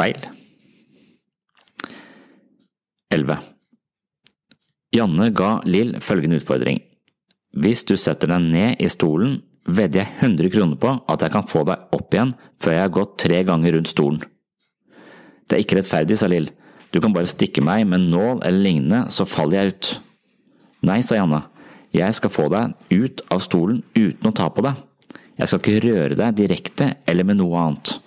Feil. 0.00 0.16
11. 3.12 3.36
Janne 4.96 5.26
ga 5.36 5.50
Lill 5.68 5.98
følgende 6.00 6.38
utfordring. 6.40 6.78
Hvis 7.52 7.82
du 7.84 7.98
setter 8.00 8.30
deg 8.32 8.46
ned 8.46 8.80
i 8.80 8.88
stolen, 8.88 9.42
vedder 9.68 10.00
jeg 10.00 10.14
100 10.22 10.52
kroner 10.54 10.80
på 10.80 10.94
at 11.04 11.26
jeg 11.26 11.34
kan 11.34 11.48
få 11.50 11.66
deg 11.68 11.92
opp 11.92 12.16
igjen 12.16 12.32
før 12.62 12.76
jeg 12.76 12.84
har 12.86 12.96
gått 12.96 13.16
tre 13.20 13.42
ganger 13.44 13.76
rundt 13.76 13.92
stolen. 13.92 14.24
Det 15.44 15.58
er 15.58 15.64
ikke 15.66 15.80
rettferdig, 15.82 16.16
sa 16.16 16.30
Lill. 16.32 16.48
Du 16.94 17.00
kan 17.02 17.12
bare 17.12 17.28
stikke 17.28 17.60
meg 17.60 17.84
med 17.90 18.08
nål 18.08 18.40
eller 18.40 18.64
lignende, 18.70 19.04
så 19.12 19.28
faller 19.28 19.60
jeg 19.60 19.74
ut. 19.74 19.94
Nei, 20.88 21.02
sa 21.04 21.20
Janne. 21.20 21.44
Jeg 21.92 22.16
skal 22.16 22.32
få 22.32 22.48
deg 22.48 22.72
ut 22.88 23.20
av 23.28 23.42
stolen 23.44 23.82
uten 23.98 24.30
å 24.30 24.32
ta 24.32 24.48
på 24.48 24.64
deg. 24.64 24.80
Jeg 25.36 25.50
skal 25.50 25.60
ikke 25.60 25.88
røre 25.90 26.16
deg 26.16 26.38
direkte 26.40 26.94
eller 27.04 27.28
med 27.28 27.42
noe 27.42 27.66
annet. 27.66 27.98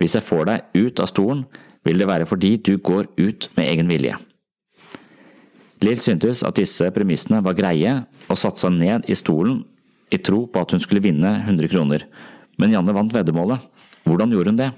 Hvis 0.00 0.16
jeg 0.16 0.24
får 0.24 0.48
deg 0.48 0.80
ut 0.80 1.00
av 1.04 1.10
stolen, 1.10 1.44
vil 1.84 2.00
det 2.00 2.08
være 2.08 2.28
fordi 2.28 2.54
du 2.56 2.74
går 2.80 3.06
ut 3.20 3.48
med 3.56 3.68
egen 3.68 3.88
vilje. 3.88 4.16
Lill 5.84 6.00
syntes 6.00 6.42
at 6.44 6.58
disse 6.60 6.90
premissene 6.92 7.40
var 7.44 7.56
greie, 7.56 7.94
og 8.28 8.38
satte 8.38 8.60
seg 8.64 8.74
ned 8.76 9.08
i 9.08 9.16
stolen 9.16 9.62
i 10.12 10.18
tro 10.20 10.42
på 10.50 10.60
at 10.60 10.72
hun 10.74 10.82
skulle 10.82 11.02
vinne 11.04 11.30
100 11.44 11.70
kroner, 11.72 12.04
men 12.60 12.72
Janne 12.74 12.92
vant 12.96 13.12
veddemålet. 13.14 13.62
Hvordan 14.04 14.32
gjorde 14.34 14.52
hun 14.52 14.60
det? 14.60 14.70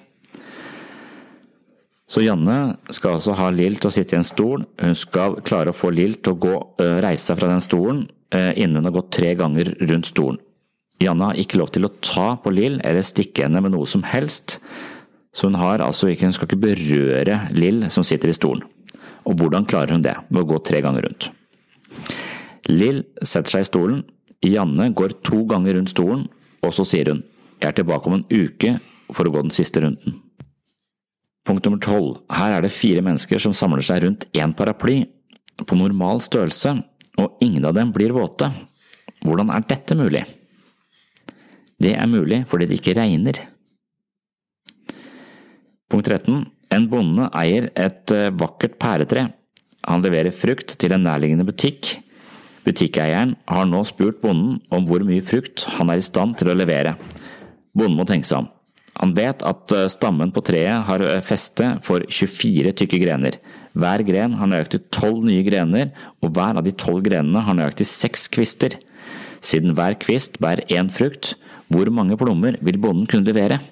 Så 2.13 2.23
Janne 2.23 2.77
skal 2.93 3.17
altså 3.17 3.35
ha 3.39 3.49
Lill 3.55 3.79
til 3.81 3.89
å 3.89 3.95
sitte 3.95 4.15
i 4.15 4.21
en 4.21 4.27
stol, 4.27 4.67
hun 4.79 4.97
skal 4.99 5.39
klare 5.47 5.73
å 5.73 5.77
få 5.77 5.91
Lill 5.95 6.19
til 6.21 6.35
å 6.35 6.41
gå, 6.43 6.55
reise 7.03 7.31
seg 7.31 7.41
fra 7.41 7.51
den 7.51 7.65
stolen 7.65 8.03
innen 8.33 8.79
hun 8.79 8.89
har 8.89 8.95
gått 8.97 9.13
tre 9.17 9.35
ganger 9.37 9.75
rundt 9.81 10.09
stolen. 10.09 10.41
Janne 11.03 11.33
har 11.33 11.41
ikke 11.41 11.59
lov 11.59 11.73
til 11.75 11.89
å 11.89 11.95
ta 12.05 12.29
på 12.39 12.53
Lill 12.55 12.79
eller 12.85 13.05
stikke 13.05 13.47
henne 13.47 13.61
med 13.65 13.75
noe 13.75 13.89
som 13.91 14.05
helst, 14.07 14.61
så 15.33 15.49
hun 15.49 15.57
har 15.57 15.81
altså 15.81 16.11
ikke, 16.13 16.29
hun 16.29 16.37
skal 16.37 16.49
ikke 16.49 16.63
berøre 16.67 17.39
Lill 17.57 17.87
som 17.91 18.05
sitter 18.05 18.31
i 18.31 18.37
stolen. 18.37 18.65
Og 19.25 19.39
hvordan 19.39 19.67
klarer 19.69 19.95
hun 19.95 20.05
det? 20.05 20.15
Ved 20.29 20.43
å 20.43 20.49
gå 20.51 20.59
tre 20.67 20.83
ganger 20.85 21.07
rundt. 21.07 21.31
Lill 22.69 23.03
setter 23.23 23.57
seg 23.57 23.65
i 23.65 23.71
stolen, 23.71 24.03
Janne 24.43 24.89
går 24.97 25.21
to 25.23 25.45
ganger 25.47 25.79
rundt 25.79 25.93
stolen, 25.93 26.27
og 26.63 26.75
så 26.75 26.87
sier 26.87 27.13
hun 27.13 27.23
jeg 27.63 27.71
er 27.71 27.77
tilbake 27.79 28.11
om 28.11 28.17
en 28.17 28.27
uke 28.27 28.75
for 29.15 29.29
å 29.29 29.33
gå 29.33 29.45
den 29.45 29.55
siste 29.55 29.85
runden. 29.85 30.17
Punkt 31.47 31.67
nummer 31.67 31.79
tolv. 31.83 32.17
Her 32.31 32.57
er 32.57 32.65
det 32.65 32.75
fire 32.75 33.03
mennesker 33.07 33.39
som 33.43 33.55
samler 33.55 33.85
seg 33.87 34.03
rundt 34.03 34.27
én 34.35 34.55
paraply, 34.59 35.05
på 35.63 35.79
normal 35.79 36.19
størrelse, 36.25 36.75
og 37.23 37.45
ingen 37.45 37.67
av 37.69 37.77
dem 37.77 37.93
blir 37.95 38.15
våte. 38.17 38.49
Hvordan 39.23 39.53
er 39.55 39.67
dette 39.69 39.95
mulig? 39.95 40.25
Det 41.83 41.95
er 41.95 42.11
mulig 42.11 42.43
fordi 42.51 42.67
det 42.71 42.81
ikke 42.81 42.97
regner. 42.99 43.39
Punkt 45.93 46.09
13. 46.09 46.47
En 46.73 46.89
bonde 46.89 47.29
eier 47.37 47.69
et 47.77 48.15
vakkert 48.41 48.79
pæretre. 48.81 49.27
Han 49.85 50.05
leverer 50.05 50.33
frukt 50.33 50.77
til 50.81 50.95
en 50.95 51.05
nærliggende 51.05 51.45
butikk. 51.45 51.99
Butikkeieren 52.65 53.35
har 53.51 53.67
nå 53.67 53.83
spurt 53.89 54.23
bonden 54.23 54.61
om 54.73 54.87
hvor 54.89 55.03
mye 55.05 55.25
frukt 55.25 55.67
han 55.77 55.91
er 55.93 56.01
i 56.01 56.07
stand 56.07 56.39
til 56.39 56.53
å 56.53 56.57
levere. 56.57 56.95
Bonden 57.75 57.99
må 57.99 58.07
tenke 58.09 58.29
seg 58.29 58.45
om. 58.45 58.51
Han 59.01 59.15
vet 59.17 59.43
at 59.49 59.73
eh, 59.75 59.89
stammen 59.91 60.31
på 60.35 60.45
treet 60.45 60.85
har 60.87 61.03
eh, 61.03 61.23
feste 61.25 61.73
for 61.85 62.05
24 62.07 62.75
tykke 62.79 63.01
grener. 63.03 63.39
Hver 63.73 64.05
gren 64.07 64.37
har 64.37 64.51
nøyaktig 64.51 64.83
tolv 64.95 65.25
nye 65.25 65.43
grener, 65.47 65.91
og 66.21 66.37
hver 66.37 66.61
av 66.61 66.67
de 66.67 66.75
tolv 66.77 67.01
grenene 67.07 67.43
har 67.43 67.57
nøyaktig 67.57 67.89
seks 67.89 68.29
kvister. 68.33 68.77
Siden 69.43 69.73
hver 69.79 69.97
kvist 69.99 70.37
bærer 70.45 70.69
én 70.71 70.93
frukt, 70.93 71.35
hvor 71.73 71.89
mange 71.91 72.19
plommer 72.21 72.61
vil 72.61 72.79
bonden 72.79 73.09
kunne 73.09 73.27
levere? 73.27 73.63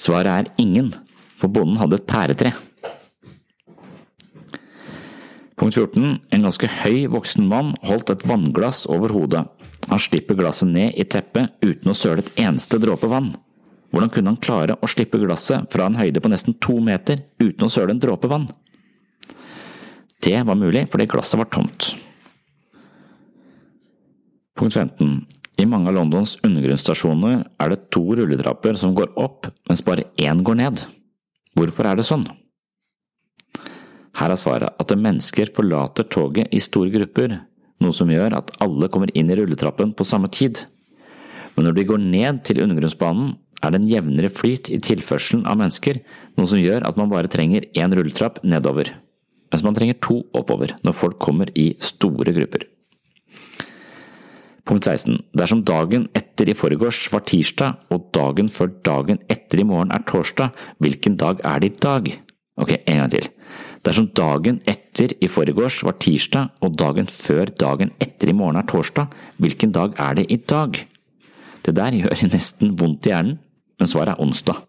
Svaret 0.00 0.32
er 0.32 0.52
ingen, 0.62 0.94
for 1.36 1.52
bonden 1.52 1.76
hadde 1.80 1.98
et 2.00 2.08
pæretre. 2.08 2.54
Punkt 5.60 5.76
14. 5.76 6.14
En 6.32 6.46
ganske 6.46 6.68
høy 6.80 7.04
voksen 7.12 7.44
mann 7.50 7.74
holdt 7.84 8.14
et 8.14 8.24
vannglass 8.24 8.86
over 8.88 9.12
hodet. 9.12 9.44
Han 9.90 10.00
slipper 10.00 10.38
glasset 10.38 10.70
ned 10.72 10.96
i 10.96 11.04
teppet 11.04 11.52
uten 11.60 11.92
å 11.92 11.96
søle 11.96 12.24
et 12.24 12.32
eneste 12.40 12.80
dråpe 12.80 13.10
vann. 13.12 13.34
Hvordan 13.90 14.12
kunne 14.14 14.32
han 14.32 14.40
klare 14.40 14.78
å 14.80 14.88
slippe 14.88 15.20
glasset 15.20 15.68
fra 15.72 15.88
en 15.90 15.98
høyde 15.98 16.22
på 16.22 16.30
nesten 16.32 16.56
to 16.62 16.78
meter 16.80 17.24
uten 17.42 17.66
å 17.66 17.72
søle 17.72 17.92
en 17.92 18.00
dråpe 18.00 18.30
vann? 18.30 18.46
Det 20.20 20.38
var 20.46 20.56
mulig 20.56 20.86
fordi 20.92 21.08
glasset 21.10 21.40
var 21.42 21.50
tomt. 21.52 21.90
Punkt 24.56 24.76
15. 24.76 25.26
I 25.60 25.66
mange 25.68 25.90
av 25.90 25.96
Londons 25.98 26.38
undergrunnsstasjoner 26.46 27.42
er 27.60 27.72
det 27.72 27.90
to 27.92 28.00
rulletrapper 28.16 28.78
som 28.80 28.94
går 28.96 29.10
opp, 29.20 29.50
mens 29.68 29.82
bare 29.84 30.06
én 30.16 30.40
går 30.46 30.56
ned. 30.56 30.80
Hvorfor 31.58 31.90
er 31.90 31.98
det 31.98 32.06
sånn? 32.08 32.24
Her 34.16 34.32
er 34.32 34.40
svaret 34.40 34.80
at 34.80 34.94
mennesker 34.96 35.52
forlater 35.56 36.08
toget 36.08 36.48
i 36.56 36.62
store 36.64 36.92
grupper, 36.94 37.36
noe 37.84 37.96
som 37.96 38.08
gjør 38.12 38.38
at 38.38 38.54
alle 38.64 38.88
kommer 38.92 39.12
inn 39.12 39.28
i 39.28 39.36
rulletrappen 39.36 39.92
på 39.96 40.06
samme 40.08 40.32
tid. 40.32 40.64
Men 41.56 41.68
når 41.68 41.76
de 41.76 41.86
går 41.92 42.02
ned 42.08 42.42
til 42.48 42.64
undergrunnsbanen, 42.64 43.36
er 43.60 43.74
det 43.74 43.82
en 43.82 43.90
jevnere 43.90 44.32
flyt 44.32 44.72
i 44.72 44.80
tilførselen 44.80 45.44
av 45.44 45.60
mennesker, 45.60 46.00
noe 46.40 46.48
som 46.48 46.62
gjør 46.62 46.88
at 46.88 46.96
man 46.96 47.12
bare 47.12 47.28
trenger 47.28 47.68
én 47.76 47.92
rulletrapp 47.92 48.40
nedover, 48.48 48.94
mens 49.52 49.66
man 49.66 49.76
trenger 49.76 50.00
to 50.00 50.22
oppover 50.32 50.78
når 50.86 50.96
folk 50.96 51.20
kommer 51.20 51.52
i 51.52 51.74
store 51.84 52.32
grupper. 52.32 52.64
Punkt 54.66 54.84
16. 54.84 55.20
Dersom 55.36 55.62
dagen 55.64 56.08
etter 56.16 56.50
i 56.50 56.56
forgårs 56.56 57.06
var 57.12 57.24
tirsdag, 57.28 57.78
og 57.90 58.10
dagen 58.14 58.50
før 58.52 58.72
dagen 58.86 59.20
etter 59.32 59.62
i 59.62 59.66
morgen 59.66 59.92
er 59.94 60.04
torsdag, 60.08 60.52
hvilken 60.82 61.16
dag 61.20 61.40
er 61.46 61.62
det 61.62 61.70
i 61.70 61.80
dag? 61.84 62.10
Ok, 62.60 62.74
en 62.84 63.00
gang 63.00 63.12
til. 63.14 63.28
Dersom 63.86 64.10
dagen 64.16 64.60
etter 64.68 65.14
i 65.24 65.28
forgårs 65.32 65.80
var 65.86 65.96
tirsdag, 66.02 66.50
og 66.60 66.76
dagen 66.76 67.08
før 67.08 67.52
dagen 67.62 67.94
etter 68.04 68.32
i 68.32 68.36
morgen 68.36 68.60
er 68.60 68.68
torsdag, 68.68 69.08
hvilken 69.40 69.72
dag 69.72 69.96
er 69.96 70.18
det 70.18 70.26
i 70.28 70.36
dag? 70.36 70.82
Det 71.64 71.76
der 71.76 71.96
gjør 71.96 72.26
nesten 72.34 72.74
vondt 72.80 73.08
i 73.08 73.14
hjernen, 73.14 73.38
men 73.80 73.88
svaret 73.88 74.14
er 74.14 74.20
onsdag. 74.20 74.60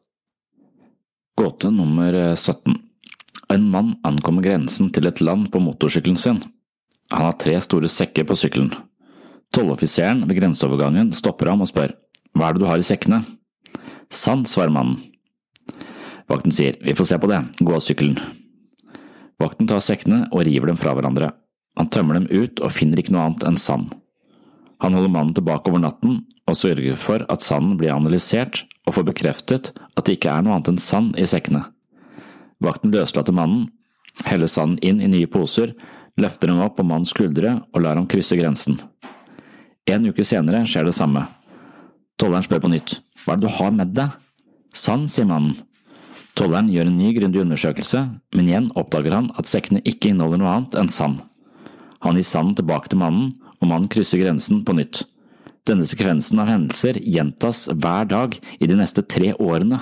Gåte 1.39 1.71
nummer 1.73 2.15
17. 2.35 2.77
En 3.51 3.67
mann 3.67 3.95
ankommer 4.07 4.45
grensen 4.45 4.91
til 4.95 5.09
et 5.09 5.19
land 5.23 5.49
på 5.51 5.59
motorsykkelen 5.59 6.19
sin. 6.19 6.39
Han 7.11 7.27
har 7.27 7.35
tre 7.39 7.57
store 7.59 7.89
sekker 7.91 8.27
på 8.27 8.37
sykkelen. 8.39 8.71
Tolloffiseren 9.52 10.24
ved 10.30 10.39
grenseovergangen 10.39 11.12
stopper 11.16 11.52
ham 11.52 11.64
og 11.64 11.70
spør 11.72 11.95
hva 12.38 12.47
er 12.47 12.56
det 12.56 12.64
du 12.64 12.70
har 12.70 12.80
i 12.80 12.86
sekkene? 12.88 13.20
Sant, 14.12 14.47
svarer 14.47 14.72
mannen. 14.72 14.99
Vakten 16.32 16.54
sier 16.56 16.78
vi 16.80 16.95
får 16.95 17.10
se 17.10 17.18
på 17.20 17.28
det, 17.28 17.41
gå 17.60 17.74
av 17.76 17.84
sykkelen. 17.84 18.16
Vakten 19.41 19.68
tar 19.68 19.84
sekkene 19.84 20.24
og 20.32 20.45
river 20.47 20.72
dem 20.72 20.80
fra 20.80 20.93
hverandre. 20.95 21.34
Han 21.80 21.89
tømmer 21.91 22.20
dem 22.20 22.30
ut 22.32 22.62
og 22.64 22.72
finner 22.72 22.99
ikke 23.02 23.16
noe 23.16 23.26
annet 23.28 23.43
enn 23.47 23.60
sand. 23.60 23.91
Han 24.82 24.95
holder 24.95 25.12
mannen 25.14 25.36
tilbake 25.36 25.70
over 25.72 25.84
natten 25.84 26.22
og 26.49 26.58
sørger 26.58 26.95
for 26.99 27.26
at 27.32 27.43
sanden 27.45 27.76
blir 27.80 27.93
analysert 27.93 28.64
og 28.88 28.95
får 28.95 29.08
bekreftet 29.12 29.72
at 29.76 30.06
det 30.08 30.18
ikke 30.18 30.32
er 30.32 30.45
noe 30.45 30.56
annet 30.56 30.72
enn 30.72 30.82
sand 30.82 31.20
i 31.20 31.28
sekkene. 31.28 31.66
Vakten 32.64 32.93
løslater 32.93 33.36
mannen, 33.36 33.68
heller 34.28 34.49
sanden 34.52 34.80
inn 34.86 35.02
i 35.02 35.10
nye 35.12 35.30
poser, 35.32 35.76
løfter 36.20 36.52
dem 36.52 36.62
opp 36.64 36.78
på 36.78 36.86
mannens 36.86 37.14
skuldre 37.14 37.60
og 37.72 37.84
lar 37.84 37.97
ham 37.99 38.10
krysse 38.10 38.38
grensen. 38.39 38.80
En 39.89 40.05
uke 40.05 40.25
senere 40.27 40.63
skjer 40.69 40.86
det 40.88 40.95
samme. 40.97 41.25
Tolleren 42.21 42.45
spør 42.45 42.61
på 42.65 42.71
nytt. 42.73 42.99
Hva 43.23 43.34
er 43.34 43.41
det 43.41 43.47
du 43.47 43.55
har 43.57 43.71
med 43.73 43.93
deg? 43.97 44.17
Sand, 44.77 45.09
sier 45.11 45.27
mannen. 45.27 45.55
Tolleren 46.38 46.69
gjør 46.71 46.88
en 46.88 46.99
ny 46.99 47.11
grundig 47.17 47.41
undersøkelse, 47.41 48.01
men 48.36 48.47
igjen 48.47 48.69
oppdager 48.79 49.15
han 49.17 49.32
at 49.39 49.49
sekkene 49.49 49.82
ikke 49.88 50.11
inneholder 50.11 50.39
noe 50.39 50.53
annet 50.53 50.77
enn 50.79 50.91
sand. 50.93 51.19
Han 52.05 52.17
gir 52.17 52.25
sanden 52.25 52.55
tilbake 52.61 52.91
til 52.91 53.01
mannen, 53.01 53.32
og 53.59 53.67
mannen 53.69 53.89
krysser 53.91 54.21
grensen 54.21 54.61
på 54.65 54.75
nytt. 54.77 55.03
Denne 55.67 55.86
sekvensen 55.86 56.39
av 56.41 56.49
hendelser 56.49 56.97
gjentas 57.03 57.67
hver 57.69 58.07
dag 58.09 58.38
i 58.57 58.69
de 58.69 58.77
neste 58.79 59.03
tre 59.05 59.36
årene, 59.36 59.82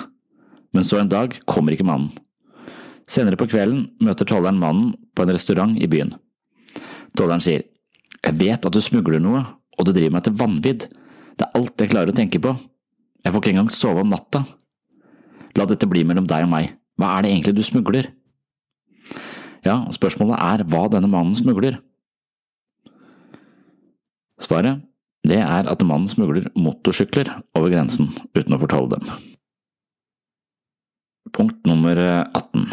men 0.76 0.86
så 0.86 1.00
en 1.00 1.12
dag 1.12 1.38
kommer 1.48 1.76
ikke 1.76 1.88
mannen. 1.88 2.12
Senere 3.10 3.40
på 3.40 3.48
kvelden 3.50 3.88
møter 4.06 4.28
tolleren 4.28 4.60
mannen 4.62 4.92
på 5.16 5.24
en 5.24 5.32
restaurant 5.34 5.78
i 5.80 5.88
byen. 5.90 6.14
Tolleren 7.18 7.44
sier, 7.44 7.64
Jeg 8.20 8.36
vet 8.36 8.66
at 8.68 8.74
du 8.76 8.82
smugler 8.84 9.22
noe, 9.24 9.46
og 9.80 9.88
det 9.88 9.96
driver 9.96 10.18
meg 10.18 10.26
til 10.28 10.38
vanvidd. 10.40 10.88
Det 11.40 11.48
er 11.48 11.56
alt 11.58 11.82
jeg 11.82 11.92
klarer 11.94 12.12
å 12.12 12.18
tenke 12.18 12.42
på. 12.44 12.54
Jeg 13.24 13.34
får 13.34 13.44
ikke 13.44 13.54
engang 13.56 13.72
sove 13.74 14.04
om 14.04 14.12
natta. 14.12 14.44
La 15.58 15.66
dette 15.68 15.88
bli 15.90 16.04
mellom 16.08 16.28
deg 16.30 16.46
og 16.46 16.52
meg. 16.52 16.74
Hva 17.00 17.16
er 17.16 17.26
det 17.26 17.32
egentlig 17.32 17.56
du 17.56 17.64
smugler? 17.64 18.12
Ja, 19.66 19.82
spørsmålet 19.96 20.40
er 20.40 20.66
hva 20.72 20.86
denne 20.92 21.10
mannen 21.12 21.36
smugler. 21.36 21.80
Svaret 24.40 24.86
det 25.28 25.40
er 25.44 25.68
at 25.68 25.84
mannen 25.84 26.08
smugler 26.08 26.48
motorsykler 26.56 27.28
over 27.58 27.72
grensen 27.72 28.08
uten 28.38 28.56
å 28.56 28.60
fortelle 28.62 28.96
dem. 28.96 29.10
Punkt 31.36 31.68
nummer 31.68 32.00
18. 32.00 32.72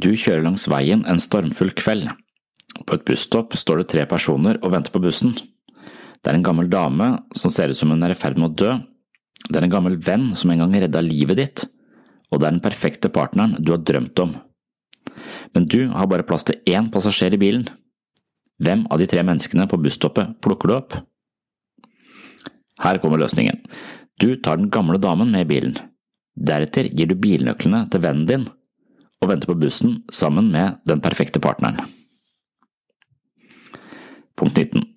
Du 0.00 0.10
kjører 0.16 0.46
langs 0.46 0.64
veien 0.72 1.04
en 1.06 1.20
stormfull 1.20 1.74
kveld. 1.78 2.08
På 2.88 2.96
et 2.96 3.04
busstopp 3.06 3.54
står 3.60 3.82
det 3.82 3.90
tre 3.92 4.06
personer 4.08 4.58
og 4.62 4.72
venter 4.72 4.94
på 4.94 5.02
bussen. 5.04 5.36
Det 6.22 6.30
er 6.30 6.38
en 6.38 6.46
gammel 6.46 6.70
dame 6.70 7.08
som 7.34 7.50
ser 7.50 7.72
ut 7.72 7.78
som 7.78 7.90
hun 7.90 8.02
er 8.06 8.14
i 8.14 8.18
ferd 8.18 8.38
med 8.38 8.52
å 8.52 8.56
dø. 8.62 8.72
Det 9.48 9.58
er 9.58 9.66
en 9.66 9.74
gammel 9.74 9.98
venn 9.98 10.30
som 10.38 10.52
en 10.52 10.62
gang 10.62 10.74
redda 10.84 11.02
livet 11.02 11.40
ditt, 11.40 11.64
og 12.30 12.38
det 12.38 12.46
er 12.46 12.54
den 12.54 12.64
perfekte 12.64 13.10
partneren 13.12 13.56
du 13.58 13.72
har 13.74 13.82
drømt 13.82 14.22
om. 14.22 14.36
Men 15.52 15.66
du 15.66 15.88
har 15.90 16.06
bare 16.08 16.26
plass 16.26 16.46
til 16.46 16.60
én 16.70 16.92
passasjer 16.94 17.34
i 17.34 17.40
bilen. 17.42 17.66
Hvem 18.62 18.86
av 18.94 19.02
de 19.02 19.08
tre 19.10 19.24
menneskene 19.26 19.66
på 19.68 19.80
busstoppet 19.82 20.38
plukker 20.44 20.70
du 20.70 20.76
opp? 20.76 20.94
Her 22.82 22.98
kommer 23.02 23.20
løsningen. 23.20 23.58
Du 24.22 24.36
tar 24.38 24.60
den 24.60 24.70
gamle 24.70 25.00
damen 25.02 25.32
med 25.34 25.46
i 25.46 25.50
bilen. 25.50 25.74
Deretter 26.38 26.86
gir 26.86 27.10
du 27.10 27.18
bilnøklene 27.18 27.84
til 27.90 28.04
vennen 28.04 28.28
din 28.30 28.46
og 29.22 29.28
venter 29.30 29.50
på 29.50 29.58
bussen 29.58 30.00
sammen 30.10 30.48
med 30.54 30.80
den 30.88 31.02
perfekte 31.02 31.42
partneren. 31.42 31.82
Punkt 34.38 34.56
19. 34.56 34.91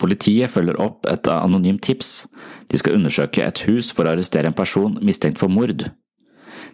Politiet 0.00 0.50
følger 0.50 0.78
opp 0.80 1.04
et 1.10 1.28
anonymt 1.28 1.82
tips. 1.84 2.24
De 2.72 2.78
skal 2.80 2.96
undersøke 2.96 3.44
et 3.44 3.64
hus 3.68 3.90
for 3.92 4.06
å 4.06 4.14
arrestere 4.14 4.48
en 4.48 4.56
person 4.56 4.96
mistenkt 5.04 5.40
for 5.40 5.52
mord. 5.52 5.84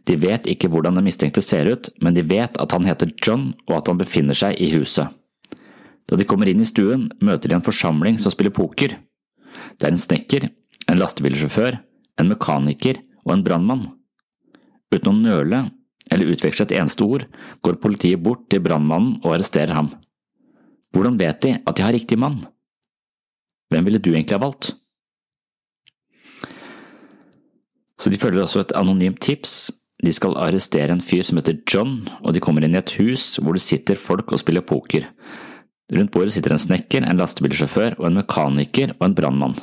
De 0.06 0.14
vet 0.22 0.46
ikke 0.46 0.70
hvordan 0.70 0.94
den 0.98 1.08
mistenkte 1.08 1.42
ser 1.42 1.66
ut, 1.66 1.90
men 2.02 2.14
de 2.14 2.22
vet 2.22 2.54
at 2.62 2.74
han 2.74 2.86
heter 2.86 3.10
John 3.18 3.50
og 3.66 3.80
at 3.80 3.90
han 3.90 3.98
befinner 3.98 4.38
seg 4.38 4.60
i 4.62 4.70
huset. 4.76 5.10
Da 6.06 6.14
de 6.14 6.26
kommer 6.28 6.46
inn 6.46 6.62
i 6.62 6.68
stuen, 6.68 7.08
møter 7.18 7.50
de 7.50 7.58
en 7.58 7.66
forsamling 7.66 8.20
som 8.22 8.30
spiller 8.30 8.54
poker. 8.54 8.94
Det 9.74 9.88
er 9.88 9.94
en 9.94 9.98
snekker, 9.98 10.46
en 10.86 11.00
lastebilsjåfør, 11.00 11.80
en 12.20 12.30
mekaniker 12.30 13.02
og 13.26 13.34
en 13.34 13.42
brannmann. 13.46 13.82
Uten 14.94 15.10
å 15.10 15.18
nøle 15.18 15.64
eller 16.14 16.30
utveksle 16.30 16.68
et 16.68 16.76
eneste 16.78 17.02
ord, 17.02 17.24
går 17.66 17.80
politiet 17.82 18.22
bort 18.22 18.44
til 18.52 18.62
brannmannen 18.62 19.16
og 19.24 19.32
arresterer 19.34 19.74
ham. 19.74 19.90
Hvordan 20.94 21.18
vet 21.18 21.42
de 21.42 21.56
at 21.58 21.74
de 21.74 21.82
har 21.82 21.96
riktig 21.96 22.18
mann? 22.22 22.38
Hvem 23.72 23.88
ville 23.88 24.02
du 24.02 24.12
egentlig 24.12 24.36
ha 24.36 24.42
valgt? 24.42 24.74
Så 27.96 28.12
de 28.12 28.20
følger 28.20 28.44
også 28.44 28.62
et 28.62 28.76
anonymt 28.76 29.20
tips. 29.24 29.72
De 30.04 30.12
skal 30.12 30.36
arrestere 30.36 30.92
en 30.92 31.02
fyr 31.02 31.24
som 31.24 31.40
heter 31.40 31.62
John, 31.64 32.02
og 32.20 32.34
de 32.36 32.42
kommer 32.44 32.64
inn 32.64 32.76
i 32.76 32.80
et 32.82 32.92
hus 33.00 33.38
hvor 33.40 33.56
det 33.56 33.64
sitter 33.64 33.98
folk 33.98 34.32
og 34.32 34.42
spiller 34.42 34.64
poker. 34.66 35.08
Rundt 35.94 36.10
bordet 36.10 36.34
sitter 36.34 36.50
en 36.50 36.60
snekker, 36.60 37.04
en 37.06 37.20
lastebilsjåfør 37.20 37.96
og 38.00 38.08
en 38.08 38.18
mekaniker 38.18 38.96
og 38.96 39.04
en 39.06 39.14
brannmann. 39.16 39.54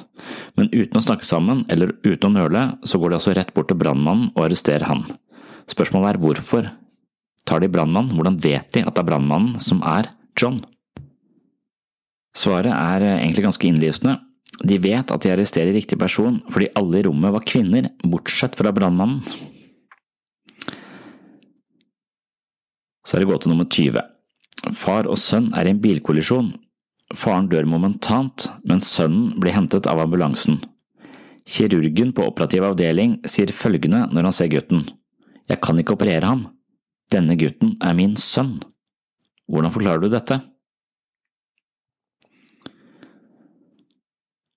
Men 0.55 0.71
uten 0.71 0.99
å 0.99 1.03
snakke 1.03 1.27
sammen, 1.27 1.65
eller 1.69 1.91
uten 2.05 2.29
å 2.29 2.33
nøle, 2.37 2.63
så 2.87 2.99
går 2.99 3.11
de 3.11 3.19
altså 3.19 3.35
rett 3.35 3.51
bort 3.55 3.67
til 3.71 3.79
brannmannen 3.81 4.31
og 4.31 4.45
arresterer 4.47 4.87
han. 4.87 5.03
Spørsmålet 5.71 6.13
er 6.13 6.21
hvorfor 6.23 6.69
tar 7.47 7.59
de 7.59 7.71
brannmannen, 7.71 8.15
hvordan 8.15 8.39
vet 8.39 8.71
de 8.71 8.85
at 8.85 8.95
det 8.95 9.03
er 9.03 9.09
brannmannen 9.11 9.59
som 9.63 9.83
er 9.83 10.09
John? 10.39 10.61
Svaret 12.37 12.73
er 12.73 13.05
eh, 13.05 13.19
egentlig 13.23 13.45
ganske 13.47 13.69
innlysende. 13.69 14.17
De 14.63 14.77
vet 14.81 15.11
at 15.11 15.23
de 15.23 15.31
arresterer 15.33 15.73
riktig 15.75 15.97
person 16.01 16.39
fordi 16.53 16.71
alle 16.77 16.99
i 16.99 17.05
rommet 17.07 17.33
var 17.35 17.45
kvinner, 17.47 17.89
bortsett 18.05 18.57
fra 18.57 18.73
brannmannen. 18.75 19.21
Så 23.03 23.17
er 23.17 23.23
det 23.23 23.29
gåte 23.29 23.49
nummer 23.51 23.67
20. 23.67 23.99
Far 24.73 25.09
og 25.11 25.19
sønn 25.19 25.49
er 25.57 25.67
i 25.67 25.73
en 25.73 25.81
bilkollisjon. 25.83 26.53
Faren 27.13 27.49
dør 27.51 27.67
momentant, 27.69 28.47
men 28.65 28.81
sønnen 28.81 29.33
blir 29.41 29.53
hentet 29.53 29.89
av 29.89 29.99
ambulansen. 30.01 30.61
Kirurgen 31.45 32.13
på 32.15 32.23
operativ 32.29 32.63
avdeling 32.63 33.17
sier 33.27 33.51
følgende 33.53 34.05
når 34.15 34.29
han 34.29 34.35
ser 34.35 34.49
gutten. 34.53 34.85
Jeg 35.51 35.59
kan 35.61 35.81
ikke 35.81 35.97
operere 35.97 36.29
ham. 36.29 36.45
Denne 37.11 37.35
gutten 37.37 37.75
er 37.83 37.97
min 37.97 38.15
sønn. 38.17 38.61
Hvordan 39.51 39.75
forklarer 39.75 40.05
du 40.05 40.09
dette? 40.13 40.39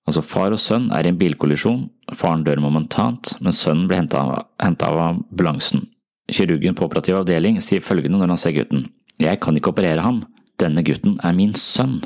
Altså, 0.07 0.23
far 0.23 0.53
og 0.55 0.61
sønn 0.63 0.87
er 0.95 1.03
i 1.03 1.11
en 1.11 1.19
bilkollisjon, 1.19 1.89
faren 2.15 2.45
dør 2.47 2.61
momentant, 2.63 3.33
men 3.43 3.55
sønnen 3.55 3.89
blir 3.89 3.99
hentet 3.99 4.85
av 4.87 5.01
ambulansen. 5.03 5.83
Kirurgen 6.31 6.75
på 6.75 6.87
operativ 6.87 7.19
avdeling 7.19 7.59
sier 7.63 7.83
følgende 7.83 8.19
når 8.19 8.33
han 8.33 8.39
ser 8.39 8.55
gutten. 8.55 8.87
Jeg 9.19 9.41
kan 9.43 9.55
ikke 9.57 9.73
operere 9.73 10.03
ham, 10.03 10.21
denne 10.59 10.83
gutten 10.87 11.17
er 11.25 11.35
min 11.35 11.53
sønn. 11.59 11.99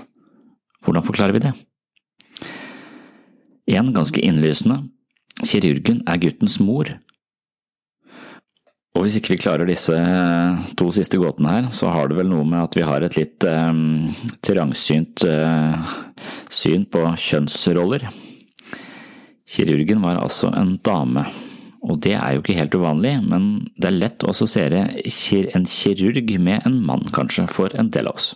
Hvordan 0.81 1.05
forklarer 1.05 1.37
vi 1.37 1.43
det? 1.45 1.53
En 3.71 3.93
ganske 3.93 4.21
innlysende. 4.21 4.81
Kirurgen 5.45 6.01
er 6.09 6.21
guttens 6.21 6.57
mor. 6.61 6.89
Og 8.91 9.05
hvis 9.05 9.15
ikke 9.17 9.35
vi 9.35 9.43
klarer 9.45 9.69
disse 9.69 9.95
to 10.77 10.89
siste 10.91 11.19
gåtene 11.21 11.53
her, 11.53 11.69
så 11.71 11.93
har 11.93 12.09
det 12.09 12.17
vel 12.17 12.27
noe 12.33 12.43
med 12.43 12.65
at 12.65 12.75
vi 12.75 12.83
har 12.83 13.05
et 13.05 13.15
litt 13.15 13.45
um, 13.47 14.09
trangsynt 14.43 15.23
uh, 15.23 15.93
syn 16.51 16.85
på 16.91 17.03
kjønnsroller. 17.15 18.07
Kirurgen 19.51 20.03
var 20.03 20.19
altså 20.21 20.51
en 20.55 20.77
dame, 20.85 21.25
og 21.81 21.99
det 22.05 22.13
er 22.15 22.35
jo 22.35 22.43
ikke 22.43 22.59
helt 22.59 22.75
uvanlig, 22.77 23.15
men 23.25 23.47
det 23.75 23.89
er 23.89 23.97
lett 23.97 24.23
å 24.23 24.31
assosiere 24.31 24.85
en 25.01 25.65
kirurg 25.67 26.35
med 26.39 26.67
en 26.67 26.77
mann, 26.85 27.03
kanskje, 27.15 27.47
for 27.51 27.73
en 27.75 27.89
del 27.91 28.11
av 28.11 28.19
oss. 28.19 28.35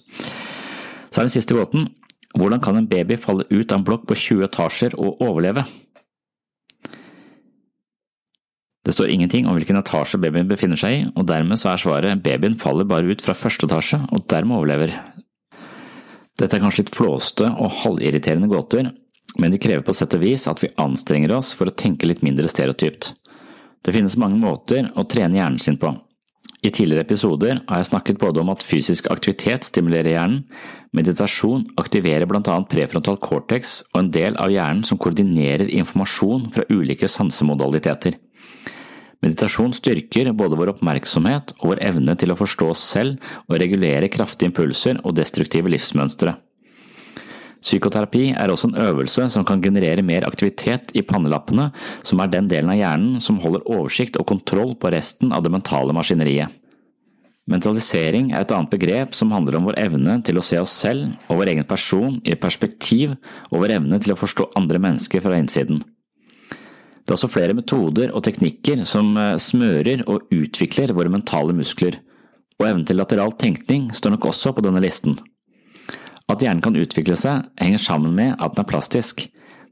Så 1.12 1.22
er 1.22 1.28
den 1.28 1.36
siste 1.36 1.56
gåten. 1.56 1.90
Hvordan 2.36 2.60
kan 2.60 2.76
en 2.76 2.90
baby 2.92 3.16
falle 3.16 3.46
ut 3.48 3.72
av 3.72 3.80
en 3.80 3.88
blokk 3.88 4.10
på 4.10 4.18
20 4.20 4.48
etasjer 4.50 4.98
og 5.00 5.22
overleve? 5.24 5.64
Det 8.86 8.94
står 8.94 9.10
ingenting 9.10 9.48
om 9.48 9.56
hvilken 9.58 9.80
etasje 9.80 10.20
babyen 10.22 10.50
befinner 10.50 10.78
seg 10.78 10.98
i, 10.98 11.06
og 11.16 11.26
dermed 11.30 11.58
så 11.58 11.72
er 11.72 11.82
svaret 11.82 12.26
babyen 12.26 12.58
faller 12.60 12.86
bare 12.86 13.08
ut 13.10 13.24
fra 13.24 13.34
første 13.38 13.66
etasje 13.66 14.02
og 14.12 14.28
dermed 14.30 14.60
overlever. 14.60 14.94
Dette 16.40 16.58
er 16.58 16.64
kanskje 16.64 16.84
litt 16.84 16.96
flåste 16.96 17.48
og 17.48 17.78
halvirriterende 17.84 18.50
gåter, 18.52 18.90
men 19.40 19.52
de 19.52 19.60
krever 19.62 19.86
på 19.86 19.96
sett 19.96 20.16
og 20.18 20.24
vis 20.24 20.48
at 20.52 20.62
vi 20.64 20.74
anstrenger 20.82 21.36
oss 21.38 21.54
for 21.56 21.72
å 21.72 21.76
tenke 21.76 22.08
litt 22.08 22.24
mindre 22.26 22.50
stereotypt. 22.52 23.14
Det 23.86 23.94
finnes 23.96 24.18
mange 24.20 24.40
måter 24.42 24.90
å 24.98 25.06
trene 25.08 25.40
hjernen 25.40 25.62
sin 25.62 25.80
på, 25.80 25.94
i 26.66 26.72
tidligere 26.74 27.06
episoder 27.06 27.60
har 27.68 27.82
jeg 27.82 27.92
snakket 27.92 28.20
både 28.22 28.42
om 28.42 28.50
at 28.54 28.64
fysisk 28.66 29.10
aktivitet 29.14 29.68
stimulerer 29.68 30.16
hjernen, 30.16 30.46
meditasjon 30.98 31.66
aktiverer 31.82 32.26
annet 32.26 32.70
prefrontal 32.72 33.20
cortex 33.22 33.82
og 33.94 34.00
en 34.00 34.12
del 34.14 34.38
av 34.42 34.54
hjernen 34.54 34.86
som 34.88 34.98
koordinerer 34.98 35.70
informasjon 35.70 36.50
fra 36.56 36.66
ulike 36.70 37.10
sansemodaliteter. 37.12 38.18
Meditasjon 39.24 39.74
styrker 39.76 40.32
både 40.36 40.58
vår 40.60 40.74
oppmerksomhet 40.76 41.56
og 41.60 41.72
vår 41.72 41.84
evne 41.88 42.16
til 42.20 42.34
å 42.34 42.40
forstå 42.40 42.72
oss 42.74 42.84
selv 42.96 43.22
og 43.48 43.60
regulere 43.62 44.12
kraftige 44.12 44.52
impulser 44.52 45.00
og 45.04 45.16
destruktive 45.20 45.72
livsmønstre. 45.72 46.36
Psykoterapi 47.66 48.28
er 48.38 48.52
også 48.54 48.70
en 48.70 48.78
øvelse 48.78 49.26
som 49.34 49.46
kan 49.48 49.64
generere 49.64 50.04
mer 50.06 50.28
aktivitet 50.28 50.92
i 50.94 51.02
pannelappene, 51.02 51.72
som 52.06 52.22
er 52.22 52.30
den 52.30 52.50
delen 52.52 52.70
av 52.70 52.78
hjernen 52.78 53.24
som 53.24 53.40
holder 53.42 53.66
oversikt 53.66 54.20
og 54.22 54.28
kontroll 54.30 54.76
på 54.78 54.92
resten 54.94 55.34
av 55.34 55.42
det 55.42 55.54
mentale 55.56 55.96
maskineriet. 55.98 56.54
Mentalisering 57.50 58.32
er 58.34 58.42
et 58.42 58.54
annet 58.54 58.72
begrep 58.74 59.18
som 59.18 59.34
handler 59.34 59.58
om 59.58 59.68
vår 59.68 59.78
evne 59.78 60.18
til 60.26 60.38
å 60.38 60.46
se 60.46 60.58
oss 60.62 60.74
selv 60.82 61.14
og 61.30 61.42
vår 61.42 61.52
egen 61.54 61.68
person 61.70 62.18
i 62.26 62.38
perspektiv 62.38 63.14
og 63.52 63.60
vår 63.62 63.76
evne 63.80 64.00
til 64.02 64.14
å 64.14 64.18
forstå 64.18 64.50
andre 64.58 64.82
mennesker 64.82 65.22
fra 65.22 65.38
innsiden. 65.38 65.84
Det 67.06 67.14
er 67.14 67.20
også 67.20 67.30
flere 67.30 67.54
metoder 67.54 68.10
og 68.18 68.24
teknikker 68.26 68.82
som 68.90 69.14
eh, 69.22 69.36
smører 69.38 70.02
og 70.10 70.26
utvikler 70.34 70.94
våre 70.98 71.12
mentale 71.14 71.54
muskler, 71.54 72.00
og 72.58 72.66
evnen 72.66 72.86
til 72.88 72.98
lateral 72.98 73.36
tenkning 73.38 73.92
står 73.94 74.16
nok 74.16 74.32
også 74.32 74.56
på 74.58 74.64
denne 74.66 74.82
listen. 74.82 75.20
At 76.26 76.42
hjernen 76.42 76.64
kan 76.66 76.78
utvikle 76.80 77.18
seg, 77.20 77.46
henger 77.62 77.84
sammen 77.84 78.16
med 78.18 78.34
at 78.40 78.56
den 78.56 78.64
er 78.64 78.70
plastisk, 78.72 79.28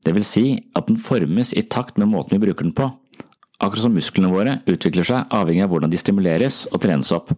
det 0.05 0.13
vil 0.13 0.25
si 0.27 0.45
at 0.77 0.89
den 0.91 0.99
formes 1.01 1.55
i 1.57 1.63
takt 1.63 1.97
med 1.97 2.11
måten 2.11 2.35
vi 2.35 2.43
bruker 2.45 2.67
den 2.67 2.75
på. 2.77 2.91
Akkurat 3.63 3.85
som 3.85 3.95
musklene 3.95 4.29
våre 4.29 4.57
utvikler 4.69 5.07
seg 5.07 5.33
avhengig 5.33 5.63
av 5.65 5.71
hvordan 5.71 5.93
de 5.93 5.99
stimuleres 5.99 6.65
og 6.69 6.83
trenes 6.83 7.09
opp. 7.15 7.31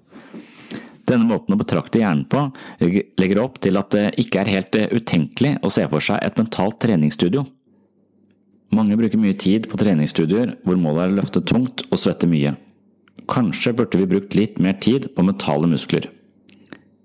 Denne 1.06 1.30
måten 1.30 1.54
å 1.54 1.60
betrakte 1.60 2.02
hjernen 2.02 2.26
på 2.28 2.48
legger 3.22 3.44
opp 3.44 3.60
til 3.62 3.78
at 3.78 3.94
det 3.94 4.08
ikke 4.26 4.42
er 4.42 4.54
helt 4.58 4.76
eh, 4.80 4.90
utenkelig 4.90 5.56
å 5.62 5.70
se 5.72 5.86
for 5.92 6.04
seg 6.04 6.18
et 6.26 6.42
mentalt 6.42 6.82
treningsstudio. 6.82 7.46
Mange 8.74 8.98
bruker 8.98 9.22
mye 9.22 9.38
tid 9.38 9.68
på 9.70 9.78
treningsstudier 9.80 10.56
hvor 10.66 10.80
målet 10.80 11.06
er 11.06 11.14
å 11.14 11.18
løfte 11.20 11.44
tungt 11.46 11.86
og 11.92 12.00
svette 12.02 12.30
mye. 12.30 12.56
Kanskje 13.32 13.74
burde 13.78 14.00
vi 14.00 14.10
brukt 14.10 14.38
litt 14.38 14.60
mer 14.62 14.78
tid 14.82 15.10
på 15.16 15.26
mentale 15.26 15.70
muskler. 15.70 16.10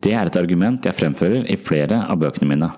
Det 0.00 0.14
er 0.16 0.28
et 0.28 0.38
argument 0.40 0.86
jeg 0.86 0.96
fremfører 0.96 1.44
i 1.52 1.58
flere 1.60 2.00
av 2.08 2.20
bøkene 2.22 2.48
mine. 2.54 2.70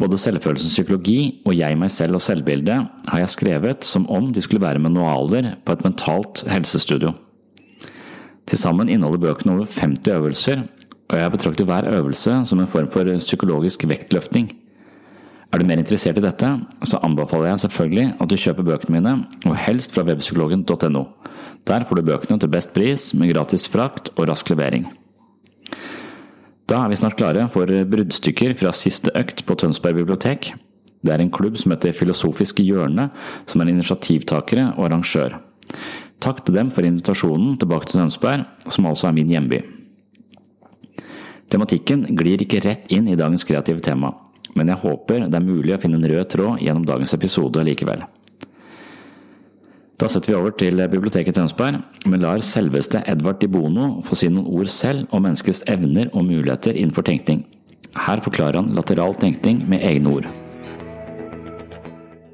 Både 0.00 0.18
Selvfølelsens 0.18 0.74
psykologi 0.74 1.42
og 1.46 1.54
Jeg, 1.54 1.76
meg 1.78 1.92
selv 1.94 2.18
og 2.18 2.24
selvbildet 2.24 2.88
har 3.12 3.20
jeg 3.20 3.34
skrevet 3.36 3.86
som 3.86 4.08
om 4.10 4.32
de 4.34 4.42
skulle 4.42 4.64
være 4.64 4.82
manualer 4.82 5.52
på 5.62 5.76
et 5.76 5.84
mentalt 5.86 6.42
helsestudio. 6.50 7.12
Til 8.44 8.60
sammen 8.60 8.90
inneholder 8.90 9.22
bøkene 9.22 9.54
over 9.54 9.68
50 9.70 10.16
øvelser, 10.16 10.64
og 11.12 11.20
jeg 11.20 11.32
betrakter 11.36 11.68
hver 11.68 11.88
øvelse 11.92 12.40
som 12.48 12.60
en 12.60 12.68
form 12.68 12.88
for 12.90 13.08
psykologisk 13.22 13.86
vektløftning. 13.88 14.50
Er 15.54 15.60
du 15.62 15.68
mer 15.68 15.78
interessert 15.78 16.16
i 16.18 16.22
dette, 16.24 16.48
så 16.82 16.98
anbefaler 17.06 17.52
jeg 17.52 17.60
selvfølgelig 17.62 18.04
at 18.18 18.30
du 18.30 18.34
kjøper 18.42 18.64
bøkene 18.66 18.96
mine, 18.96 19.10
og 19.46 19.54
helst 19.62 19.92
fra 19.94 20.02
webpsykologen.no. 20.02 21.02
Der 21.70 21.84
får 21.86 22.00
du 22.00 22.08
bøkene 22.08 22.40
til 22.42 22.50
best 22.50 22.72
pris, 22.74 23.04
med 23.14 23.30
gratis 23.30 23.68
frakt 23.70 24.10
og 24.16 24.26
rask 24.32 24.50
levering. 24.50 24.88
Da 26.66 26.80
er 26.80 26.90
vi 26.90 26.98
snart 26.98 27.14
klare 27.20 27.44
for 27.54 27.70
bruddstykker 27.70 28.56
fra 28.58 28.72
siste 28.74 29.14
økt 29.14 29.44
på 29.46 29.54
Tønsberg 29.62 30.00
bibliotek. 30.00 30.50
Det 31.06 31.14
er 31.14 31.22
en 31.22 31.30
klubb 31.30 31.60
som 31.60 31.76
heter 31.76 31.94
Filosofisk 31.94 32.58
hjørne, 32.64 33.12
som 33.46 33.62
er 33.62 33.70
initiativtakere 33.70 34.72
og 34.72 34.88
arrangør. 34.88 35.38
Takk 36.24 36.42
til 36.42 36.58
dem 36.58 36.74
for 36.74 36.82
invitasjonen 36.82 37.54
tilbake 37.62 37.92
til 37.92 38.02
Tønsberg, 38.02 38.42
som 38.66 38.90
altså 38.90 39.06
er 39.12 39.14
min 39.20 39.30
hjemby. 39.30 39.62
Tematikken 41.46 42.08
glir 42.18 42.42
ikke 42.42 42.64
rett 42.66 42.90
inn 42.90 43.06
i 43.06 43.14
dagens 43.20 43.46
kreative 43.46 43.84
tema, 43.84 44.16
men 44.54 44.70
jeg 44.70 44.82
håper 44.82 45.26
det 45.26 45.38
er 45.38 45.46
mulig 45.46 45.74
å 45.74 45.80
finne 45.82 45.98
en 46.00 46.10
rød 46.10 46.28
tråd 46.34 46.62
gjennom 46.62 46.86
dagens 46.88 47.14
episode 47.16 47.64
likevel. 47.66 48.04
Da 50.00 50.08
setter 50.10 50.32
vi 50.32 50.36
over 50.36 50.50
til 50.58 50.80
biblioteket 50.90 51.36
Tønsberg, 51.38 51.78
men 52.10 52.22
lar 52.22 52.42
selveste 52.42 53.04
Edvard 53.06 53.38
Di 53.40 53.46
Bono 53.46 54.00
få 54.02 54.18
si 54.18 54.26
noen 54.28 54.48
ord 54.50 54.70
selv 54.74 55.12
om 55.14 55.22
menneskets 55.22 55.62
evner 55.70 56.10
og 56.12 56.26
muligheter 56.26 56.74
innenfor 56.74 57.06
tenkning. 57.06 57.44
Her 57.94 58.20
forklarer 58.20 58.58
han 58.58 58.74
lateral 58.74 59.14
tenkning 59.14 59.62
med 59.70 59.86
egne 59.86 60.16
ord. 60.16 60.26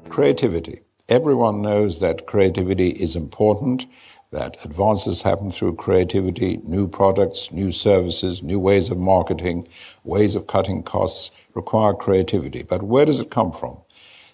Creativity. 0.09 0.81
Everyone 1.07 1.61
knows 1.61 1.99
that 1.99 2.25
creativity 2.25 2.89
is 2.89 3.15
important, 3.15 3.85
that 4.31 4.57
advances 4.65 5.21
happen 5.21 5.51
through 5.51 5.75
creativity, 5.75 6.59
new 6.63 6.87
products, 6.87 7.51
new 7.51 7.71
services, 7.71 8.41
new 8.41 8.59
ways 8.59 8.89
of 8.89 8.97
marketing, 8.97 9.67
ways 10.03 10.35
of 10.35 10.47
cutting 10.47 10.81
costs 10.83 11.31
require 11.53 11.93
creativity. 11.93 12.63
But 12.63 12.83
where 12.83 13.05
does 13.05 13.19
it 13.19 13.29
come 13.29 13.51
from? 13.51 13.77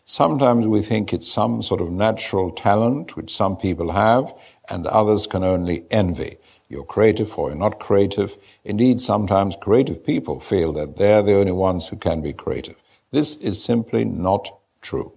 Sometimes 0.06 0.66
we 0.68 0.82
think 0.82 1.12
it's 1.12 1.30
some 1.30 1.62
sort 1.62 1.82
of 1.82 1.92
natural 1.92 2.50
talent 2.52 3.18
which 3.18 3.30
some 3.30 3.58
people 3.58 3.92
have 3.92 4.34
and 4.70 4.88
others 4.88 5.28
can 5.28 5.44
only 5.44 5.84
envy. 5.92 6.38
You're 6.70 6.86
creative 6.86 7.38
or 7.38 7.50
you're 7.50 7.58
not 7.58 7.80
creative. 7.80 8.38
Indeed, 8.64 9.02
sometimes 9.02 9.58
creative 9.60 10.06
people 10.06 10.40
feel 10.40 10.72
that 10.74 10.98
they're 10.98 11.24
the 11.24 11.36
only 11.36 11.52
ones 11.52 11.90
who 11.90 11.98
can 11.98 12.22
be 12.22 12.34
creative. 12.34 12.82
This 13.12 13.36
is 13.36 13.64
simply 13.64 14.06
not 14.06 14.48
true. 14.82 15.14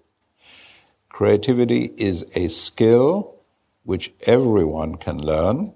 Creativity 1.09 1.93
is 1.97 2.31
a 2.37 2.49
skill 2.49 3.37
which 3.85 4.13
everyone 4.27 4.95
can 4.97 5.19
learn. 5.19 5.75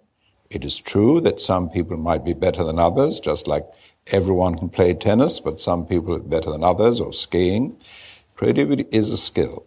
It 0.51 0.65
is 0.65 0.79
true 0.79 1.21
that 1.21 1.41
some 1.41 1.69
people 1.69 1.97
might 1.97 2.25
be 2.25 2.33
better 2.33 2.63
than 2.63 2.79
others, 2.79 3.19
just 3.19 3.49
like 3.49 3.65
everyone 4.09 4.57
can 4.57 4.69
play 4.69 4.95
tennis, 4.95 5.41
but 5.41 5.61
some 5.61 5.87
people 5.87 6.15
are 6.15 6.21
better 6.21 6.51
than 6.51 6.65
others, 6.65 7.01
or 7.01 7.13
skiing. 7.13 7.77
Creativity 8.35 8.87
is 8.91 9.11
a 9.11 9.17
skill. 9.17 9.67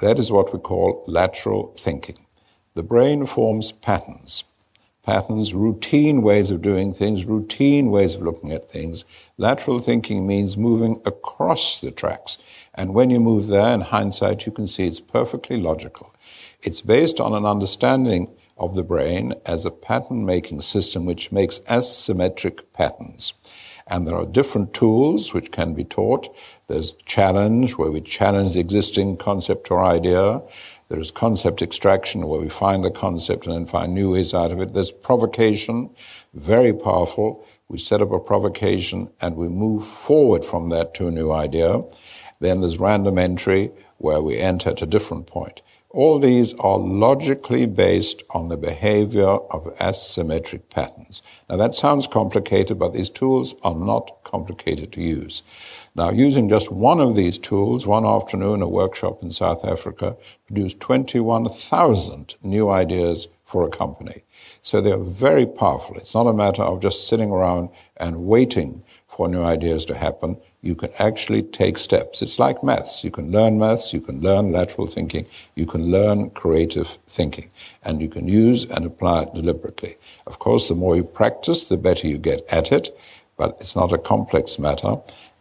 That 0.00 0.18
is 0.18 0.30
what 0.30 0.52
we 0.52 0.58
call 0.60 1.04
lateral 1.06 1.72
thinking. 1.76 2.26
The 2.74 2.82
brain 2.82 3.26
forms 3.26 3.72
patterns. 3.72 4.44
Patterns, 5.02 5.54
routine 5.54 6.22
ways 6.22 6.50
of 6.50 6.60
doing 6.60 6.92
things, 6.92 7.24
routine 7.24 7.90
ways 7.90 8.14
of 8.14 8.22
looking 8.22 8.52
at 8.52 8.70
things. 8.70 9.04
Lateral 9.38 9.78
thinking 9.78 10.26
means 10.26 10.56
moving 10.56 11.00
across 11.06 11.80
the 11.80 11.90
tracks. 11.90 12.36
And 12.74 12.94
when 12.94 13.10
you 13.10 13.18
move 13.18 13.48
there, 13.48 13.74
in 13.74 13.80
hindsight, 13.80 14.46
you 14.46 14.52
can 14.52 14.66
see 14.66 14.86
it's 14.86 15.00
perfectly 15.00 15.56
logical. 15.56 16.14
It's 16.62 16.82
based 16.82 17.20
on 17.20 17.34
an 17.34 17.46
understanding 17.46 18.28
of 18.58 18.74
the 18.74 18.82
brain 18.82 19.34
as 19.46 19.64
a 19.64 19.70
pattern 19.70 20.26
making 20.26 20.60
system 20.60 21.06
which 21.06 21.32
makes 21.32 21.60
asymmetric 21.60 22.62
patterns. 22.72 23.32
And 23.90 24.06
there 24.06 24.16
are 24.16 24.26
different 24.26 24.74
tools 24.74 25.32
which 25.32 25.50
can 25.50 25.74
be 25.74 25.84
taught. 25.84 26.28
There's 26.66 26.92
challenge, 27.06 27.72
where 27.72 27.90
we 27.90 28.00
challenge 28.00 28.54
the 28.54 28.60
existing 28.60 29.16
concept 29.16 29.70
or 29.70 29.82
idea. 29.82 30.42
There 30.88 31.00
is 31.00 31.10
concept 31.10 31.62
extraction, 31.62 32.26
where 32.26 32.40
we 32.40 32.48
find 32.48 32.84
the 32.84 32.90
concept 32.90 33.46
and 33.46 33.54
then 33.54 33.66
find 33.66 33.94
new 33.94 34.12
ways 34.12 34.34
out 34.34 34.52
of 34.52 34.60
it. 34.60 34.74
There's 34.74 34.92
provocation, 34.92 35.90
very 36.34 36.72
powerful. 36.72 37.44
We 37.68 37.78
set 37.78 38.02
up 38.02 38.12
a 38.12 38.20
provocation 38.20 39.10
and 39.20 39.36
we 39.36 39.48
move 39.48 39.86
forward 39.86 40.44
from 40.44 40.68
that 40.70 40.94
to 40.94 41.08
a 41.08 41.10
new 41.10 41.32
idea. 41.32 41.82
Then 42.40 42.60
there's 42.60 42.78
random 42.78 43.18
entry, 43.18 43.70
where 43.98 44.22
we 44.22 44.38
enter 44.38 44.70
at 44.70 44.82
a 44.82 44.86
different 44.86 45.26
point. 45.26 45.60
All 45.90 46.18
these 46.18 46.52
are 46.54 46.78
logically 46.78 47.64
based 47.64 48.22
on 48.34 48.48
the 48.48 48.58
behavior 48.58 49.26
of 49.26 49.74
asymmetric 49.78 50.68
patterns. 50.68 51.22
Now 51.48 51.56
that 51.56 51.74
sounds 51.74 52.06
complicated, 52.06 52.78
but 52.78 52.92
these 52.92 53.08
tools 53.08 53.54
are 53.62 53.74
not 53.74 54.22
complicated 54.22 54.92
to 54.92 55.00
use. 55.00 55.42
Now, 55.94 56.10
using 56.10 56.48
just 56.48 56.70
one 56.70 57.00
of 57.00 57.16
these 57.16 57.38
tools, 57.38 57.86
one 57.86 58.04
afternoon, 58.06 58.60
a 58.60 58.68
workshop 58.68 59.22
in 59.22 59.30
South 59.30 59.64
Africa 59.64 60.16
produced 60.46 60.78
21,000 60.78 62.36
new 62.42 62.68
ideas 62.68 63.26
for 63.42 63.66
a 63.66 63.70
company. 63.70 64.22
So 64.60 64.80
they're 64.82 64.98
very 64.98 65.46
powerful. 65.46 65.96
It's 65.96 66.14
not 66.14 66.26
a 66.26 66.34
matter 66.34 66.62
of 66.62 66.82
just 66.82 67.08
sitting 67.08 67.30
around 67.30 67.70
and 67.96 68.26
waiting 68.26 68.84
for 69.06 69.26
new 69.26 69.42
ideas 69.42 69.86
to 69.86 69.96
happen 69.96 70.38
you 70.60 70.74
can 70.74 70.90
actually 70.98 71.42
take 71.42 71.78
steps. 71.78 72.20
It's 72.20 72.38
like 72.38 72.64
maths. 72.64 73.04
You 73.04 73.10
can 73.10 73.30
learn 73.30 73.58
maths, 73.58 73.92
you 73.92 74.00
can 74.00 74.20
learn 74.20 74.52
lateral 74.52 74.86
thinking, 74.86 75.26
you 75.54 75.66
can 75.66 75.90
learn 75.90 76.30
creative 76.30 76.88
thinking, 77.06 77.50
and 77.84 78.00
you 78.00 78.08
can 78.08 78.26
use 78.26 78.64
and 78.64 78.84
apply 78.84 79.22
it 79.22 79.34
deliberately. 79.34 79.96
Of 80.26 80.38
course, 80.38 80.68
the 80.68 80.74
more 80.74 80.96
you 80.96 81.04
practice, 81.04 81.68
the 81.68 81.76
better 81.76 82.08
you 82.08 82.18
get 82.18 82.44
at 82.52 82.72
it, 82.72 82.88
but 83.36 83.56
it's 83.60 83.76
not 83.76 83.92
a 83.92 83.98
complex 83.98 84.58
matter, 84.58 84.96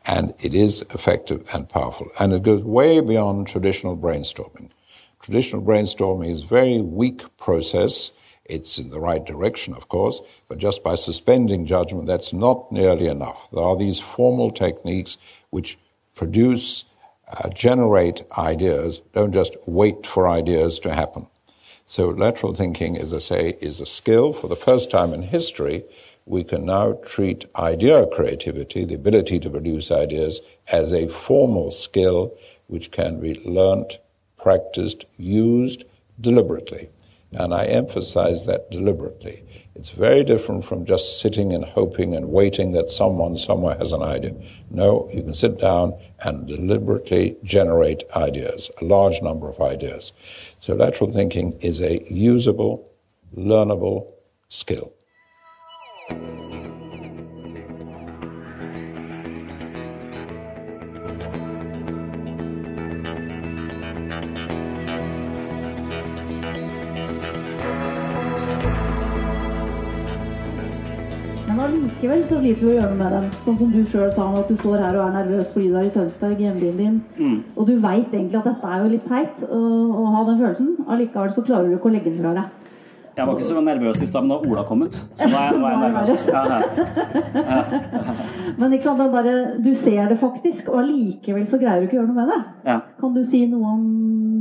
and 0.05 0.33
it 0.39 0.53
is 0.53 0.83
effective 0.93 1.47
and 1.53 1.67
powerful. 1.67 2.09
And 2.19 2.31
it 2.31 2.43
goes 2.43 2.63
way 2.63 3.01
beyond 3.01 3.47
traditional 3.47 3.97
brainstorming. 3.97 4.71
Traditional 5.19 5.61
brainstorming 5.61 6.29
is 6.29 6.43
a 6.43 6.45
very 6.45 6.79
weak 6.79 7.23
process 7.37 8.16
it's 8.49 8.77
in 8.77 8.89
the 8.89 8.99
right 8.99 9.23
direction, 9.25 9.73
of 9.73 9.87
course, 9.87 10.21
but 10.47 10.57
just 10.57 10.83
by 10.83 10.95
suspending 10.95 11.65
judgment, 11.65 12.07
that's 12.07 12.33
not 12.33 12.71
nearly 12.71 13.07
enough. 13.07 13.49
There 13.51 13.63
are 13.63 13.75
these 13.75 13.99
formal 13.99 14.51
techniques 14.51 15.17
which 15.49 15.77
produce, 16.15 16.85
uh, 17.27 17.49
generate 17.49 18.23
ideas, 18.37 18.99
don't 19.13 19.33
just 19.33 19.55
wait 19.65 20.05
for 20.05 20.27
ideas 20.29 20.79
to 20.79 20.93
happen. 20.93 21.27
So, 21.85 22.09
lateral 22.09 22.53
thinking, 22.53 22.97
as 22.97 23.13
I 23.13 23.19
say, 23.19 23.57
is 23.61 23.79
a 23.79 23.85
skill. 23.85 24.33
For 24.33 24.47
the 24.47 24.57
first 24.57 24.91
time 24.91 25.13
in 25.13 25.21
history, 25.23 25.83
we 26.25 26.43
can 26.43 26.65
now 26.65 26.99
treat 27.05 27.45
idea 27.55 28.05
creativity, 28.07 28.83
the 28.83 28.95
ability 28.95 29.39
to 29.39 29.49
produce 29.49 29.89
ideas, 29.89 30.41
as 30.69 30.91
a 30.91 31.07
formal 31.07 31.71
skill 31.71 32.33
which 32.67 32.91
can 32.91 33.21
be 33.21 33.39
learnt, 33.45 33.99
practiced, 34.37 35.05
used 35.17 35.85
deliberately. 36.19 36.89
And 37.33 37.53
I 37.53 37.65
emphasize 37.65 38.45
that 38.45 38.71
deliberately. 38.71 39.43
It's 39.75 39.91
very 39.91 40.23
different 40.23 40.65
from 40.65 40.85
just 40.85 41.21
sitting 41.21 41.53
and 41.53 41.63
hoping 41.63 42.15
and 42.15 42.29
waiting 42.29 42.71
that 42.71 42.89
someone 42.89 43.37
somewhere 43.37 43.77
has 43.77 43.93
an 43.93 44.01
idea. 44.01 44.33
No, 44.71 45.07
you 45.13 45.21
can 45.21 45.35
sit 45.35 45.59
down 45.59 45.93
and 46.23 46.47
deliberately 46.47 47.37
generate 47.43 48.03
ideas, 48.15 48.71
a 48.81 48.85
large 48.85 49.21
number 49.21 49.47
of 49.47 49.61
ideas. 49.61 50.13
So 50.57 50.73
lateral 50.73 51.11
thinking 51.11 51.59
is 51.61 51.79
a 51.79 52.01
usable, 52.11 52.89
learnable 53.35 54.07
skill. 54.49 54.93
Allikevel 72.07 72.27
så 72.27 72.39
sliter 72.41 72.63
vi 72.63 72.69
å 72.71 72.75
gjøre 72.77 72.91
noe 72.91 72.99
med 73.01 73.15
dem. 73.15 73.25
Sånn 73.43 73.57
som 73.59 73.71
du 73.71 73.79
sjøl 73.91 74.11
sa, 74.15 74.27
at 74.39 74.51
du 74.51 74.59
står 74.59 74.83
her 74.83 74.97
og 74.97 75.03
er 75.07 75.15
nervøs 75.17 75.49
fordi 75.53 75.71
du 75.71 75.79
er 75.79 75.87
i 75.87 75.95
Tønsberg, 75.95 76.43
hjembyen 76.43 76.77
din. 76.79 77.01
Mm. 77.17 77.39
Og 77.55 77.67
du 77.67 77.73
veit 77.83 78.13
egentlig 78.13 78.39
at 78.39 78.47
dette 78.51 78.71
er 78.75 78.83
jo 78.83 78.93
litt 78.93 79.09
teit 79.09 79.43
å, 79.47 79.59
å 80.03 80.05
ha 80.15 80.23
den 80.29 80.39
følelsen. 80.43 80.71
Allikevel 80.87 81.35
så 81.35 81.43
klarer 81.47 81.67
du 81.67 81.77
ikke 81.77 81.91
å 81.91 81.97
legge 81.97 82.13
den 82.13 82.23
fra 82.23 82.37
deg. 82.37 82.63
Jeg 83.17 83.25
var 83.25 83.33
ikke 83.33 83.49
så 83.49 83.61
nervøs 83.65 84.01
i 84.05 84.05
stad, 84.05 84.25
men 84.27 84.29
da 84.29 84.35
Ola 84.45 84.63
kommet, 84.67 84.93
så 84.93 85.25
nå 85.25 85.37
er, 85.39 85.55
nå 85.57 85.69
jeg 85.71 85.79
nervøs. 85.81 86.19
Ja, 86.29 86.41
ja. 86.51 88.03
men 88.59 88.75
ikke 88.77 88.85
sant, 88.85 89.01
bare, 89.15 89.31
du 89.65 89.71
ser 89.81 90.11
det 90.11 90.19
faktisk, 90.21 90.67
og 90.69 90.83
allikevel 90.83 91.47
så 91.49 91.57
greier 91.57 91.81
du 91.81 91.87
ikke 91.87 91.97
å 91.97 92.03
gjøre 92.03 92.11
noe 92.11 92.19
med 92.19 92.29
det. 92.29 92.75
Kan 93.01 93.17
du 93.17 93.23
si 93.25 93.41
noe 93.49 93.71
om 93.73 93.89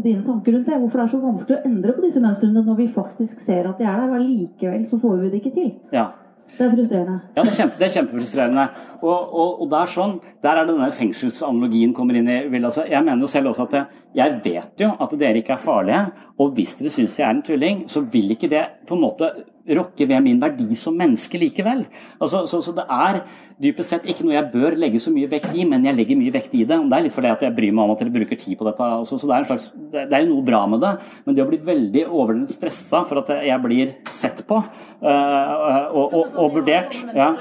dine 0.04 0.20
tanker 0.26 0.58
rundt 0.58 0.68
det? 0.68 0.76
Hvorfor 0.82 1.00
det 1.00 1.06
er 1.06 1.14
så 1.14 1.22
vanskelig 1.24 1.56
å 1.56 1.70
endre 1.70 1.96
på 1.96 2.04
disse 2.04 2.20
mønstrene 2.26 2.66
når 2.68 2.78
vi 2.82 2.90
faktisk 2.98 3.48
ser 3.48 3.64
at 3.72 3.80
de 3.80 3.88
er 3.88 3.96
der, 3.96 4.12
og 4.12 4.20
allikevel 4.20 4.86
så 4.92 5.00
får 5.00 5.18
vi 5.24 5.32
det 5.32 5.40
ikke 5.40 5.56
til? 5.56 5.72
Ja. 5.96 6.10
Det 6.56 6.64
er 6.64 6.70
frustrerende. 6.72 7.16
Ja, 7.36 7.42
det 7.42 7.50
er, 7.50 7.56
kjempe, 7.58 7.78
det 7.80 7.86
er 7.86 7.94
kjempefrustrerende. 7.96 8.66
Og, 9.02 9.16
og, 9.16 9.50
og, 9.60 9.66
der, 9.72 9.90
sånn, 9.92 10.14
der 10.44 10.60
er 10.60 10.68
denne 10.68 10.88
fengselsanalogien 10.96 11.92
kommer 11.96 12.16
inn 12.16 12.30
i 12.32 12.38
altså, 12.62 12.86
Jeg 12.88 13.04
mener 13.04 13.26
jo 13.26 13.28
selv 13.30 13.50
også 13.50 13.66
at 13.66 13.74
det, 13.74 13.82
jeg 14.16 14.38
vet 14.44 14.84
jo 14.86 14.92
at 15.04 15.12
dere 15.20 15.42
ikke 15.42 15.56
er 15.58 15.66
farlige. 15.66 16.00
Og 16.40 16.54
hvis 16.56 16.78
dere 16.78 16.94
syns 16.94 17.18
jeg 17.20 17.28
er 17.28 17.36
en 17.36 17.44
tulling, 17.44 17.84
så 17.92 18.00
vil 18.12 18.32
ikke 18.32 18.50
det 18.52 18.64
på 18.88 18.96
en 18.96 19.04
måte 19.04 19.30
rokke 19.78 20.06
ved 20.08 20.22
min 20.24 20.40
verdi 20.42 20.76
som 20.78 20.96
menneske 20.96 21.40
likevel. 21.40 21.84
Altså, 22.20 22.44
så, 22.50 22.60
så, 22.62 22.74
det 22.76 22.84
er 22.92 23.20
dypest 23.62 23.92
sett 23.92 24.08
ikke 24.08 24.26
noe 24.26 24.36
jeg 24.36 24.50
bør 24.52 24.76
legge 24.78 25.00
så 25.02 25.10
mye 25.12 25.30
vekt 25.30 25.54
i, 25.56 25.64
men 25.68 25.84
jeg 25.86 25.96
legger 25.96 26.20
mye 26.20 26.34
vekt 26.34 26.54
i 26.54 26.64
det. 26.68 26.76
Det 26.76 26.98
er 26.98 27.06
litt 27.06 27.16
fordi 27.16 27.32
at 27.32 27.44
jeg 27.46 27.56
bryr 27.56 27.74
meg 27.74 27.86
om 27.86 27.94
at 27.94 28.02
dere 28.04 28.14
bruker 28.18 28.40
tid 28.40 28.58
på 28.58 28.68
dette. 28.68 28.90
Altså, 29.00 29.18
så 29.18 29.30
det 29.30 29.36
er, 29.36 29.48
slags, 29.50 29.68
det 29.96 30.06
er, 30.06 30.18
jo 30.22 30.34
noe 30.34 30.46
bra 30.46 30.62
med 30.70 30.84
det, 30.84 30.92
men 31.24 31.36
det 31.38 31.44
å 31.46 31.50
bli 31.50 31.60
veldig 31.70 32.06
overdrevent 32.06 32.56
stressa 32.56 33.04
for 33.08 33.22
at 33.22 33.32
jeg 33.46 33.64
blir 33.64 33.94
sett 34.18 34.44
på 34.46 34.60
uh, 34.60 35.84
og, 35.92 36.04
og, 36.04 36.22
og, 36.36 36.50
vurdert 36.58 36.94
ja 37.16 37.32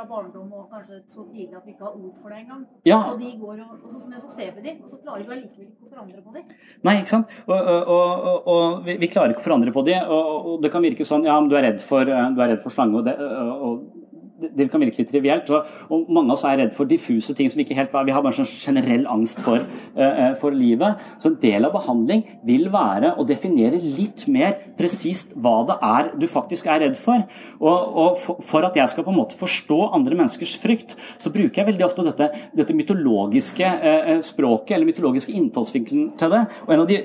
fra 0.00 0.08
barndom 0.08 0.52
og 0.56 0.68
kanskje 0.72 1.00
så 1.12 1.24
tidlig 1.28 1.56
at 1.56 1.66
vi 1.66 1.74
ikke 1.74 1.84
har 1.84 1.94
ord 1.96 2.14
for 2.22 2.32
det 2.32 2.38
engang. 2.40 2.64
Ja. 2.88 2.98
Og 3.10 3.20
de 3.20 3.30
går 3.40 3.60
og, 3.64 3.72
og 3.84 3.92
så, 3.92 4.00
så 4.24 4.30
ser 4.36 4.52
vi 4.56 4.64
dem, 4.68 4.82
og 4.84 4.90
så 4.90 4.98
klarer 5.04 5.24
vi 5.24 5.34
allikevel 5.36 5.68
ikke 5.68 5.86
å 5.86 5.92
forandre 5.92 6.22
på 6.24 6.34
dem. 6.36 6.54
Nei, 6.88 6.94
ikke 7.00 7.12
sant. 7.12 7.34
Og, 7.46 7.70
og, 7.96 8.48
og 8.54 8.84
vi, 8.86 8.96
vi, 9.02 9.10
klarer 9.12 9.34
ikke 9.34 9.44
å 9.44 9.48
forandre 9.48 9.74
på 9.76 9.84
dem. 9.88 10.12
Og, 10.16 10.52
det 10.64 10.72
kan 10.72 10.84
virke 10.84 11.06
sånn 11.08 11.26
ja, 11.28 11.36
men 11.40 11.50
du 11.50 11.56
er 11.58 11.66
redd 11.68 11.82
for, 11.84 12.08
du 12.08 12.40
er 12.40 12.54
redd 12.54 12.62
for 12.64 12.74
slange, 12.74 13.00
og 13.00 13.08
det, 13.08 13.16
og 13.20 13.99
det 14.40 14.68
kan 14.70 14.82
virke 14.82 15.02
litt 15.02 15.10
trivielt. 15.12 15.50
Og, 15.52 15.68
og, 15.88 16.08
mange 16.12 16.32
av 16.32 16.38
oss 16.38 16.46
er 16.48 16.58
redd 16.62 16.74
for 16.76 16.88
diffuse 16.90 17.34
ting 17.36 17.50
som 17.52 17.60
ikke 17.62 17.76
helt 17.76 17.92
Vi 17.92 18.14
har 18.14 18.24
bare 18.24 18.32
en 18.32 18.46
sånn 18.46 18.62
generell 18.62 19.06
angst 19.10 19.40
for, 19.44 19.64
uh, 19.98 20.32
for, 20.40 20.56
livet. 20.56 21.00
Så 21.22 21.30
en 21.30 21.38
del 21.42 21.66
av 21.68 21.74
behandling 21.76 22.24
vil 22.46 22.68
være 22.72 23.14
å 23.20 23.26
definere 23.28 23.80
litt 23.80 24.26
mer 24.30 24.56
presist 24.78 25.34
hva 25.36 25.60
det 25.68 25.76
er 25.86 26.10
du 26.20 26.26
faktisk 26.30 26.68
er 26.70 26.82
redd 26.84 26.98
for. 27.00 27.22
Og, 27.60 28.00
og 28.02 28.18
for, 28.22 28.42
for, 28.46 28.66
at 28.66 28.76
jeg 28.78 28.92
skal 28.92 29.06
på 29.06 29.14
en 29.14 29.20
måte 29.20 29.38
forstå 29.40 29.80
andre 29.96 30.18
menneskers 30.18 30.56
frykt, 30.62 30.96
så 31.22 31.32
bruker 31.32 31.62
jeg 31.62 31.70
veldig 31.72 31.86
ofte 31.86 32.06
dette, 32.06 32.30
dette 32.56 32.76
mytologiske 32.76 33.70
uh, 33.84 34.16
språket, 34.26 34.76
eller 34.76 34.90
mytologiske 34.90 35.34
innfallsvinkelen 35.36 36.12
til 36.20 36.36
det. 36.36 36.44
Og 36.66 36.74
en 36.74 36.84
av 36.84 36.90
de 36.90 37.00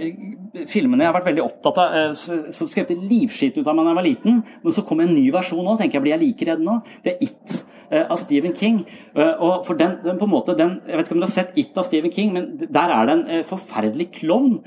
filmene 0.72 1.06
jeg 1.06 1.12
har 1.12 1.18
vært 1.20 1.30
veldig 1.32 1.46
opptatt 1.46 1.80
av, 1.82 1.96
uh, 2.16 2.50
som 2.56 2.70
skremte 2.72 2.98
livskitt 2.98 3.58
ut 3.60 3.68
av 3.68 3.76
meg 3.76 3.86
da 3.86 3.94
jeg 3.94 4.02
var 4.02 4.10
liten, 4.10 4.44
men 4.64 4.76
så 4.76 4.86
kom 4.88 5.04
en 5.04 5.16
ny 5.16 5.28
versjon 5.34 5.64
nå, 5.66 5.78
tenker 5.80 6.00
jeg 6.00 6.06
blir 6.06 6.16
jeg 6.16 6.24
like 6.26 6.52
redd 6.52 6.64
nå. 6.66 6.80
Det 7.06 7.16
er 7.16 7.26
It 7.26 7.56
eh, 7.90 8.12
av 8.12 8.18
Stephen 8.22 8.56
King. 8.58 8.82
Eh, 9.16 9.34
og 9.44 9.66
for 9.68 9.78
den, 9.80 9.98
den, 10.04 10.18
på 10.20 10.28
en 10.28 10.32
måte, 10.32 10.56
den, 10.58 10.80
Jeg 10.88 10.98
vet 10.98 11.08
ikke 11.08 11.16
om 11.16 11.24
du 11.24 11.28
har 11.28 11.36
sett 11.36 11.58
It 11.60 11.78
av 11.78 11.88
Stephen 11.88 12.14
King, 12.14 12.34
men 12.34 12.48
der 12.60 12.94
er 12.94 13.08
det 13.08 13.16
en 13.16 13.26
eh, 13.30 13.46
forferdelig 13.48 14.12
klovn 14.20 14.60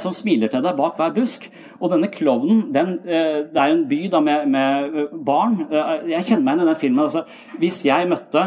som 0.00 0.14
smiler 0.14 0.50
til 0.52 0.62
deg 0.64 0.76
bak 0.78 0.98
hver 0.98 1.14
busk. 1.14 1.46
Og 1.80 1.90
denne 1.92 2.08
klovnen 2.12 2.68
den, 2.74 2.98
Det 3.04 3.60
er 3.60 3.68
jo 3.70 3.78
en 3.78 3.88
by 3.88 4.00
da 4.12 4.20
med, 4.20 4.46
med 4.48 5.16
barn. 5.26 5.56
Jeg 6.08 6.24
kjenner 6.28 6.44
meg 6.44 6.54
igjen 6.54 6.64
i 6.64 6.70
den 6.70 6.80
filmen. 6.80 7.04
Altså, 7.04 7.24
hvis 7.58 7.82
jeg 7.84 8.08
møtte 8.08 8.44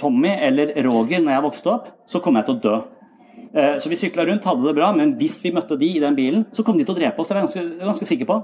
Tommy 0.00 0.32
eller 0.32 0.74
Roger 0.86 1.22
når 1.22 1.36
jeg 1.36 1.46
vokste 1.46 1.72
opp, 1.76 1.92
så 2.06 2.20
kom 2.24 2.40
jeg 2.40 2.48
til 2.48 2.58
å 2.58 2.62
dø. 2.64 2.80
Så 3.52 3.90
vi 3.92 3.98
sykla 4.00 4.24
rundt, 4.24 4.46
hadde 4.48 4.64
det 4.64 4.72
bra, 4.78 4.86
men 4.96 5.10
hvis 5.18 5.42
vi 5.44 5.50
møtte 5.52 5.76
de 5.76 5.90
i 5.92 6.00
den 6.00 6.14
bilen, 6.16 6.46
så 6.56 6.64
kom 6.64 6.78
de 6.78 6.86
til 6.88 6.94
å 6.94 6.96
drepe 6.96 7.20
oss. 7.20 7.28
Det 7.28 7.34
er 7.36 7.42
jeg 7.42 7.48
ganske, 7.50 7.64
ganske 7.82 8.08
sikker 8.08 8.28
på. 8.30 8.36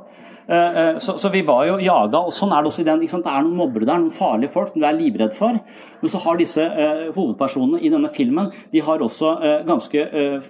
Eh, 0.49 0.77
eh, 0.81 0.99
så, 0.99 1.19
så, 1.19 1.29
vi 1.29 1.43
var 1.45 1.67
jo 1.69 1.77
jaga, 1.77 2.23
og 2.25 2.33
sånn 2.33 2.55
er 2.57 2.65
det 2.65 2.71
også 2.71 2.81
i 2.81 2.87
den. 2.89 3.03
Det 3.05 3.19
er 3.21 3.45
noen 3.45 3.59
mobbere 3.59 3.85
der, 3.85 4.01
noen 4.01 4.15
farlige 4.17 4.55
folk 4.55 4.73
som 4.73 4.81
du 4.81 4.87
er 4.89 4.97
livredd 4.97 5.35
for. 5.37 5.59
Men 5.99 6.13
så 6.13 6.21
har 6.23 6.39
disse 6.39 6.63
uh, 6.63 7.09
hovedpersonene 7.11 7.81
i 7.83 7.89
denne 7.91 8.07
filmen 8.15 8.53
de 8.71 8.83
har 8.87 9.03
også 9.03 9.33
uh, 9.41 9.47
ganske 9.67 9.99
uh, 9.99 10.45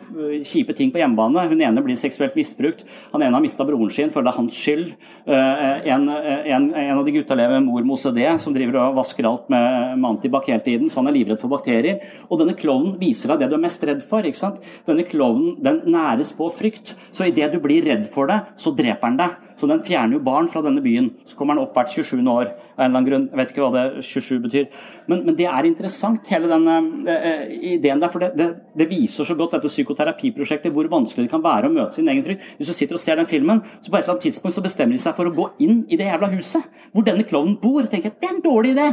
kjipe 0.44 0.74
ting 0.76 0.90
på 0.92 1.00
hjemmebane. 1.00 1.46
Hun 1.48 1.62
ene 1.64 1.80
blir 1.86 1.96
seksuelt 1.96 2.36
misbrukt. 2.36 2.82
Han 3.14 3.24
ene 3.24 3.32
har 3.32 3.40
mista 3.40 3.64
broren 3.64 3.88
sin, 3.94 4.12
føler 4.12 4.28
det 4.28 4.34
er 4.34 4.38
hans 4.42 4.58
skyld. 4.58 4.92
En, 5.24 6.04
en, 6.12 6.68
en, 6.68 6.98
av 6.98 7.02
de 7.06 7.16
gutta 7.16 7.36
lever 7.36 7.56
med 7.56 7.66
mor 7.70 7.80
med 7.80 7.96
OCD, 7.96 8.20
som 8.44 8.52
driver 8.52 8.76
og 8.82 9.00
vasker 9.00 9.28
alt 9.28 9.48
med, 9.52 9.96
med 9.96 10.10
antibac 10.10 10.52
hele 10.52 10.64
tiden, 10.64 10.92
så 10.92 11.00
han 11.00 11.08
er 11.10 11.16
livredd 11.16 11.40
for 11.40 11.52
bakterier. 11.52 12.04
Og 12.28 12.42
denne 12.42 12.56
klovnen 12.58 12.98
viser 13.00 13.32
deg 13.32 13.46
det 13.46 13.50
du 13.50 13.56
er 13.56 13.64
mest 13.64 13.88
redd 13.88 14.04
for. 14.08 14.28
ikke 14.28 14.42
sant? 14.44 14.60
Denne 14.88 15.08
klovnen 15.08 15.56
den 15.64 15.80
næres 15.88 16.36
på 16.36 16.52
frykt. 16.60 16.92
Så 17.08 17.32
idet 17.32 17.54
du 17.56 17.60
blir 17.64 17.88
redd 17.88 18.10
for 18.12 18.28
det, 18.28 18.42
så 18.60 18.76
dreper 18.76 19.08
han 19.08 19.22
deg. 19.24 19.47
Så 19.58 19.66
den 19.66 19.82
fjerner 19.86 20.16
jo 20.16 20.22
barn 20.22 20.48
fra 20.52 20.62
denne 20.62 20.82
byen. 20.84 21.10
Så 21.26 21.36
kommer 21.38 21.56
den 21.56 21.64
opp 21.64 21.74
hvert 21.74 21.90
27. 21.90 22.20
år. 22.22 22.52
av 22.78 22.84
en 22.84 22.84
eller 22.84 22.98
annen 22.98 23.08
grunn. 23.08 23.26
Jeg 23.32 23.38
vet 23.40 23.52
ikke 23.52 23.64
hva 23.64 23.72
det 23.74 24.04
27 24.06 24.38
betyr. 24.44 24.66
Men, 25.10 25.24
men 25.26 25.36
det 25.38 25.48
er 25.50 25.66
interessant, 25.66 26.26
hele 26.30 26.50
den 26.50 26.68
uh, 26.70 27.42
ideen 27.50 28.02
der. 28.02 28.12
For 28.12 28.22
det, 28.22 28.30
det, 28.38 28.48
det, 28.78 28.88
viser 28.90 29.26
så 29.26 29.34
godt 29.38 29.56
dette 29.56 29.72
psykoterapiprosjektet 29.72 30.74
hvor 30.74 30.90
vanskelig 30.92 31.26
det 31.26 31.34
kan 31.34 31.44
være 31.44 31.70
å 31.70 31.74
møte 31.74 31.98
sin 31.98 32.08
egen 32.08 32.24
frykt. 32.26 32.46
Hvis 32.58 32.70
du 32.70 32.76
sitter 32.78 33.00
og 33.00 33.02
ser 33.02 33.18
den 33.18 33.30
filmen, 33.30 33.64
så 33.82 33.90
på 33.90 33.98
et 33.98 34.04
eller 34.04 34.16
annet 34.16 34.28
tidspunkt 34.28 34.56
så 34.56 34.64
bestemmer 34.64 34.94
de 34.94 35.02
seg 35.02 35.16
for 35.18 35.30
å 35.30 35.34
gå 35.34 35.50
inn 35.64 35.82
i 35.88 35.98
det 35.98 36.06
jævla 36.10 36.30
huset 36.36 36.84
hvor 36.92 37.06
denne 37.06 37.26
klovnen 37.26 37.58
bor. 37.62 37.82
Og 37.82 37.90
tenker 37.90 38.12
jeg, 38.12 38.20
det 38.22 38.30
er 38.30 38.36
en 38.36 38.44
dårlig 38.46 38.76
idé. 38.76 38.90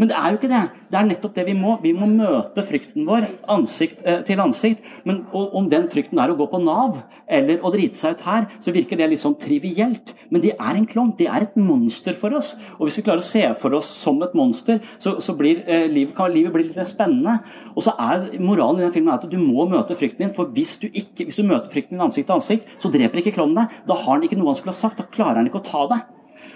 Men 0.00 0.08
det 0.08 0.16
er 0.16 0.32
jo 0.32 0.38
ikke 0.38 0.48
det. 0.48 0.62
Det 0.88 0.96
er 0.96 1.08
nettopp 1.08 1.34
det 1.36 1.42
vi 1.44 1.54
må. 1.56 1.74
Vi 1.82 1.90
må 1.92 2.06
møte 2.08 2.62
frykten 2.64 3.04
vår 3.04 3.26
ansikt 3.52 4.00
eh, 4.08 4.22
til 4.24 4.40
ansikt. 4.40 4.80
Men 5.04 5.20
om 5.32 5.68
den 5.68 5.84
frykten 5.92 6.20
er 6.22 6.32
å 6.32 6.36
gå 6.38 6.46
på 6.48 6.60
Nav 6.64 7.02
eller 7.32 7.60
å 7.60 7.70
drite 7.72 8.00
seg 8.00 8.16
ut 8.16 8.22
her, 8.24 8.46
så 8.64 8.72
virker 8.72 8.96
det 8.98 9.10
litt 9.12 9.22
sånn 9.22 9.36
trivielt. 9.40 10.14
Men 10.32 10.42
det 10.44 10.54
er 10.56 10.78
en 10.78 10.88
klovn. 10.88 11.12
Det 11.18 11.28
er 11.28 11.44
et 11.44 11.58
monster 11.60 12.16
for 12.18 12.32
oss. 12.38 12.54
Og 12.78 12.86
hvis 12.86 12.98
vi 12.98 13.04
klarer 13.04 13.20
å 13.20 13.26
se 13.26 13.44
for 13.60 13.76
oss 13.76 13.90
som 14.00 14.20
et 14.24 14.32
monster, 14.38 14.80
så, 15.02 15.18
så 15.20 15.36
blir, 15.36 15.60
eh, 15.66 15.84
livet, 15.92 16.16
kan 16.16 16.32
livet 16.32 16.56
bli 16.56 16.66
litt 16.70 16.80
spennende. 16.88 17.38
Og 17.76 17.84
så 17.84 17.92
er 17.92 18.30
moralen 18.40 18.80
i 18.80 18.86
den 18.86 18.96
filmen 18.96 19.12
at 19.14 19.28
du 19.28 19.38
må 19.40 19.68
møte 19.68 19.98
frykten 20.00 20.24
din. 20.24 20.34
For 20.36 20.48
hvis 20.56 20.78
du, 20.80 20.88
ikke, 20.88 21.28
hvis 21.28 21.40
du 21.40 21.44
møter 21.44 21.68
frykten 21.72 21.98
din 21.98 22.08
ansikt 22.08 22.30
til 22.32 22.40
ansikt, 22.40 22.74
så 22.80 22.92
dreper 22.92 23.20
ikke 23.20 23.36
klovnen 23.36 23.60
deg. 23.60 23.78
Da 23.92 24.00
har 24.00 24.16
han 24.16 24.24
ikke 24.24 24.40
noe 24.40 24.54
han 24.54 24.60
skulle 24.60 24.72
ha 24.72 24.80
sagt. 24.80 25.04
Da 25.04 25.08
klarer 25.12 25.42
han 25.42 25.52
ikke 25.52 25.60
å 25.60 25.68
ta 25.68 25.86
deg. 25.92 26.10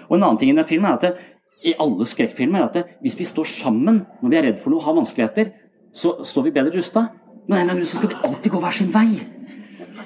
Og 0.07 0.17
en 0.17 0.23
annen 0.23 0.41
ting 0.41 0.49
i 0.49 0.57
den 0.57 0.67
filmen 0.67 0.89
er 0.89 0.97
at 0.97 1.05
det, 1.05 1.15
i 1.65 1.73
alle 1.81 2.05
skrekkfilmer 2.05 2.67
at 2.67 2.91
hvis 3.01 3.17
vi 3.19 3.25
står 3.25 3.49
sammen 3.57 4.03
når 4.21 4.29
vi 4.29 4.37
er 4.37 4.45
redd 4.49 4.59
for 4.61 4.73
noe 4.73 4.81
og 4.81 4.87
har 4.89 4.97
vanskeligheter, 4.99 5.53
så 5.93 6.19
står 6.27 6.47
vi 6.47 6.53
bedre 6.59 6.75
rusta. 6.77 7.07
Men 7.47 7.57
en 7.57 7.61
eller 7.61 7.73
annen 7.73 7.83
grunn 7.85 7.93
skal 7.95 8.11
de 8.11 8.21
alltid 8.27 8.53
gå 8.53 8.61
hver 8.61 8.77
sin 8.77 8.93
vei. 8.93 9.09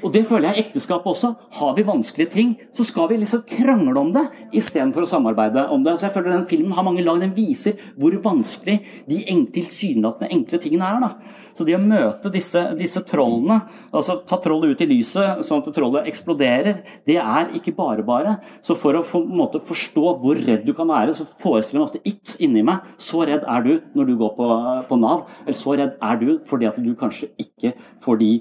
Og 0.01 0.13
det 0.13 0.23
føler 0.29 0.49
jeg 0.49 0.57
i 0.57 0.63
ekteskapet 0.65 1.11
også. 1.13 1.33
Har 1.59 1.75
vi 1.77 1.85
vanskelige 1.87 2.33
ting, 2.33 2.55
så 2.73 2.85
skal 2.87 3.09
vi 3.11 3.19
liksom 3.21 3.43
krangle 3.49 3.97
om 3.99 4.13
det 4.15 4.25
istedenfor 4.57 5.05
å 5.05 5.09
samarbeide 5.09 5.67
om 5.73 5.83
det. 5.85 5.97
Så 5.99 6.07
jeg 6.07 6.15
føler 6.15 6.37
Den 6.37 6.49
filmen 6.49 6.73
har 6.77 6.87
mange 6.87 7.03
lag. 7.05 7.19
Den 7.21 7.35
viser 7.35 7.77
hvor 7.99 8.15
vanskelig 8.23 8.79
de 9.07 9.21
tilsynelatende 9.53 10.31
enkle 10.31 10.61
tingene 10.61 10.89
er. 10.89 10.99
da. 11.05 11.37
Så 11.57 11.65
det 11.67 11.75
å 11.75 11.83
møte 11.83 12.31
disse, 12.31 12.61
disse, 12.79 13.01
trollene, 13.07 13.57
altså 13.91 14.17
ta 14.27 14.37
trollet 14.41 14.71
ut 14.71 14.83
i 14.85 14.87
lyset 14.87 15.43
sånn 15.47 15.63
at 15.63 15.73
trollet 15.75 16.07
eksploderer, 16.11 16.79
det 17.07 17.17
er 17.19 17.51
ikke 17.57 17.75
bare 17.75 18.05
bare. 18.07 18.37
Så 18.63 18.77
for 18.79 18.95
å 18.97 19.03
for, 19.07 19.25
måte, 19.27 19.61
forstå 19.67 20.15
hvor 20.21 20.39
redd 20.39 20.63
du 20.67 20.73
kan 20.77 20.89
være, 20.91 21.15
så 21.17 21.27
forestiller 21.43 21.81
jeg 21.81 21.87
ofte 21.89 22.03
it 22.07 22.35
inni 22.39 22.63
meg. 22.67 22.87
Så 23.01 23.25
redd 23.27 23.43
er 23.43 23.67
du 23.67 23.73
når 23.97 24.11
du 24.11 24.15
går 24.21 24.33
på, 24.39 24.49
på 24.87 24.99
Nav. 25.01 25.27
Eller 25.45 25.59
så 25.59 25.75
redd 25.75 25.97
er 25.99 26.21
du 26.21 26.29
fordi 26.49 26.69
at 26.71 26.79
du 26.81 26.91
kanskje 26.99 27.31
ikke 27.41 27.75
får 28.05 28.21
de 28.23 28.33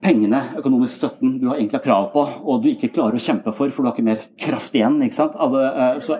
pengene, 0.00 0.40
økonomisk 0.60 1.00
støtten 1.00 1.36
du 1.40 1.48
har 1.50 1.58
egentlig 1.58 1.82
krav 1.84 2.10
på, 2.14 2.22
og 2.40 2.62
du 2.62 2.70
ikke 2.70 2.92
klarer 2.94 3.18
å 3.18 3.22
kjempe 3.22 3.52
for, 3.56 3.72
for 3.72 3.84
du 3.84 3.90
har 3.90 3.96
ikke 3.96 4.06
mer 4.06 4.22
kraft 4.40 4.76
igjen. 4.76 5.00
ikke 5.04 5.18
sant? 5.18 5.36
Alle, 5.36 5.66
uh, 5.76 5.98
så, 6.02 6.16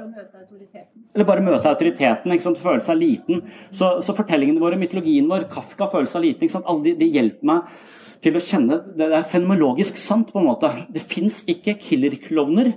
eller 1.14 1.26
bare 1.26 1.44
møte 1.44 1.70
autoriteten, 1.70 2.34
ikke 2.34 2.46
sant? 2.46 2.60
føle 2.60 2.84
seg 2.84 3.00
liten. 3.00 3.46
Så, 3.74 3.96
så, 4.04 4.14
fortellingene 4.16 4.62
våre, 4.62 4.78
mytologien 4.80 5.30
vår, 5.30 5.48
Kafka 5.52 5.88
føle 5.92 6.10
seg 6.10 6.26
liten. 6.26 6.46
ikke 6.46 6.58
sant? 6.58 6.68
Alle 6.70 6.90
de, 6.90 6.94
de 7.00 7.08
hjelper 7.16 7.50
meg 7.50 7.72
til 8.20 8.36
å 8.36 8.42
kjenne 8.44 8.76
Det 8.98 9.08
er 9.08 9.30
fenomenologisk 9.32 9.98
sant, 10.00 10.28
på 10.32 10.42
en 10.42 10.50
måte. 10.50 10.70
Det 10.92 11.02
fins 11.08 11.40
ikke 11.48 11.78
killerklovner. 11.80 12.74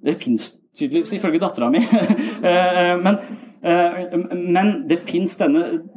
Det 0.00 0.16
fins 0.22 0.54
tydeligvis 0.76 1.14
ifølge 1.18 1.42
dattera 1.42 1.70
mi. 1.72 1.84
Eh, 2.40 2.78
eh, 2.80 2.94
men, 2.96 3.18
eh, 3.20 3.49
men 3.60 4.70
det 4.88 5.02
fins 5.04 5.34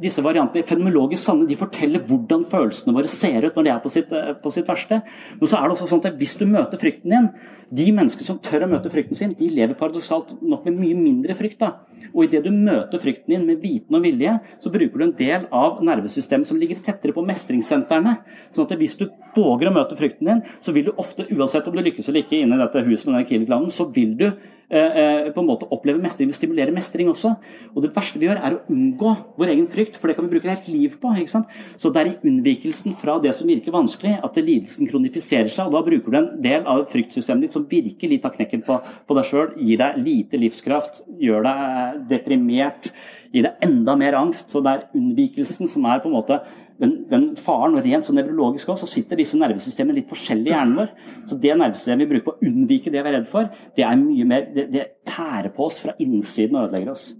disse 0.02 0.22
variantene 0.24 0.66
fenomenologisk 0.68 1.24
sanne. 1.24 1.46
De 1.48 1.56
forteller 1.56 2.04
hvordan 2.04 2.44
følelsene 2.50 2.92
våre 2.96 3.08
ser 3.08 3.46
ut 3.46 3.56
når 3.56 3.64
de 3.64 3.72
er 3.72 3.80
på 3.80 3.92
sitt, 3.94 4.12
på 4.42 4.52
sitt 4.52 4.68
verste. 4.68 5.00
Men 5.40 5.48
så 5.48 5.56
er 5.56 5.64
det 5.64 5.78
også 5.78 5.88
sånn 5.88 6.04
at 6.04 6.18
hvis 6.20 6.36
du 6.40 6.44
møter 6.44 6.80
frykten 6.80 7.14
din 7.14 7.30
De 7.70 7.86
menneskene 7.94 8.26
som 8.26 8.38
tør 8.42 8.66
å 8.66 8.70
møte 8.70 8.92
frykten 8.92 9.18
sin, 9.18 9.34
de 9.38 9.48
lever 9.50 9.76
paradoksalt 9.78 10.34
nok 10.42 10.64
med 10.68 10.80
mye 10.82 10.98
mindre 10.98 11.36
frykt. 11.38 11.60
da. 11.60 11.72
Og 12.14 12.26
idet 12.26 12.44
du 12.44 12.50
møter 12.52 13.00
frykten 13.02 13.34
din 13.34 13.46
med 13.46 13.62
viten 13.62 13.96
og 13.96 14.04
vilje, 14.04 14.36
så 14.62 14.70
bruker 14.70 14.98
du 14.98 15.04
en 15.04 15.16
del 15.18 15.46
av 15.50 15.80
nervesystemet 15.82 16.46
som 16.46 16.58
ligger 16.60 16.82
tettere 16.84 17.14
på 17.14 17.24
mestringssentrene. 17.26 18.18
Sånn 18.54 18.68
at 18.68 18.76
hvis 18.78 18.98
du 19.00 19.08
våger 19.34 19.70
å 19.70 19.74
møte 19.74 19.98
frykten 19.98 20.30
din, 20.30 20.42
så 20.62 20.74
vil 20.76 20.90
du 20.90 20.92
ofte, 20.96 21.26
uansett 21.30 21.66
om 21.66 21.74
du 21.74 21.82
lykkes 21.82 22.08
eller 22.08 22.22
ikke 22.22 22.42
inne 22.42 22.58
i 22.58 22.62
dette 22.62 22.84
huset 22.86 23.08
med 23.08 23.18
den 23.18 23.30
killerklanen, 23.32 23.72
så 23.72 23.88
vil 23.90 24.14
du 24.20 24.28
Eh, 24.70 24.96
eh, 24.96 25.32
på 25.32 25.42
en 25.42 25.46
måte 25.46 25.66
oppleve 25.70 26.00
mestring, 26.00 26.30
stimulere 26.32 26.72
mestring 26.72 27.10
også. 27.10 27.34
Og 27.76 27.84
det 27.84 27.92
verste 27.94 28.18
vi 28.18 28.26
gjør, 28.26 28.40
er 28.40 28.56
å 28.56 28.62
unngå 28.72 29.10
vår 29.36 29.52
egen 29.52 29.68
frykt, 29.70 29.98
for 30.00 30.08
det 30.08 30.16
kan 30.16 30.24
vi 30.24 30.32
bruke 30.32 30.48
helt 30.48 30.68
liv 30.72 30.96
på. 30.98 31.12
ikke 31.14 31.30
sant? 31.30 31.52
Så 31.76 31.92
det 31.92 32.00
er 32.00 32.10
i 32.10 32.30
unnvikelsen 32.30 32.96
fra 32.98 33.18
det 33.20 33.36
som 33.36 33.46
virker 33.46 33.70
vanskelig, 33.70 34.16
at 34.24 34.34
lidelsen 34.40 34.88
kronifiserer 34.88 35.52
seg. 35.52 35.66
og 35.66 35.72
Da 35.72 35.82
bruker 35.82 36.10
du 36.10 36.16
en 36.16 36.42
del 36.42 36.64
av 36.64 36.88
fryktsystemet 36.90 37.46
ditt 37.46 37.52
som 37.54 37.68
virkelig 37.70 38.20
tar 38.22 38.34
knekken 38.34 38.64
på, 38.66 38.80
på 39.06 39.16
deg 39.18 39.30
sjøl, 39.30 39.54
gir 39.62 39.80
deg 39.80 40.02
lite 40.02 40.40
livskraft, 40.40 41.04
gjør 41.22 41.46
deg 41.46 42.02
deprimert, 42.10 42.90
gir 43.34 43.48
deg 43.48 43.64
enda 43.66 43.96
mer 43.98 44.18
angst. 44.18 44.50
Så 44.52 44.62
det 44.64 44.74
er 44.74 44.84
unnvikelsen 44.98 45.70
som 45.70 45.86
er 45.90 46.02
på 46.02 46.10
en 46.10 46.18
måte 46.18 46.42
den, 46.82 46.94
den 47.10 47.26
faren, 47.38 47.76
og 47.78 47.84
rent 47.86 48.06
sånn 48.08 48.18
nevrologisk 48.18 48.72
også, 48.72 48.88
så 48.88 48.98
sitter 48.98 49.20
disse 49.20 49.38
nervesystemene 49.38 50.00
litt 50.00 50.10
forskjellig 50.10 50.50
i 50.50 50.54
hjernen 50.54 50.78
vår. 50.80 50.94
Så 51.30 51.38
det 51.40 51.54
nervesystemet 51.54 52.02
vi 52.02 52.10
bruker 52.10 52.26
på 52.26 52.34
å 52.34 52.48
unnvike 52.48 52.90
det 52.90 53.02
vi 53.02 53.12
er 53.12 53.16
redd 53.20 53.28
for, 53.30 53.50
det 53.76 53.86
er 53.86 54.00
mye 54.00 54.26
mer, 54.30 54.48
det, 54.56 54.66
det 54.74 54.88
tærer 55.08 55.52
på 55.54 55.68
oss 55.68 55.78
fra 55.84 55.94
innsiden 56.02 56.58
og 56.58 56.68
ødelegger 56.68 56.96
oss. 56.96 57.12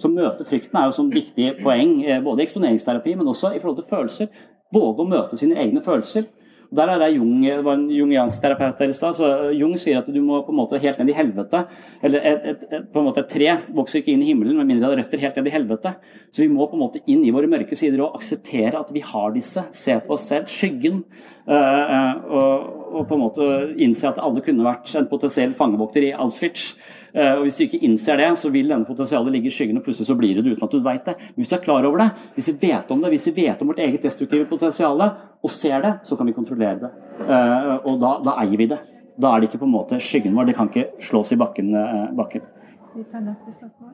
Så 0.00 0.08
møte 0.08 0.46
frykten 0.48 0.78
er 0.78 0.88
jo 0.88 0.96
sånn 0.96 1.12
viktig 1.12 1.50
poeng, 1.60 1.98
eh, 2.06 2.22
både 2.24 2.42
i 2.42 2.46
eksponeringsterapi, 2.46 3.16
men 3.18 3.28
også 3.28 3.52
i 3.52 3.60
forhold 3.60 3.82
til 3.82 3.90
følelser. 3.90 4.46
Våge 4.72 5.04
å 5.04 5.08
møte 5.08 5.36
sine 5.40 5.58
egne 5.60 5.84
følelser. 5.84 6.30
Der 6.72 6.88
er 6.88 7.00
det 7.02 7.10
Jung, 7.18 7.42
det 7.44 7.64
var 7.66 7.76
en 7.76 7.90
jungiansk 7.92 8.40
terapeut 8.40 8.78
der 8.78 8.88
i 8.88 8.94
stad. 8.96 9.18
Jung 9.52 9.74
sier 9.80 9.98
at 10.00 10.06
du 10.08 10.20
må 10.24 10.38
på 10.46 10.54
en 10.54 10.60
måte 10.62 10.80
helt 10.80 10.98
ned 11.02 11.10
i 11.12 11.16
helvete. 11.16 11.66
Eller 12.02 12.24
et, 12.30 12.46
et, 12.48 12.62
et, 12.70 12.86
på 12.88 13.02
en 13.02 13.10
måte 13.10 13.20
et 13.20 13.28
tre 13.28 13.58
vokser 13.76 14.00
ikke 14.00 14.14
inn 14.14 14.22
i 14.24 14.30
himmelen 14.30 14.56
med 14.56 14.70
mindre 14.70 14.88
det 14.88 14.90
har 14.90 15.02
røtter 15.02 15.20
helt 15.20 15.36
ned 15.36 15.50
i 15.50 15.52
helvete. 15.52 15.92
Så 16.32 16.44
vi 16.44 16.48
må 16.48 16.64
på 16.70 16.78
en 16.78 16.84
måte 16.86 17.02
inn 17.04 17.26
i 17.26 17.34
våre 17.34 17.50
mørke 17.50 17.76
sider 17.76 18.00
og 18.00 18.16
akseptere 18.16 18.80
at 18.80 18.94
vi 18.94 19.04
har 19.04 19.36
disse. 19.36 19.66
Se 19.76 19.98
på 20.00 20.16
oss 20.16 20.24
selv. 20.30 20.48
Skyggen. 20.48 21.04
Uh, 21.42 22.14
og, 22.30 22.66
og, 22.92 23.00
på 23.10 23.16
en 23.16 23.22
måte 23.24 23.46
innse 23.82 24.06
at 24.08 24.20
alle 24.22 24.44
kunne 24.46 24.64
vært 24.64 24.92
en 24.96 25.08
potensiell 25.10 25.52
fangevokter 25.58 26.08
i 26.08 26.14
Auschwitz. 26.14 26.72
Uh, 27.12 27.34
og 27.38 27.42
Hvis 27.44 27.58
du 27.58 27.64
ikke 27.66 27.82
innser 27.84 28.16
det, 28.16 28.30
så 28.40 28.48
vil 28.52 28.70
denne 28.72 28.88
potensialet 28.88 29.34
ligge 29.34 29.50
i 29.50 29.52
skyggen, 29.52 29.76
og 29.76 29.84
plutselig 29.84 30.08
så 30.08 30.16
blir 30.16 30.36
det 30.36 30.44
det 30.46 30.54
uten 30.54 30.64
at 30.64 30.72
du 30.72 30.78
vet 30.80 31.04
det. 31.08 31.16
Men 31.20 31.42
hvis 31.42 31.50
du 31.50 31.56
er 31.56 31.64
klar 31.66 31.84
over 31.88 32.00
det, 32.00 32.08
hvis 32.36 32.48
vi 32.48 32.54
vet 32.62 32.94
om 32.94 33.02
det, 33.02 33.10
hvis 33.12 33.26
vi 33.28 33.34
vet 33.42 33.60
om 33.60 33.68
vårt 33.68 33.82
eget 33.84 34.06
destruktive 34.06 34.48
potensial 34.48 35.02
og 35.02 35.50
ser 35.50 35.84
det, 35.84 35.92
så 36.08 36.16
kan 36.16 36.26
vi 36.26 36.32
kontrollere 36.32 36.78
det. 36.86 36.92
Uh, 37.20 37.76
og 37.84 38.00
da, 38.00 38.14
da, 38.24 38.38
eier 38.44 38.56
vi 38.56 38.70
det. 38.72 38.80
Da 39.20 39.34
er 39.34 39.42
det 39.42 39.50
ikke 39.50 39.60
på 39.64 39.68
en 39.68 39.76
måte 39.76 40.00
skyggen 40.00 40.36
vår. 40.38 40.48
Det 40.48 40.56
kan 40.56 40.72
ikke 40.72 41.04
slås 41.10 41.34
i 41.36 41.40
bakken. 41.40 41.74
Uh, 41.76 42.08
bakken. 42.16 42.48
Vi 42.96 43.04
tar 43.12 43.20
neste 43.26 43.52
spørsmål. 43.58 43.92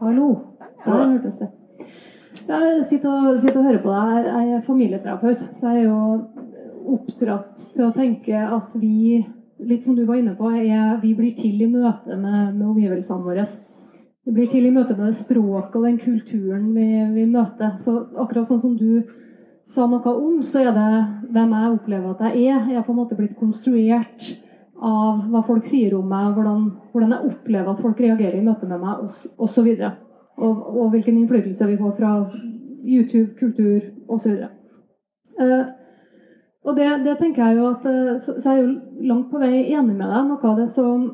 Hallo. 0.00 0.38
Ja. 0.86 1.18
det. 1.38 1.50
Jeg 2.48 2.86
sitter 2.88 3.10
og, 3.10 3.40
sitter 3.40 3.58
og 3.60 3.66
hører 3.68 3.82
på 3.82 3.94
deg. 3.94 4.28
Jeg 4.28 4.54
er 4.56 4.66
familieterapeut. 4.66 5.42
Så 5.60 5.74
jeg 5.74 5.82
er 5.82 5.88
jo 5.88 6.94
oppdratt 6.96 7.66
til 7.74 7.86
å 7.86 7.94
tenke 7.94 8.44
at 8.58 8.74
vi, 8.80 9.20
litt 9.60 9.84
som 9.84 9.96
du 9.96 10.06
var 10.08 10.20
inne 10.20 10.36
på, 10.38 10.50
er, 10.56 10.96
vi 11.02 11.14
blir 11.18 11.34
til 11.38 11.60
i 11.60 11.68
møte 11.70 12.16
med, 12.16 12.56
med 12.56 12.66
omgivelsene 12.72 13.26
våre. 13.26 13.46
Vi 14.26 14.34
blir 14.36 14.50
til 14.52 14.68
i 14.68 14.74
møte 14.74 14.96
med 14.96 15.12
det 15.12 15.22
språket 15.22 15.78
og 15.78 15.86
den 15.88 15.98
kulturen 16.00 16.68
vi, 16.74 16.88
vi, 17.14 17.26
møter. 17.30 17.78
Så 17.84 17.96
akkurat 18.20 18.50
sånn 18.50 18.62
som 18.64 18.76
du 18.76 19.16
sa 19.70 19.86
noe 19.86 20.12
om, 20.12 20.42
så 20.44 20.64
er 20.64 20.74
det 20.76 20.90
hvem 21.30 21.56
jeg 21.56 21.74
opplever 21.76 22.14
at 22.14 22.22
jeg 22.28 22.50
er. 22.50 22.68
Jeg 22.70 22.80
er 22.80 22.86
på 22.86 22.94
en 22.94 23.00
måte 23.00 23.18
blitt 23.18 23.38
konstruert 23.38 24.30
av 24.80 25.26
hva 25.30 25.42
folk 25.46 25.66
sier 25.68 25.94
om 25.96 26.06
meg, 26.08 26.32
hvordan, 26.36 26.70
hvordan 26.92 27.14
jeg 27.14 27.32
opplever 27.34 27.72
at 27.72 27.82
folk 27.84 28.00
reagerer 28.00 28.38
i 28.40 28.44
møte 28.44 28.68
med 28.68 28.80
meg, 28.80 29.10
osv. 29.38 29.68
Og, 30.36 30.76
og, 30.76 30.90
hvilken 30.90 31.18
innflytelse 31.18 31.66
vi 31.68 31.76
får 31.76 31.96
fra 31.98 32.12
YouTube, 32.84 33.34
kultur 33.38 33.80
osv. 34.08 34.36
Eh, 35.40 35.64
og 36.64 36.76
det, 36.76 36.86
det, 37.04 37.16
tenker 37.18 37.46
jeg 37.46 37.58
jo 37.58 37.66
at 37.70 37.84
eh, 37.88 38.20
så, 38.24 38.36
så 38.40 38.54
jeg 38.54 38.64
jo 38.64 39.08
langt 39.10 39.30
på 39.32 39.40
vei 39.42 39.66
enig 39.72 39.96
med 39.96 40.06
deg. 40.06 40.30
Noe 40.30 40.52
av 40.52 40.62
det 40.62 40.68
som, 40.76 41.04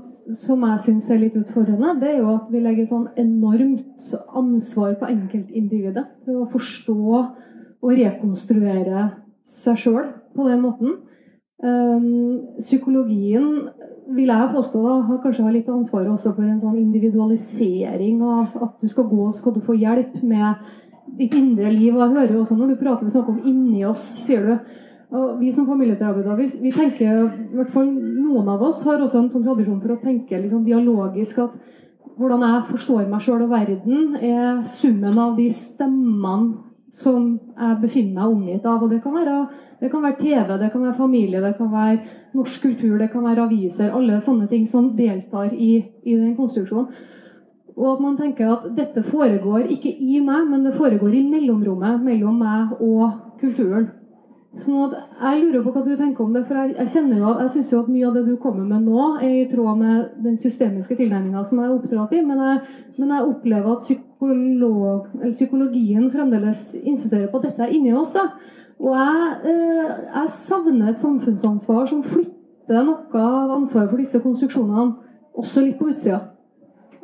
som 0.43 0.62
jeg 0.69 0.85
syns 0.87 1.11
er 1.11 1.23
litt 1.23 1.39
utfordrende, 1.39 1.97
det 2.03 2.12
er 2.12 2.21
jo 2.21 2.37
at 2.37 2.49
vi 2.53 2.62
legger 2.62 2.89
sånn 2.91 3.09
enormt 3.19 4.14
ansvar 4.37 4.97
på 5.01 5.11
enkeltindividet 5.11 6.07
for 6.27 6.43
å 6.43 6.51
forstå 6.55 6.99
og 7.17 7.93
rekonstruere 7.93 9.11
seg 9.62 9.83
sjøl 9.83 10.09
på 10.37 10.49
den 10.49 10.62
måten. 10.64 10.97
Um, 11.57 12.59
psykologien 12.61 13.71
vil 14.15 14.31
jeg 14.31 14.51
påstå 14.55 14.81
da, 14.85 14.95
har 15.09 15.21
kanskje 15.23 15.53
litt 15.55 15.69
ansvar 15.73 16.07
også 16.13 16.33
for 16.37 16.47
en 16.47 16.61
sånn 16.63 16.79
individualisering 16.79 18.21
av 18.23 18.57
at 18.67 18.75
du 18.83 18.91
skal 18.91 19.09
gå 19.11 19.29
skal 19.39 19.57
du 19.57 19.63
få 19.67 19.77
hjelp 19.79 20.21
med 20.23 20.67
ditt 21.19 21.35
indre 21.35 21.71
liv. 21.73 21.95
Og 21.95 22.03
jeg 22.05 22.15
hører 22.15 22.37
også 22.41 22.59
når 22.59 22.73
du 22.73 22.83
prater 22.83 23.23
om 23.23 23.41
inni 23.45 23.85
oss, 23.89 24.05
sier 24.27 24.47
du. 24.47 24.75
Og 25.17 25.39
vi 25.41 25.53
som 25.55 25.69
familieterapeuter, 25.69 26.35
vi, 26.39 26.49
vi, 26.65 26.73
tenker, 26.75 27.27
i 27.53 27.57
hvert 27.57 27.73
fall 27.75 27.89
noen 27.95 28.49
av 28.51 28.63
oss 28.67 28.83
har 28.87 29.03
også 29.03 29.21
en 29.21 29.31
sånn 29.31 29.45
tradisjon 29.47 29.81
for 29.83 29.95
å 29.95 30.01
tenke 30.03 30.41
liksom 30.43 30.65
dialogisk 30.67 31.45
at 31.45 31.55
hvordan 32.17 32.43
jeg 32.43 32.65
forstår 32.71 33.11
meg 33.11 33.23
sjøl 33.23 33.45
og 33.45 33.53
verden, 33.53 34.17
er 34.19 34.65
summen 34.81 35.19
av 35.21 35.37
de 35.39 35.51
stemmene 35.55 36.66
som 37.03 37.33
jeg 37.37 37.81
befinner 37.83 38.15
meg 38.21 38.37
omgitt 38.37 38.67
av. 38.69 38.83
Og 38.83 38.93
det 38.93 39.03
kan, 39.05 39.17
være, 39.17 39.37
det 39.81 39.91
kan 39.93 40.05
være 40.05 40.21
TV, 40.21 40.55
det 40.63 40.71
kan 40.73 40.87
være 40.87 40.97
familie, 40.99 41.43
det 41.45 41.57
kan 41.59 41.73
være 41.73 41.99
norsk 42.37 42.63
kultur, 42.63 42.97
det 43.01 43.11
kan 43.13 43.27
være 43.27 43.45
aviser. 43.49 43.93
Alle 43.93 44.23
sånne 44.25 44.49
ting 44.53 44.67
som 44.73 44.95
deltar 44.97 45.53
i, 45.53 45.77
i 46.05 46.17
den 46.17 46.35
konstruksjonen. 46.39 46.89
Og 47.77 47.91
at 47.93 48.01
man 48.01 48.17
tenker 48.17 48.49
at 48.55 48.71
dette 48.77 49.03
foregår 49.11 49.67
ikke 49.75 49.91
i 49.93 50.21
meg, 50.25 50.47
men 50.49 50.65
det 50.65 50.79
foregår 50.79 51.13
i 51.13 51.27
mellomrommet 51.29 52.05
mellom 52.05 52.39
meg 52.41 52.79
og 52.81 53.37
kulturen. 53.43 53.91
Sånn 54.65 54.77
at 54.87 54.95
Jeg 55.21 55.41
lurer 55.43 55.65
på 55.65 55.73
hva 55.75 55.83
du 55.85 55.97
tenker 55.97 56.25
om 56.25 56.33
det. 56.33 56.45
for 56.49 56.57
Jeg, 56.57 56.75
jeg 56.79 56.93
kjenner 56.95 57.19
jo 57.21 57.29
at, 57.31 57.41
jeg 57.43 57.51
synes 57.55 57.73
jo 57.73 57.81
at 57.83 57.89
mye 57.93 58.07
av 58.09 58.15
det 58.17 58.25
du 58.27 58.37
kommer 58.41 58.65
med 58.65 58.87
nå, 58.89 59.07
er 59.21 59.35
i 59.43 59.49
tråd 59.51 59.81
med 59.81 60.11
den 60.25 60.39
systemiske 60.41 60.97
tilnærminga 60.97 61.45
som 61.49 61.61
jeg 61.61 61.69
er 61.69 61.75
opptatt 61.77 62.15
i. 62.17 62.23
Men 62.25 62.43
jeg, 62.45 62.77
men 62.97 63.15
jeg 63.15 63.31
opplever 63.33 63.73
at 63.73 63.89
psykolog, 63.89 65.11
psykologien 65.35 66.11
fremdeles 66.13 66.77
insisterer 66.83 67.29
på 67.33 67.43
at 67.43 67.51
dette 67.51 67.67
er 67.67 67.75
inni 67.77 67.93
oss. 67.97 68.15
da. 68.17 68.31
Og 68.81 68.93
jeg, 68.93 69.29
eh, 69.53 69.93
jeg 70.15 70.33
savner 70.49 70.93
et 70.93 71.05
samfunnsansvar 71.05 71.89
som 71.89 72.05
flytter 72.05 72.85
noe 72.85 73.21
av 73.21 73.53
ansvaret 73.57 73.91
for 73.91 74.01
disse 74.01 74.21
konstruksjonene 74.21 74.97
også 75.37 75.65
litt 75.65 75.79
på 75.79 75.93
utsida. 75.93 76.21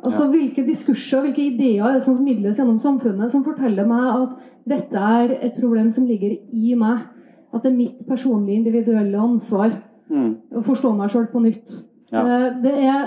Altså, 0.03 0.25
ja. 0.25 0.29
Hvilke 0.33 0.65
diskurser 0.67 1.23
hvilke 1.23 1.45
ideer 1.45 1.85
er 1.85 1.97
det 1.97 2.05
som 2.05 2.17
formidles 2.17 2.57
gjennom 2.59 2.81
samfunnet 2.83 3.31
som 3.31 3.45
forteller 3.45 3.87
meg 3.87 4.09
at 4.11 4.33
dette 4.69 5.09
er 5.17 5.35
et 5.39 5.55
problem 5.59 5.93
som 5.95 6.07
ligger 6.09 6.35
i 6.35 6.75
meg? 6.75 7.05
At 7.53 7.63
det 7.63 7.71
er 7.71 7.77
mitt 7.77 8.05
personlige, 8.09 8.59
individuelle 8.59 9.19
ansvar 9.21 9.75
mm. 10.09 10.29
å 10.57 10.63
forstå 10.65 10.93
meg 10.97 11.11
sjøl 11.13 11.27
på 11.31 11.43
nytt. 11.43 11.75
Ja. 12.13 12.23
Eh, 12.23 12.47
det 12.63 12.73
er, 12.81 13.03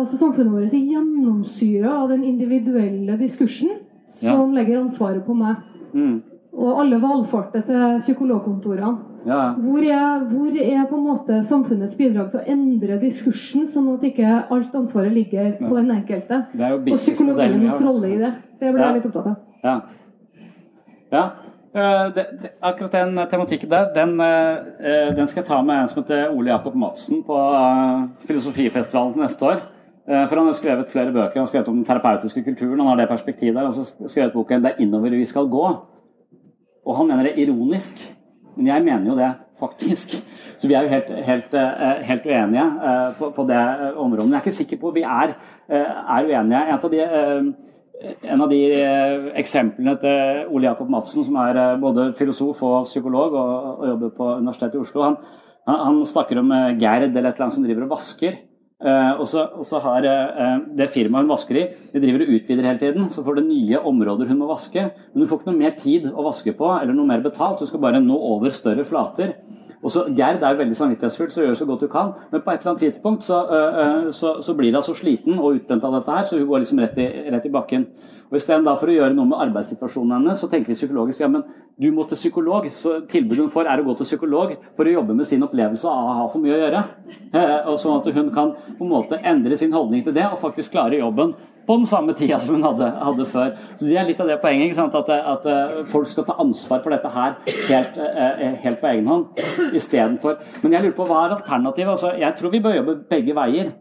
altså 0.00 0.18
Samfunnet 0.18 0.52
vårt 0.54 0.74
er 0.74 0.94
gjennomsyra 0.94 1.92
av 2.02 2.08
den 2.12 2.24
individuelle 2.26 3.18
diskursen 3.20 3.76
som 4.18 4.48
ja. 4.48 4.48
legger 4.58 4.82
ansvaret 4.82 5.22
på 5.26 5.36
meg. 5.38 5.62
Mm. 5.92 6.18
Og 6.58 6.80
alle 6.82 6.98
valfarter 7.02 7.62
til 7.66 8.00
psykologkontorene. 8.02 8.96
Ja. 9.28 9.52
Hvor, 9.58 9.78
er, 9.82 10.24
hvor, 10.30 10.46
er, 10.62 10.84
på 10.88 10.96
en 10.96 11.04
måte 11.04 11.40
samfunnets 11.46 11.96
bidrag 11.98 12.30
til 12.32 12.40
å 12.40 12.46
endre 12.54 12.98
diskursen, 13.02 13.66
sånn 13.72 13.90
at 13.92 14.06
ikke 14.08 14.30
alt 14.54 14.74
ansvaret 14.78 15.12
ligger 15.14 15.50
på 15.60 15.70
den 15.74 15.90
enkelte? 15.92 16.40
og 16.54 16.88
psykologiens 17.02 17.82
rolle 17.82 18.12
i 18.14 18.18
det. 18.22 18.32
Det 18.58 18.72
blir 18.72 18.84
jeg 18.84 18.98
litt 18.98 19.08
opptatt 19.10 19.30
av. 19.32 19.36
Ja. 19.62 19.76
ja. 21.12 21.24
Eh, 21.74 22.14
det, 22.14 22.26
det, 22.42 22.50
akkurat 22.62 22.92
den 22.92 23.18
tematikken 23.30 23.70
der, 23.70 23.90
den, 23.94 24.20
uh, 24.20 25.16
den, 25.16 25.28
skal 25.28 25.42
jeg 25.42 25.48
ta 25.50 25.58
med 25.62 25.76
en 25.76 25.88
som 25.90 25.98
heter 26.00 26.30
Ole 26.32 26.48
Jakob 26.50 26.74
Madsen 26.74 27.20
på 27.26 27.40
Filosofifestivalen 28.28 29.20
neste 29.20 29.44
år. 29.44 29.60
For 30.08 30.40
Han 30.40 30.46
har 30.46 30.56
skrevet 30.56 30.88
flere 30.88 31.12
bøker. 31.12 31.34
Han 31.36 31.44
har 31.44 31.50
skrevet 31.50 31.68
om 31.68 31.74
den 31.76 31.84
terapeutiske 31.84 32.44
kulturen. 32.44 32.80
Han 32.80 32.88
har 32.88 32.96
det 32.96 33.08
perspektivet 33.08 33.54
der. 33.54 33.66
Og 33.68 33.74
så 33.74 34.08
skrevet 34.08 34.32
boken 34.32 34.62
'Det 34.62 34.70
er 34.70 34.80
innover 34.82 35.10
vi 35.10 35.24
skal 35.24 35.42
gå'. 35.42 35.76
Og 36.86 36.96
han 36.96 37.06
mener 37.06 37.22
det 37.22 37.38
ironisk. 37.38 38.16
Men 38.56 38.66
jeg 38.66 38.84
mener 38.84 39.06
jo 39.06 39.18
det, 39.18 39.32
faktisk. 39.60 40.24
Så 40.58 40.66
vi 40.68 40.74
er 40.74 40.82
jo 40.82 40.88
helt, 40.88 41.24
helt, 41.24 41.54
helt 42.02 42.26
uenige 42.26 42.72
på, 43.18 43.30
på, 43.30 43.42
det 43.42 43.94
området. 43.96 44.24
Men 44.24 44.32
jeg 44.32 44.36
er 44.36 44.46
ikke 44.46 44.56
sikker 44.56 44.76
på 44.76 44.90
vi 44.90 45.02
er, 45.02 45.36
er 45.68 46.24
uenige. 46.24 46.68
En 46.68 46.78
av 46.82 46.90
de 46.90 47.54
en 47.98 48.42
av 48.44 48.50
de 48.50 48.58
eh, 48.76 49.28
eksemplene 49.40 49.96
til 50.02 50.52
Ole 50.54 50.68
Jakob 50.68 50.90
Madsen, 50.92 51.24
som 51.26 51.38
er 51.42 51.58
eh, 51.58 51.78
både 51.82 52.12
filosof 52.18 52.60
og 52.66 52.86
psykolog 52.86 53.34
og, 53.34 53.54
og 53.78 53.86
jobber 53.92 54.12
på 54.18 54.28
Universitetet 54.38 54.78
i 54.78 54.82
Oslo, 54.84 55.04
han, 55.06 55.16
han, 55.68 55.98
snakker 56.06 56.40
om 56.42 56.52
eh, 56.54 56.76
Gerd 56.78 57.08
eller 57.08 57.30
et 57.30 57.34
eller 57.34 57.48
annet 57.48 57.58
som 57.58 57.66
driver 57.66 57.88
og 57.88 57.96
vasker. 57.96 58.44
så, 58.78 59.40
og 59.58 59.64
så 59.66 59.80
har 59.82 60.04
det 60.78 60.86
firmaet 60.94 61.26
hun 61.26 61.32
vasker 61.32 61.56
i, 61.58 61.64
de 61.90 62.02
driver 62.04 62.22
og 62.22 62.28
utvider 62.36 62.68
hele 62.68 62.78
tiden. 62.78 63.08
Så 63.10 63.24
får 63.26 63.40
det 63.40 63.48
nye 63.48 63.80
områder 63.90 64.30
hun 64.30 64.38
må 64.38 64.46
vaske. 64.52 64.84
Men 65.10 65.24
hun 65.24 65.30
får 65.30 65.40
ikke 65.40 65.50
noe 65.50 65.62
mer 65.64 65.74
tid 65.80 66.06
å 66.12 66.26
vaske 66.28 66.54
på 66.54 66.68
eller 66.76 66.94
noe 66.94 67.08
mer 67.08 67.24
betalt. 67.24 67.58
Hun 67.58 67.70
skal 67.72 67.82
bare 67.82 67.98
nå 68.04 68.14
over 68.14 68.54
større 68.54 68.86
flater. 68.86 69.34
Og 69.82 69.92
så 69.94 70.04
Gerd 70.10 70.42
er 70.42 70.58
veldig 70.58 70.76
samvittighetsfull, 70.76 71.30
så 71.30 71.44
gjør 71.44 71.58
så 71.58 71.66
godt 71.68 71.84
hun 71.86 71.92
kan. 71.92 72.12
Men 72.32 72.42
på 72.42 72.50
et 72.50 72.60
eller 72.60 72.72
annet 72.72 72.84
tidspunkt 72.86 73.26
så, 73.26 73.38
uh, 73.46 74.10
så, 74.12 74.38
så 74.42 74.54
blir 74.58 74.74
hun 74.74 74.82
så 74.82 74.94
sliten 74.98 75.38
og 75.38 75.60
utbrent 75.60 75.84
av 75.86 75.98
dette 75.98 76.16
her, 76.16 76.26
så 76.26 76.38
hun 76.38 76.48
går 76.50 76.64
liksom 76.64 76.82
rett 76.82 76.98
i, 76.98 77.08
rett 77.30 77.46
i 77.46 77.52
bakken. 77.54 77.86
Og 78.28 78.36
Istedenfor 78.36 78.90
å 78.90 78.94
gjøre 78.96 79.14
noe 79.16 79.28
med 79.28 79.40
arbeidssituasjonen 79.46 80.18
hennes, 80.18 80.40
så 80.40 80.50
tenker 80.52 80.74
vi 80.74 80.76
psykologisk 80.76 81.22
ja, 81.22 81.30
men 81.32 81.46
du 81.80 81.86
må 81.94 82.04
til 82.08 82.18
psykolog. 82.20 82.66
Så 82.82 82.98
tilbudet 83.08 83.46
hun 83.46 83.52
får, 83.54 83.70
er 83.70 83.80
å 83.80 83.86
gå 83.86 83.94
til 84.00 84.10
psykolog 84.10 84.52
for 84.76 84.88
å 84.88 84.92
jobbe 84.98 85.16
med 85.16 85.28
sin 85.30 85.46
opplevelse 85.46 85.88
av 85.88 86.10
å 86.10 86.16
ha 86.18 86.26
for 86.28 86.42
mye 86.42 86.56
å 86.56 86.60
gjøre. 86.60 86.82
Eh, 87.30 87.54
og 87.70 87.78
Sånn 87.80 87.96
at 87.96 88.10
hun 88.18 88.28
kan 88.34 88.52
på 88.74 88.84
en 88.84 88.92
måte 88.92 89.20
endre 89.22 89.56
sin 89.60 89.72
holdning 89.72 90.04
til 90.04 90.16
det 90.18 90.26
og 90.28 90.42
faktisk 90.42 90.74
klare 90.74 91.00
jobben 91.00 91.32
på 91.68 91.76
den 91.76 91.86
samme 91.86 92.14
tida 92.16 92.38
som 92.40 92.56
hun 92.56 92.64
hadde, 92.64 92.86
hadde, 93.04 93.26
før. 93.28 93.50
Så 93.76 93.86
Det 93.86 93.96
er 93.98 94.06
litt 94.08 94.20
av 94.20 94.28
det 94.30 94.38
poenget. 94.40 94.78
At, 94.78 95.10
at, 95.10 95.46
eh, 95.46 95.84
folk 95.92 96.08
skal 96.08 96.24
ta 96.24 96.38
ansvar 96.40 96.80
for 96.82 96.90
dette 96.90 97.10
her 97.12 97.34
helt, 97.68 97.98
eh, 97.98 98.54
helt 98.62 98.80
på 98.80 98.88
egen 98.88 99.06
hånd 99.06 99.26
istedenfor 99.74 100.38
Men 100.62 100.72
jeg 100.72 100.82
lurer 100.82 100.96
på 100.96 101.06
hva 101.06 101.26
er 101.26 101.36
alternativet? 101.36 101.90
Altså, 101.90 102.14
jeg 102.18 102.34
tror 102.36 102.50
vi 102.50 102.60
bør 102.60 102.78
jobbe 102.78 102.96
begge 103.10 103.34
veier. 103.36 103.72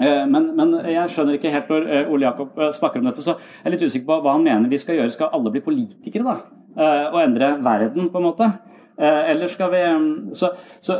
Eh, 0.00 0.24
men, 0.26 0.56
men, 0.56 0.72
jeg 0.88 1.12
skjønner 1.12 1.36
ikke 1.36 1.52
helt 1.52 1.68
når 1.68 2.08
Ole 2.08 2.24
Jakob 2.24 2.56
snakker 2.72 3.00
om 3.00 3.10
dette, 3.10 3.22
så 3.22 3.36
jeg 3.36 3.66
er 3.66 3.76
litt 3.76 3.84
usikker 3.84 4.06
på 4.06 4.20
hva 4.22 4.32
han 4.38 4.44
mener 4.44 4.68
vi 4.68 4.78
skal 4.78 4.96
gjøre. 4.96 5.12
Skal 5.12 5.30
alle 5.32 5.52
bli 5.52 5.60
politikere, 5.60 6.24
da? 6.24 6.38
Og 7.12 7.20
endre 7.20 7.58
verden, 7.60 8.08
på 8.08 8.18
en 8.18 8.28
måte? 8.30 8.52
Eh, 9.00 9.30
eller 9.30 9.48
skal 9.48 9.70
vi 9.72 9.78
mm, 9.80 10.34
så, 10.36 10.50
så, 10.84 10.98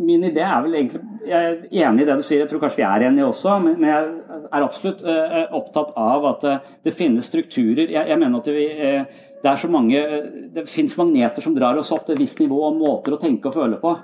min 0.00 0.24
idé 0.24 0.40
er 0.40 0.62
vel 0.64 0.76
egentlig 0.78 1.02
Jeg 1.28 1.48
er 1.50 1.88
enig 1.88 2.06
i 2.06 2.06
det 2.08 2.14
du 2.16 2.22
sier, 2.24 2.40
jeg 2.40 2.48
tror 2.48 2.62
kanskje 2.62 2.80
vi 2.80 2.86
er 2.86 3.04
enige 3.10 3.26
også, 3.28 3.58
men, 3.60 3.84
jeg 3.84 4.06
er 4.48 4.64
absolutt 4.64 5.02
uh, 5.04 5.52
opptatt 5.58 5.92
av 6.00 6.24
at 6.30 6.46
det 6.84 6.94
finnes 6.96 7.28
strukturer. 7.28 7.90
Jeg, 7.92 8.08
jeg 8.08 8.18
mener 8.18 8.40
at 8.40 8.48
vi, 8.52 8.64
det 9.42 9.50
er 9.50 9.60
så 9.60 9.68
mange 9.70 10.00
Det 10.54 10.64
finnes 10.70 10.96
magneter 10.98 11.44
som 11.44 11.54
drar 11.56 11.78
oss 11.78 11.92
opp 11.94 12.06
til 12.06 12.16
et 12.16 12.24
visst 12.24 12.40
nivå 12.40 12.58
og 12.70 12.80
måter 12.80 13.16
å 13.16 13.20
tenke 13.20 13.50
og 13.50 13.56
føle 13.60 13.78
på. 13.82 13.94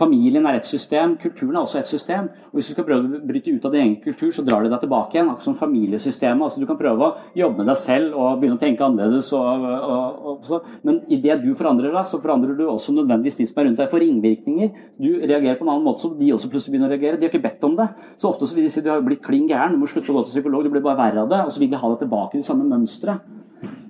Familien 0.00 0.46
er 0.48 0.56
et 0.56 0.64
system, 0.64 1.18
kulturen 1.20 1.58
er 1.58 1.66
også 1.66 1.82
et 1.82 1.88
system. 1.90 2.30
og 2.48 2.56
Hvis 2.56 2.70
du 2.70 2.72
skal 2.72 2.86
prøve 2.86 3.04
å 3.04 3.18
bryte 3.28 3.52
ut 3.52 3.64
av 3.68 3.74
din 3.74 3.82
egen 3.82 3.96
kultur, 4.00 4.30
så 4.32 4.44
drar 4.44 4.64
det 4.64 4.70
deg 4.72 4.80
tilbake 4.86 5.18
igjen. 5.18 5.28
Akkurat 5.28 5.44
som 5.44 5.56
familiesystemet. 5.58 6.42
altså 6.46 6.60
Du 6.60 6.66
kan 6.66 6.78
prøve 6.78 7.04
å 7.04 7.16
jobbe 7.36 7.58
med 7.58 7.68
deg 7.68 7.76
selv 7.82 8.16
og 8.16 8.40
begynne 8.40 8.56
å 8.56 8.62
tenke 8.62 8.86
annerledes. 8.86 9.28
Og, 9.36 9.66
og, 9.68 10.22
og, 10.30 10.46
så. 10.48 10.62
Men 10.88 11.02
idet 11.12 11.42
du 11.42 11.50
forandrer 11.58 11.92
deg, 11.92 12.08
så 12.08 12.22
forandrer 12.22 12.56
du 12.56 12.64
også 12.64 12.94
nødvendigvis 12.96 13.36
de 13.36 13.46
som 13.50 13.60
er 13.60 13.68
rundt 13.68 13.82
deg. 13.82 13.90
For 13.92 14.00
ringvirkninger. 14.00 14.70
Du 14.96 15.10
reagerer 15.20 15.60
på 15.60 15.68
en 15.68 15.74
annen 15.74 15.84
måte, 15.84 16.06
så 16.06 16.14
de 16.16 16.30
også 16.32 16.48
plutselig 16.48 16.72
begynner 16.72 16.88
å 16.88 16.96
reagere. 16.96 17.20
De 17.20 17.28
har 17.28 17.34
ikke 17.34 17.44
bedt 17.50 17.66
om 17.68 17.76
det. 17.76 17.90
Så 18.16 18.30
ofte 18.30 18.48
så 18.48 18.56
vil 18.56 18.70
de 18.70 18.72
si 18.72 18.80
du 18.80 18.88
har 18.88 19.04
blitt 19.04 19.20
klin 19.26 19.44
gæren, 19.50 19.76
du 19.76 19.82
må 19.82 19.90
slutte 19.90 20.08
å 20.08 20.16
gå 20.16 20.24
til 20.24 20.38
psykolog, 20.38 20.64
du 20.64 20.72
blir 20.72 20.86
bare 20.88 21.02
verre 21.02 21.26
av 21.26 21.28
det. 21.28 21.42
Og 21.44 21.52
så 21.52 21.60
vil 21.60 21.68
de 21.68 21.82
ha 21.82 21.92
deg 21.92 22.00
tilbake 22.06 22.38
i 22.38 22.40
det 22.40 22.48
samme 22.48 22.64
mønsteret. 22.64 23.28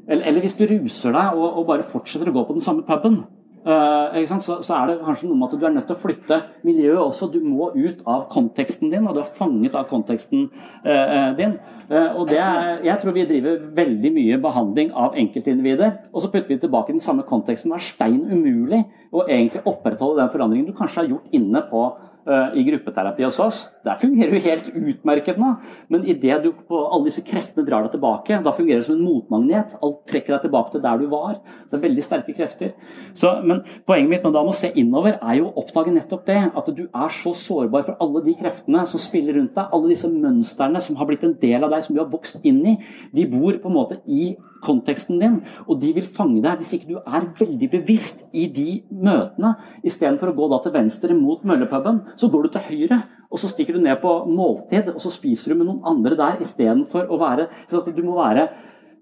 Eller, 0.08 0.26
eller, 0.26 0.42
hvis 0.42 0.58
du 0.58 0.66
ruser 0.66 1.14
deg 1.14 1.38
og, 1.38 1.46
og 1.62 1.68
bare 1.70 1.86
fortsetter 1.86 2.32
å 2.32 2.34
gå 2.34 2.42
på 2.48 2.58
den 2.58 2.66
samme 2.66 2.82
puben. 2.88 3.22
Uh, 3.62 4.40
så, 4.42 4.56
så, 4.58 4.74
er 4.74 4.88
det 4.90 4.96
kanskje 5.04 5.28
noe 5.30 5.38
med 5.38 5.52
at 5.52 5.60
du 5.60 5.66
er 5.68 5.74
nødt 5.76 5.84
til 5.86 5.94
å 5.94 6.02
flytte 6.02 6.38
miljøet 6.66 6.98
også. 6.98 7.28
Du 7.30 7.38
må 7.46 7.68
ut 7.76 8.00
av 8.10 8.24
konteksten 8.32 8.90
din, 8.90 9.06
og 9.06 9.14
du 9.14 9.20
er 9.22 9.36
fanget 9.38 9.76
av 9.78 9.86
konteksten 9.90 10.48
uh, 10.82 11.30
din. 11.38 11.54
Uh, 11.86 12.18
og 12.18 12.32
er, 12.34 12.80
Jeg 12.82 12.98
tror 13.02 13.14
vi 13.14 13.26
driver 13.28 13.60
veldig 13.76 14.12
mye 14.16 14.40
behandling 14.42 14.90
av 14.98 15.14
enkeltindivider, 15.18 15.92
og 16.10 16.24
så 16.24 16.32
putter 16.32 16.50
vi 16.50 16.62
tilbake 16.64 16.94
den 16.94 17.04
samme 17.04 17.26
konteksten. 17.28 17.70
Det 17.70 17.78
er 17.78 17.90
stein 17.92 18.24
umulig 18.32 18.82
å 19.14 19.28
egentlig 19.28 19.62
opprettholde 19.62 20.24
den 20.24 20.32
forandringen 20.34 20.72
du 20.72 20.74
kanskje 20.74 21.04
har 21.04 21.12
gjort 21.14 21.36
inne 21.38 21.62
på 21.70 21.90
i 22.22 22.62
gruppeterapi 22.62 23.24
hos 23.26 23.40
oss. 23.42 23.64
Der 23.86 23.98
fungerer 23.98 24.30
du 24.30 24.44
helt 24.44 24.68
utmerket 24.70 25.40
nå. 25.40 25.54
Men 25.92 26.04
idet 26.06 26.42
du 26.44 26.52
på 26.68 26.80
alle 26.86 27.08
disse 27.08 27.24
kreftene 27.26 27.66
drar 27.66 27.86
deg 27.86 27.96
tilbake, 27.96 28.38
da 28.44 28.54
fungerer 28.54 28.82
det 28.82 28.86
som 28.86 28.96
en 28.96 29.06
motmagnet. 29.06 29.74
Alt 29.82 30.04
trekker 30.10 30.36
deg 30.36 30.46
tilbake 30.46 30.74
til 30.74 30.84
der 30.84 31.00
du 31.00 31.08
var. 31.12 31.40
Det 31.70 31.78
er 31.78 31.84
veldig 31.86 32.04
sterke 32.06 32.36
krefter. 32.36 32.72
Så, 33.18 33.34
men 33.42 33.64
poenget 33.88 34.10
mitt 34.12 34.28
med 34.28 34.38
med 34.38 34.52
å 34.52 34.56
se 34.56 34.72
innover, 34.78 35.18
er 35.18 35.40
jo 35.40 35.50
å 35.50 35.64
oppdage 35.64 35.94
nettopp 35.94 36.24
det. 36.28 36.38
At 36.58 36.70
du 36.76 36.84
er 36.86 37.18
så 37.22 37.34
sårbar 37.38 37.86
for 37.88 37.98
alle 38.02 38.22
de 38.26 38.36
kreftene 38.38 38.86
som 38.90 39.02
spiller 39.02 39.38
rundt 39.38 39.56
deg. 39.58 39.68
Alle 39.74 39.92
disse 39.92 40.10
mønstrene 40.10 40.82
som 40.84 40.98
har 41.00 41.10
blitt 41.10 41.26
en 41.26 41.36
del 41.42 41.66
av 41.66 41.74
deg, 41.74 41.84
som 41.86 41.96
du 41.96 42.02
har 42.02 42.10
vokst 42.12 42.40
inn 42.46 42.62
i. 42.74 42.78
De 43.14 43.26
bor 43.30 43.58
på 43.58 43.70
en 43.70 43.78
måte 43.78 44.00
i 44.06 44.32
konteksten 44.62 45.18
din, 45.18 45.40
og 45.66 45.80
de 45.82 45.90
vil 45.96 46.06
fange 46.14 46.42
deg 46.44 46.60
hvis 46.60 46.76
ikke 46.76 46.92
du 46.92 47.00
er 47.02 47.26
veldig 47.40 47.68
bevisst 47.72 48.22
i 48.32 48.46
de 48.52 48.82
møtene. 48.94 49.56
Istedenfor 49.82 50.30
å 50.30 50.36
gå 50.38 50.48
da 50.52 50.60
til 50.62 50.76
venstre 50.76 51.16
mot 51.18 51.42
møllepuben, 51.46 52.04
så 52.20 52.30
går 52.30 52.46
du 52.46 52.54
til 52.54 52.68
høyre. 52.70 53.02
Og 53.32 53.40
så 53.40 53.48
stikker 53.48 53.78
du 53.78 53.82
ned 53.82 53.96
på 54.02 54.12
måltid, 54.28 54.92
og 54.92 55.00
så 55.00 55.10
spiser 55.12 55.52
du 55.52 55.60
med 55.60 55.70
noen 55.70 55.86
andre 55.88 56.18
der 56.18 56.42
istedenfor 56.44 57.08
å 57.08 57.20
være 57.20 57.48
Så 57.70 57.80
du 57.88 58.02
må 58.04 58.18
være 58.18 58.48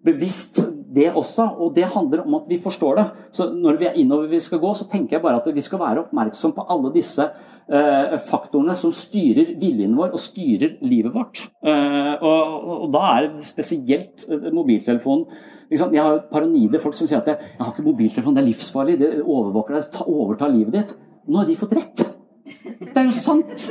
bevisst 0.05 0.61
det 0.95 1.11
også, 1.13 1.45
og 1.61 1.75
det 1.77 1.85
handler 1.93 2.25
om 2.25 2.35
at 2.41 2.49
vi 2.49 2.59
forstår 2.63 2.97
det. 2.99 3.07
Så 3.37 3.51
når 3.55 3.79
vi 3.79 3.87
er 3.87 3.99
innover 4.01 4.31
vi 4.31 4.41
skal 4.41 4.59
gå, 4.59 4.73
så 4.75 4.89
tenker 4.91 5.17
jeg 5.17 5.23
bare 5.23 5.41
at 5.43 5.55
vi 5.55 5.63
skal 5.63 5.81
være 5.83 6.05
oppmerksom 6.07 6.55
på 6.57 6.65
alle 6.73 6.93
disse 6.95 7.23
eh, 7.23 8.17
faktorene 8.31 8.75
som 8.79 8.95
styrer 8.97 9.55
viljen 9.61 9.97
vår 9.99 10.15
og 10.17 10.23
styrer 10.25 10.79
livet 10.83 11.15
vårt. 11.15 11.45
Eh, 11.63 12.15
og, 12.17 12.71
og, 12.85 12.87
da 12.95 13.05
er 13.13 13.29
det 13.29 13.49
spesielt 13.49 14.27
eh, 14.29 14.51
mobiltelefonen 14.53 15.27
Jeg 15.71 16.03
har 16.03 16.25
paranoide 16.33 16.81
folk 16.83 16.97
som 16.99 17.07
sier 17.07 17.21
at 17.21 17.29
jeg, 17.31 17.53
jeg 17.53 17.63
har 17.63 17.71
ikke 17.71 17.87
mobiltelefon, 17.87 18.35
det 18.35 18.43
er 18.43 18.49
livsfarlig, 18.49 18.97
det 18.99 19.11
overvåker 19.23 19.77
deg, 19.77 20.01
overtar 20.03 20.51
livet 20.51 20.75
ditt. 20.75 20.97
Nå 21.31 21.39
har 21.39 21.47
de 21.47 21.61
fått 21.61 21.77
rett. 21.79 22.20
Det 22.65 22.97
er 22.97 23.09
jo 23.09 23.17
sant! 23.25 23.65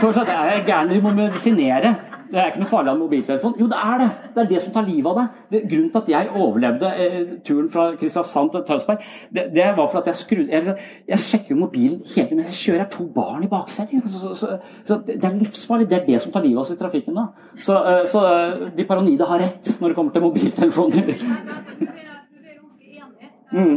Fortsatt 0.00 0.28
er 0.28 0.50
jeg 0.50 0.64
gæren, 0.66 0.88
Du 0.88 1.00
må 1.04 1.12
medisinere. 1.14 1.94
Det 2.32 2.40
er 2.40 2.46
ikke 2.48 2.62
noe 2.62 2.70
farlig 2.70 2.88
av 2.94 2.96
mobiltelefon. 2.96 3.54
Jo, 3.60 3.66
det 3.68 3.76
er 3.76 3.98
det! 4.00 4.06
Det 4.32 4.40
er 4.40 4.46
det 4.48 4.60
som 4.62 4.72
tar 4.72 4.86
livet 4.86 5.08
av 5.10 5.18
deg. 5.18 5.40
Det, 5.52 5.60
grunnen 5.68 5.90
til 5.92 6.00
at 6.00 6.06
jeg 6.08 6.30
overlevde 6.40 6.92
eh, 7.04 7.16
turen 7.44 7.66
fra 7.74 7.84
Kristiansand 8.00 8.54
til 8.54 8.62
Tønsberg, 8.70 9.02
det, 9.36 9.44
det, 9.52 9.66
var 9.76 9.90
for 9.92 10.00
at 10.00 10.08
jeg 10.08 10.20
skrudde 10.22 10.48
Jeg, 10.48 10.76
jeg 11.12 11.24
sjekker 11.26 11.58
mobilen 11.60 11.98
hele 12.14 12.28
tiden 12.30 12.40
men 12.40 12.48
jeg 12.48 12.56
kjører. 12.62 12.88
to 12.94 13.04
barn 13.14 13.44
i 13.44 13.50
baksetet. 13.52 14.08
Så, 14.14 14.32
så, 14.40 14.56
så, 14.88 14.98
det 15.06 15.20
er 15.20 15.36
livsfarlig. 15.42 15.90
Det 15.90 15.98
er 15.98 16.06
det 16.06 16.22
som 16.22 16.32
tar 16.32 16.46
livet 16.46 16.56
av 16.56 16.64
oss 16.64 16.72
i 16.72 16.80
trafikken 16.80 17.20
da. 17.20 17.26
Så, 17.60 17.76
uh, 17.76 18.00
så 18.08 18.24
uh, 18.24 18.64
de 18.78 18.88
paranoide 18.88 19.28
har 19.28 19.44
rett 19.44 19.74
når 19.76 19.92
det 19.92 19.98
kommer 20.00 20.16
til 20.16 20.24
mobiltelefoner. 20.24 21.12
Mm. 23.52 23.76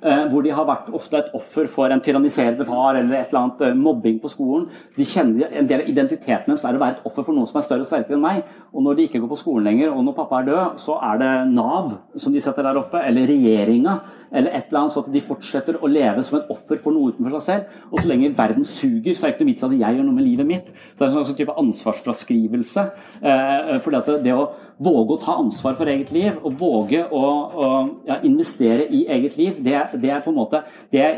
Eh, 0.00 0.20
hvor 0.32 0.40
de 0.40 0.52
har 0.56 0.64
vært 0.64 0.86
ofte 0.96 1.18
et 1.18 1.34
offer 1.36 1.66
for 1.68 1.92
en 1.92 2.00
tyranniserende 2.00 2.64
far 2.64 2.96
eller 2.96 3.18
et 3.18 3.28
eller 3.28 3.40
annet 3.42 3.58
eh, 3.66 3.74
mobbing 3.76 4.16
på 4.22 4.30
skolen. 4.32 4.62
De 4.96 5.04
kjenner 5.04 5.52
En 5.60 5.66
del 5.68 5.82
av 5.82 5.90
identiteten 5.92 6.48
deres 6.48 6.64
er 6.64 6.78
å 6.78 6.80
være 6.80 6.96
et 6.96 7.10
offer 7.10 7.26
for 7.26 7.36
noen 7.36 7.50
som 7.50 7.58
er 7.60 7.66
større 7.66 7.84
og 7.84 7.90
sterkere 7.90 8.16
enn 8.16 8.24
meg. 8.24 8.38
Og 8.72 8.86
når 8.86 8.96
de 8.96 9.04
ikke 9.04 9.20
går 9.20 9.28
på 9.34 9.38
skolen 9.42 9.68
lenger, 9.68 9.92
og 9.92 10.00
når 10.06 10.16
pappa 10.16 10.40
er 10.40 10.48
død, 10.48 10.80
så 10.80 10.96
er 11.04 11.20
det 11.20 11.34
Nav 11.52 11.92
som 12.16 12.32
de 12.32 12.40
setter 12.40 12.64
der 12.64 12.80
oppe, 12.80 13.02
eller 13.04 13.28
regjeringa, 13.28 13.98
eller 14.32 14.54
et 14.54 14.68
eller 14.68 14.80
annet, 14.80 14.94
så 14.94 15.02
at 15.02 15.12
de 15.12 15.22
fortsetter 15.26 15.78
å 15.80 15.90
leve 15.90 16.22
som 16.26 16.38
et 16.38 16.50
offer 16.52 16.78
for 16.82 16.94
noe 16.94 17.10
utenfor 17.10 17.38
seg 17.38 17.46
selv. 17.46 17.78
Og 17.90 18.00
så 18.00 18.10
lenge 18.10 18.32
verden 18.38 18.66
suger, 18.68 19.14
så 19.14 19.26
er 19.26 19.32
det 19.32 19.36
ikke 19.36 19.46
noe 19.46 19.52
vits 19.52 19.66
at 19.66 19.76
jeg 19.80 19.96
gjør 19.96 20.06
noe 20.06 20.18
med 20.18 20.28
livet 20.28 20.48
mitt. 20.48 20.68
Så 20.94 21.00
det 21.00 21.08
er 21.08 21.16
en 21.16 21.28
sånn 21.30 21.38
type 21.40 21.56
ansvarsfraskrivelse. 21.64 22.86
Eh, 23.20 23.72
fordi 23.82 24.00
at 24.00 24.12
det, 24.24 24.36
å 24.36 24.70
våge 24.80 25.16
å 25.16 25.20
ta 25.24 25.36
ansvar 25.40 25.74
for 25.78 25.90
eget 25.90 26.12
liv, 26.14 26.38
og 26.44 26.56
våge 26.60 27.02
å, 27.04 27.24
å 27.24 27.72
ja, 28.08 28.20
investere 28.26 28.86
i 28.86 29.04
eget 29.10 29.36
liv, 29.40 29.58
det, 29.64 29.76
det, 30.00 30.14
er 30.14 30.22
på 30.24 30.32
en 30.32 30.40
måte 30.40 30.64
det, 30.92 31.10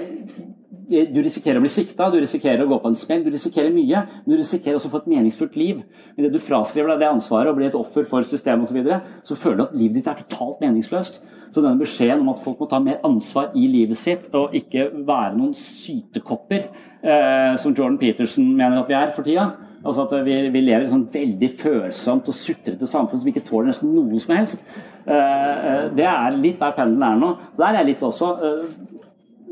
Du 0.93 1.21
risikerer 1.25 1.57
å 1.57 1.63
bli 1.63 1.71
svikta, 1.73 2.11
du 2.13 2.19
risikerer 2.21 2.65
å 2.65 2.69
gå 2.69 2.77
på 2.83 2.91
en 2.91 2.99
smell, 2.99 3.23
du 3.25 3.31
risikerer 3.33 3.71
mye, 3.73 4.03
men 4.25 4.33
du 4.33 4.41
risikerer 4.41 4.77
også 4.77 4.91
å 4.91 4.93
få 4.97 5.03
et 5.05 5.13
meningsfullt 5.15 5.55
liv. 5.57 5.79
Men 6.17 6.27
det 6.27 6.33
du 6.35 6.43
fraskriver 6.45 6.93
deg 6.93 7.05
det 7.05 7.13
ansvaret 7.13 7.49
og 7.49 7.57
blir 7.57 7.71
et 7.71 7.79
offer 7.79 8.05
for 8.09 8.27
systemet 8.29 8.67
osv., 8.67 8.75
så, 8.75 8.81
videre, 8.81 8.99
så 9.25 9.39
føler 9.39 9.61
du 9.61 9.65
at 9.65 9.79
livet 9.79 10.01
ditt 10.01 10.11
er 10.11 10.21
totalt 10.25 10.61
meningsløst. 10.65 11.23
Så 11.53 11.61
denne 11.61 11.81
beskjeden 11.81 12.23
om 12.25 12.33
at 12.33 12.41
folk 12.45 12.61
må 12.61 12.69
ta 12.71 12.79
mer 12.81 13.03
ansvar 13.05 13.53
i 13.59 13.67
livet 13.69 14.01
sitt, 14.01 14.31
og 14.35 14.55
ikke 14.57 14.89
være 15.07 15.37
noen 15.37 15.53
sytekopper, 15.59 16.71
eh, 17.03 17.59
som 17.61 17.75
Jordan 17.77 17.99
Peterson 18.01 18.49
mener 18.57 18.81
at 18.81 18.89
vi 18.89 18.97
er 18.97 19.13
for 19.17 19.27
tida, 19.27 19.51
Altså 19.83 20.05
at 20.07 20.25
vi, 20.27 20.35
vi 20.55 20.61
lever 20.63 20.85
i 20.85 20.87
et 20.87 20.93
sånn 20.93 21.09
veldig 21.11 21.49
følsomt 21.59 22.29
og 22.31 22.37
sutrete 22.39 22.87
samfunn 22.87 23.19
som 23.19 23.31
ikke 23.33 23.43
tåler 23.49 23.73
nesten 23.73 23.91
noe 23.91 24.21
som 24.23 24.37
helst. 24.37 24.61
Eh, 25.03 25.89
det 25.97 26.07
er 26.07 26.39
litt 26.39 26.61
der 26.63 26.77
pendelen 26.77 27.03
er 27.03 27.19
nå. 27.19 27.31
Så 27.51 27.65
der 27.65 27.73
er 27.73 27.81
jeg 27.81 27.89
litt 27.89 28.05
også. 28.07 28.29
Eh, 28.47 29.09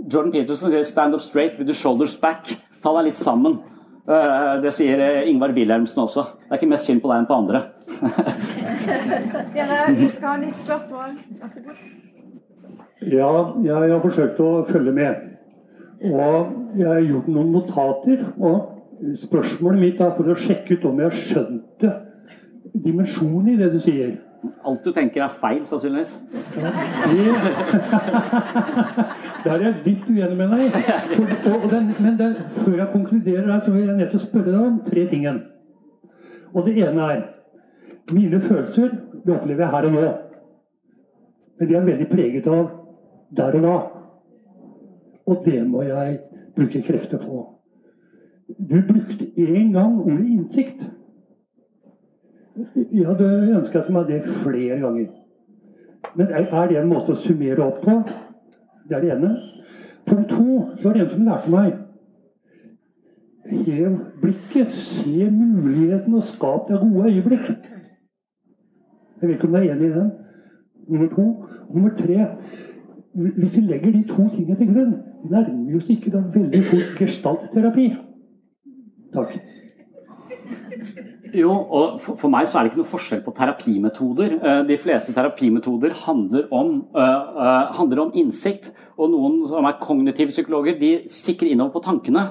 Jordan 0.07 0.31
Peterson 0.33 0.71
sier 0.71 0.85
'stand 0.87 1.15
up 1.15 1.21
straight 1.21 1.59
with 1.59 1.67
the 1.67 1.75
shoulders 1.75 2.15
back'. 2.15 2.55
Ta 2.83 2.95
deg 2.95 3.11
litt 3.11 3.19
sammen. 3.19 3.59
Uh, 4.09 4.59
det 4.63 4.73
sier 4.75 5.23
Ingvar 5.29 5.53
Wilhelmsen 5.55 6.03
også. 6.03 6.25
Det 6.49 6.51
er 6.51 6.59
ikke 6.59 6.71
mest 6.71 6.87
synd 6.89 7.03
på 7.03 7.11
deg 7.11 7.19
enn 7.19 7.27
på 7.29 7.37
andre. 7.37 7.61
vi 10.01 10.09
skal 10.09 10.29
ha 10.29 10.37
litt 10.41 10.57
spørsmål. 10.65 11.11
Ja, 13.01 13.33
jeg 13.65 13.93
har 13.93 14.01
forsøkt 14.05 14.41
å 14.45 14.51
følge 14.69 14.93
med. 14.97 15.15
Og 16.11 16.35
jeg 16.81 16.89
har 16.89 17.01
gjort 17.05 17.29
noen 17.29 17.53
notater. 17.55 18.19
og 18.41 18.57
Spørsmålet 19.23 19.81
mitt 19.81 20.01
er 20.01 20.11
for 20.17 20.25
å 20.29 20.37
sjekke 20.41 20.75
ut 20.77 20.85
om 20.89 21.01
jeg 21.01 21.11
skjønte 21.29 21.89
dimensjonen 22.85 23.49
i 23.55 23.57
det 23.61 23.73
du 23.73 23.81
sier. 23.85 24.11
Alt 24.65 24.85
du 24.85 24.93
tenker 24.97 25.23
er 25.25 25.33
feil, 25.41 25.63
sannsynligvis. 25.69 26.13
Ja, 26.57 26.71
Der 29.45 29.55
er 29.55 29.63
jeg 29.65 29.75
litt 29.85 30.05
uenig 30.09 30.37
med 30.37 30.49
deg. 30.53 30.61
Og, 31.53 31.71
den, 31.73 31.85
men 32.01 32.19
den, 32.19 32.35
før 32.61 32.77
jeg 32.77 32.89
konkluderer 32.93 33.53
her, 33.53 33.61
så 33.65 33.71
vil 33.73 33.87
jeg 33.89 33.97
nødt 33.97 34.11
til 34.15 34.21
å 34.21 34.27
spørre 34.27 34.53
deg 34.53 34.61
om 34.61 34.81
tre 34.89 35.03
ting. 35.13 35.25
Og 36.55 36.61
det 36.67 36.75
ene 36.85 37.01
er 37.15 37.21
Mine 38.13 38.41
følelser 38.41 38.89
det 39.27 39.35
opplever 39.37 39.65
jeg 39.65 39.71
her 39.71 39.87
og 39.87 39.93
nå. 39.93 40.13
Men 41.59 41.69
de 41.69 41.75
er 41.77 41.87
veldig 41.87 42.09
preget 42.11 42.47
av 42.49 42.71
der 43.37 43.57
og 43.59 43.63
da. 43.63 43.75
Og 45.27 45.43
det 45.45 45.67
må 45.69 45.83
jeg 45.83 46.19
bruke 46.57 46.83
krefter 46.83 47.19
på. 47.19 47.43
Du 48.59 48.81
brukte 48.89 49.29
en 49.37 49.73
gang 49.73 50.01
ordet 50.01 50.27
innsikt. 50.27 50.81
Jeg 52.93 53.07
hadde 53.07 53.29
ønska 53.59 53.85
meg 53.93 54.09
det 54.09 54.23
flere 54.43 54.81
ganger. 54.81 55.13
Men 56.17 56.27
er 56.27 56.69
det 56.69 56.81
en 56.81 56.91
måte 56.91 57.15
å 57.15 57.21
summere 57.23 57.63
opp 57.63 57.85
på? 57.85 58.01
Det 58.89 58.97
er 58.97 59.05
det 59.05 59.13
ene. 59.15 59.31
Punkt 60.09 60.33
to 60.33 60.59
så 60.81 60.91
er 60.91 60.97
det 60.97 61.05
en 61.05 61.15
som 61.15 61.29
lærte 61.29 61.53
meg 61.53 61.79
Hev 63.51 63.97
blikket, 64.23 64.73
se 64.73 65.31
muligheten 65.31 66.15
og 66.15 66.27
skap 66.29 66.69
deg 66.69 66.85
gode 66.85 67.09
øyeblikk. 67.11 67.70
Jeg 69.21 69.29
vet 69.29 69.37
ikke 69.37 69.47
om 69.47 69.53
du 69.53 69.59
er 69.59 69.73
enig 69.73 69.89
i 69.91 69.95
den. 69.99 70.11
Nummer 70.89 71.09
to. 71.15 71.27
Nummer 71.75 71.91
tre. 71.99 72.27
Hvis 73.15 73.57
vi 73.57 73.61
legger 73.61 73.93
de 73.93 74.03
to 74.09 74.29
tingene 74.37 74.57
til 74.57 74.73
grunn, 74.75 74.95
nærmer 75.31 75.65
vi 75.67 75.77
oss 75.77 75.91
ikke 75.91 76.13
da 76.15 76.23
veldig 76.35 76.63
fort 76.71 76.93
gestaltterapi. 76.99 77.87
Takk. 79.15 79.35
Jo, 81.35 81.53
og 81.53 82.01
for, 82.03 82.29
meg 82.33 82.49
så 82.49 82.59
er 82.59 82.65
det 82.65 82.73
ikke 82.73 82.81
noe 82.81 82.91
forskjell 82.91 83.23
på 83.27 83.35
terapimetoder. 83.37 84.37
Eh, 84.41 84.63
de 84.67 84.79
fleste 84.83 85.15
terapimetoder 85.15 85.95
handler 86.05 86.49
om, 86.55 86.73
uh, 86.97 87.71
handler 87.77 88.07
om 88.07 88.15
innsikt. 88.19 88.71
Og 88.99 89.13
noen 89.13 89.45
som 89.51 89.67
er 89.69 89.79
kognitive 89.83 90.35
psykologer, 90.35 90.79
de 90.81 90.91
kikker 91.11 91.51
innover 91.51 91.77
på 91.77 91.85
tankene. 91.87 92.25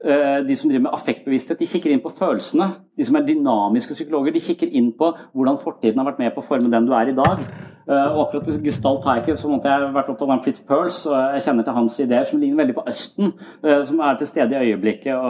Uh, 0.00 0.48
de 0.48 0.54
som 0.56 0.70
driver 0.70 0.86
med 0.86 0.94
affektbevissthet, 0.96 1.58
de 1.60 1.66
kikker 1.68 1.92
inn 1.92 2.00
på 2.00 2.12
følelsene. 2.16 2.70
De 2.96 3.04
som 3.04 3.18
er 3.18 3.26
dynamiske 3.26 3.92
psykologer, 3.92 4.32
de 4.32 4.40
kikker 4.40 4.70
inn 4.72 4.94
på 4.96 5.10
hvordan 5.36 5.58
fortiden 5.60 6.00
har 6.00 6.06
vært 6.08 6.22
med 6.22 6.30
på 6.32 6.40
å 6.40 6.46
forme 6.46 6.70
den 6.72 6.86
du 6.88 6.94
er 6.96 7.10
i 7.10 7.16
dag. 7.18 7.42
Uh, 7.84 8.06
og 8.14 8.22
akkurat 8.22 8.62
Gestalt 8.64 9.04
har 9.04 9.18
jeg 9.18 9.26
ikke, 9.26 9.36
så 9.42 9.50
måtte 9.50 9.68
jeg 9.68 9.90
vært 9.92 10.08
opptatt 10.08 10.32
av 10.32 10.40
Fritz 10.46 10.62
Perls, 10.64 11.02
og 11.04 11.18
jeg 11.18 11.44
kjenner 11.44 11.66
til 11.66 11.76
hans 11.76 11.98
ideer, 12.00 12.24
som 12.30 12.40
ligner 12.40 12.62
veldig 12.62 12.76
på 12.78 12.84
Østen, 12.88 13.34
uh, 13.66 13.82
som 13.90 14.00
er 14.06 14.16
til 14.16 14.30
stede 14.30 14.56
i 14.56 14.70
øyeblikket. 14.70 15.26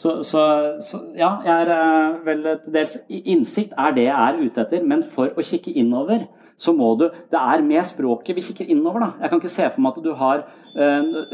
Så, 0.00 0.14
så, 0.24 0.44
så, 0.88 1.02
ja, 1.18 1.34
jeg 1.44 1.74
er 1.74 2.14
vel 2.24 2.46
til 2.62 2.78
dels 2.78 2.96
Innsikt 3.12 3.76
er 3.76 3.92
det 3.98 4.06
jeg 4.06 4.16
er 4.16 4.40
ute 4.40 4.64
etter, 4.64 4.88
men 4.88 5.04
for 5.12 5.36
å 5.36 5.44
kikke 5.44 5.74
innover 5.84 6.24
så 6.62 6.72
må 6.72 6.94
du 6.94 7.08
Det 7.32 7.38
er 7.38 7.62
med 7.66 7.84
språket 7.88 8.36
vi 8.36 8.44
kikker 8.46 8.68
innover, 8.70 9.00
da. 9.02 9.10
Jeg 9.20 9.30
kan 9.30 9.40
ikke 9.40 9.52
se 9.52 9.68
for 9.74 9.82
meg 9.82 9.96
at 9.96 10.04
du 10.04 10.12
har 10.14 10.44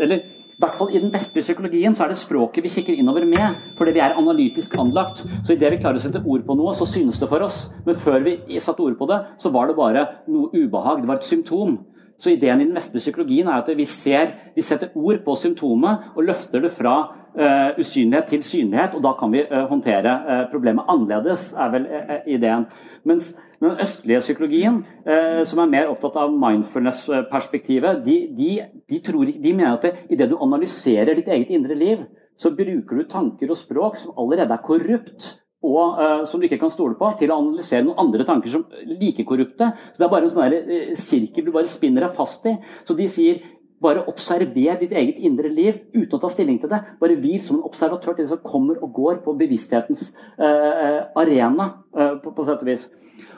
Eller 0.00 0.22
i 0.59 0.64
hvert 0.64 0.74
fall 0.74 0.88
I 0.90 0.98
den 0.98 1.12
vestlige 1.14 1.44
psykologien 1.46 1.94
så 1.94 2.02
er 2.02 2.11
det 2.11 2.18
språket 2.18 2.64
vi 2.64 2.70
kikker 2.72 2.96
innover 2.98 3.22
med, 3.30 3.61
fordi 3.78 3.92
vi 3.94 4.00
er 4.02 4.16
analytisk 4.18 4.72
anlagt. 4.74 5.20
Så 5.46 5.54
Idet 5.54 5.70
vi 5.70 5.78
klarer 5.78 6.00
å 6.00 6.02
sette 6.02 6.22
ord 6.26 6.42
på 6.48 6.56
noe, 6.59 6.72
så 6.74 6.88
synes 6.90 7.20
det 7.20 7.28
for 7.30 7.44
oss. 7.46 7.61
Men 7.86 8.00
før 8.02 8.24
vi 8.26 8.59
satte 8.59 8.82
ord 8.82 8.96
på 8.98 9.06
det, 9.06 9.20
så 9.38 9.52
var 9.54 9.70
det 9.70 9.76
bare 9.78 10.02
noe 10.26 10.50
ubehag. 10.50 11.04
Det 11.04 11.12
var 11.12 11.22
et 11.22 11.30
symptom. 11.30 11.76
Så 12.18 12.32
ideen 12.35 12.64
i 12.64 12.66
den 12.66 12.74
vestlige 12.74 13.05
psykologien 13.05 13.47
er 13.47 13.62
at 13.62 13.70
vi, 13.78 13.86
ser, 13.86 14.35
vi 14.56 14.66
setter 14.66 14.90
ord 14.98 15.22
på 15.22 15.39
symptomet 15.39 16.10
og 16.16 16.26
løfter 16.26 16.66
det 16.66 16.74
fra 16.74 16.97
uh, 17.06 17.78
usynlighet 17.78 18.26
til 18.32 18.43
synlighet, 18.43 18.98
og 18.98 19.05
da 19.06 19.14
kan 19.20 19.30
vi 19.30 19.44
uh, 19.47 19.68
håndtere 19.70 20.16
uh, 20.26 20.44
problemet 20.51 20.90
annerledes, 20.90 21.52
er 21.55 21.70
vel 21.76 21.86
ideen. 22.26 22.66
Mens 23.06 23.30
den 23.62 23.80
østlige 23.82 24.20
psykologien, 24.22 24.85
eh, 25.06 25.43
som 25.48 25.59
er 25.62 25.72
mer 25.72 25.90
opptatt 25.90 26.16
av 26.20 26.30
mindfulness-perspektivet, 26.30 28.05
de, 28.05 28.16
de, 28.39 28.52
de, 28.89 29.01
de, 29.02 29.52
mener 29.52 29.74
at 29.74 30.06
idet 30.10 30.30
du 30.30 30.39
analyserer 30.39 31.18
ditt 31.18 31.28
eget 31.28 31.51
indre 31.51 31.74
liv, 31.74 32.06
så 32.39 32.55
bruker 32.55 33.01
du 33.01 33.09
tanker 33.10 33.51
og 33.51 33.59
språk 33.59 33.98
som 33.98 34.14
allerede 34.16 34.55
er 34.55 34.62
korrupt, 34.62 35.32
og 35.66 35.98
eh, 35.98 36.24
som 36.30 36.39
du 36.39 36.47
ikke 36.47 36.60
kan 36.62 36.70
stole 36.70 36.94
på, 36.98 37.10
til 37.18 37.32
å 37.35 37.40
analysere 37.43 37.82
noen 37.82 37.98
andre 38.06 38.26
tanker 38.28 38.52
som 38.55 38.66
like 38.86 39.26
korrupte. 39.26 39.72
Så 39.90 39.98
Det 39.98 40.06
er 40.06 40.12
bare 40.12 40.28
en 40.28 40.35
sånn 40.35 40.51
der, 40.51 40.59
eh, 40.70 40.97
sirkel 41.10 41.48
du 41.48 41.52
bare 41.52 41.72
spinner 41.72 42.06
deg 42.06 42.14
fast 42.14 42.47
i. 42.47 42.55
Så 42.86 42.97
de 42.98 43.09
sier 43.10 43.47
Bare 43.78 44.02
observer 44.10 44.80
ditt 44.80 44.90
eget 44.90 45.20
indre 45.22 45.48
liv 45.48 45.76
uten 45.94 46.16
å 46.16 46.20
ta 46.20 46.28
stilling 46.32 46.59
til 46.59 46.70
det. 46.72 46.80
Bare 46.98 47.14
hvil 47.14 47.44
som 47.47 47.59
en 47.59 47.66
observatør 47.68 48.16
til 48.16 48.24
det 48.24 48.32
som 48.32 48.40
kommer 48.43 48.80
og 48.82 48.90
går 48.93 49.20
på 49.22 49.36
bevissthetens 49.39 50.02
uh, 50.35 51.06
arena, 51.14 51.68
uh, 51.94 52.16
på, 52.18 52.32
på 52.35 52.47
sett 52.48 52.64
og 52.64 52.66
vis. 52.66 52.89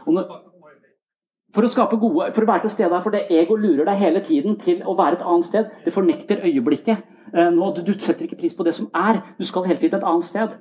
Når, 0.07 0.27
for 1.55 1.67
å 1.67 1.71
skape 1.71 1.99
gode, 1.99 2.31
for 2.35 2.47
å 2.47 2.51
være 2.51 2.65
til 2.65 2.75
stede 2.77 2.95
her, 2.95 3.03
for 3.03 3.15
det 3.15 3.27
ego 3.35 3.57
lurer 3.59 3.87
deg 3.89 3.99
hele 3.99 4.23
tiden 4.27 4.59
til 4.63 4.85
å 4.87 4.95
være 4.99 5.19
et 5.19 5.25
annet 5.27 5.49
sted. 5.49 5.71
Det 5.85 5.95
fornekter 5.95 6.45
øyeblikket. 6.47 7.07
Uh, 7.35 7.49
nå, 7.55 7.73
du, 7.75 7.83
du 7.87 7.95
setter 7.99 8.27
ikke 8.27 8.39
pris 8.43 8.55
på 8.55 8.67
det 8.67 8.77
som 8.77 8.91
er. 8.95 9.23
Du 9.39 9.47
skal 9.49 9.67
hele 9.67 9.81
tiden 9.81 9.99
et 9.99 10.07
annet 10.07 10.29
sted. 10.29 10.55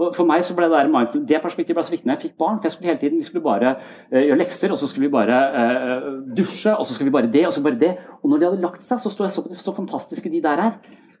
Og 0.00 0.16
for 0.16 0.26
meg 0.26 0.42
så 0.42 0.54
ble 0.56 0.66
Det 0.72 0.88
der 0.88 1.26
det 1.28 1.42
perspektivet 1.42 1.76
ble 1.76 1.84
så 1.84 1.92
viktig 1.92 2.08
når 2.08 2.16
jeg 2.16 2.30
fikk 2.30 2.38
barn. 2.40 2.56
for 2.58 2.66
jeg 2.66 2.72
skulle 2.72 2.90
hele 2.90 2.98
tiden, 2.98 3.18
Vi 3.18 3.28
skulle 3.28 3.44
bare 3.44 3.76
uh, 4.10 4.18
gjøre 4.18 4.38
lekser, 4.38 4.72
og 4.72 4.78
så 4.78 4.88
skulle 4.88 5.06
vi 5.06 5.12
bare 5.12 5.38
uh, 5.52 6.08
dusje, 6.36 6.74
og 6.76 6.86
så 6.86 6.94
skulle 6.94 7.10
vi 7.10 7.16
bare 7.18 7.32
det, 7.32 7.46
og 7.46 7.52
så 7.52 7.62
bare 7.62 7.78
det. 7.78 7.96
Og 8.22 8.30
når 8.30 8.38
de 8.38 8.44
hadde 8.44 8.62
lagt 8.62 8.82
seg, 8.82 8.98
så 8.98 9.10
sto 9.10 9.24
jeg 9.24 9.32
så, 9.32 9.46
så 9.54 9.74
fantastiske 9.76 10.30
de 10.30 10.42
der 10.42 10.58
er. 10.58 10.72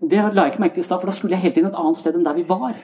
Det 0.02 0.18
la 0.18 0.42
jeg 0.42 0.52
ikke 0.52 0.62
merke 0.62 0.74
til 0.74 0.82
i 0.82 0.88
stad, 0.88 0.98
for 0.98 1.06
da 1.06 1.14
skulle 1.14 1.36
jeg 1.36 1.42
hele 1.42 1.54
tiden 1.54 1.70
et 1.70 1.78
annet 1.78 1.98
sted 1.98 2.16
enn 2.18 2.26
der 2.26 2.34
vi 2.34 2.48
var. 2.48 2.74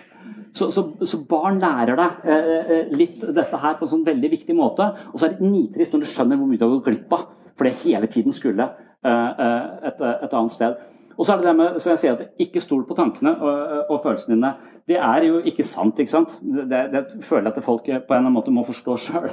Så, 0.56 0.70
så, 0.74 0.84
så 1.04 1.20
barn 1.28 1.60
lærer 1.62 1.98
deg 1.98 2.28
uh, 2.28 2.92
litt 2.96 3.22
dette 3.22 3.62
her 3.62 3.78
på 3.78 3.86
en 3.86 3.92
sånn 3.92 4.06
veldig 4.06 4.30
viktig 4.32 4.56
måte. 4.56 4.86
Og 5.12 5.18
så 5.20 5.28
er 5.28 5.36
det 5.36 5.48
nitrist 5.48 5.94
når 5.94 6.04
du 6.04 6.12
skjønner 6.12 6.40
hvor 6.40 6.50
mye 6.50 6.60
du 6.60 6.66
har 6.66 6.76
gått 6.76 6.88
glipp 6.88 7.16
av, 7.16 7.26
for 7.58 7.68
det 7.68 7.78
hele 7.84 8.10
tiden 8.10 8.36
skulle 8.36 8.70
et, 8.98 10.00
et 10.02 10.32
annet 10.34 10.54
sted. 10.56 10.78
Og 11.18 11.26
så 11.26 11.32
er 11.32 11.36
det 11.36 11.46
det 11.46 11.56
med, 11.58 11.78
så 11.82 11.90
jeg 11.90 12.00
sier 12.02 12.14
at 12.16 12.42
Ikke 12.42 12.62
stol 12.62 12.84
på 12.86 12.94
tankene 12.98 13.32
og, 13.42 13.62
og, 13.90 13.96
følelsene 14.04 14.36
dine. 14.36 14.52
Det 14.88 14.96
er 14.96 15.24
jo 15.26 15.40
ikke 15.44 15.66
sant. 15.66 15.98
ikke 15.98 16.12
sant? 16.12 16.36
Det, 16.40 16.82
det 16.92 17.02
føler 17.26 17.50
jeg 17.50 17.56
at 17.58 17.64
folk 17.64 17.82
på 17.84 17.90
en 17.90 17.98
eller 17.98 18.20
annen 18.22 18.36
måte 18.36 18.54
må 18.54 18.64
forstå 18.64 18.96
sjøl. 19.02 19.26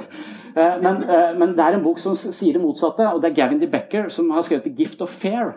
Eh, 0.56 0.74
men, 0.82 1.04
eh, 1.04 1.30
men, 1.38 1.54
det 1.56 1.64
er 1.64 1.78
en 1.78 1.84
bok 1.86 2.02
som 2.02 2.16
sier 2.18 2.58
det 2.58 2.60
motsatte, 2.60 3.06
og 3.08 3.22
det 3.22 3.30
er 3.30 3.38
Gavin 3.38 3.62
De 3.62 3.70
Becker 3.70 4.10
som 4.12 4.30
har 4.34 4.44
skrevet 4.44 4.66
'The 4.66 4.74
Gift 4.76 5.02
of 5.02 5.14
Fair'. 5.22 5.54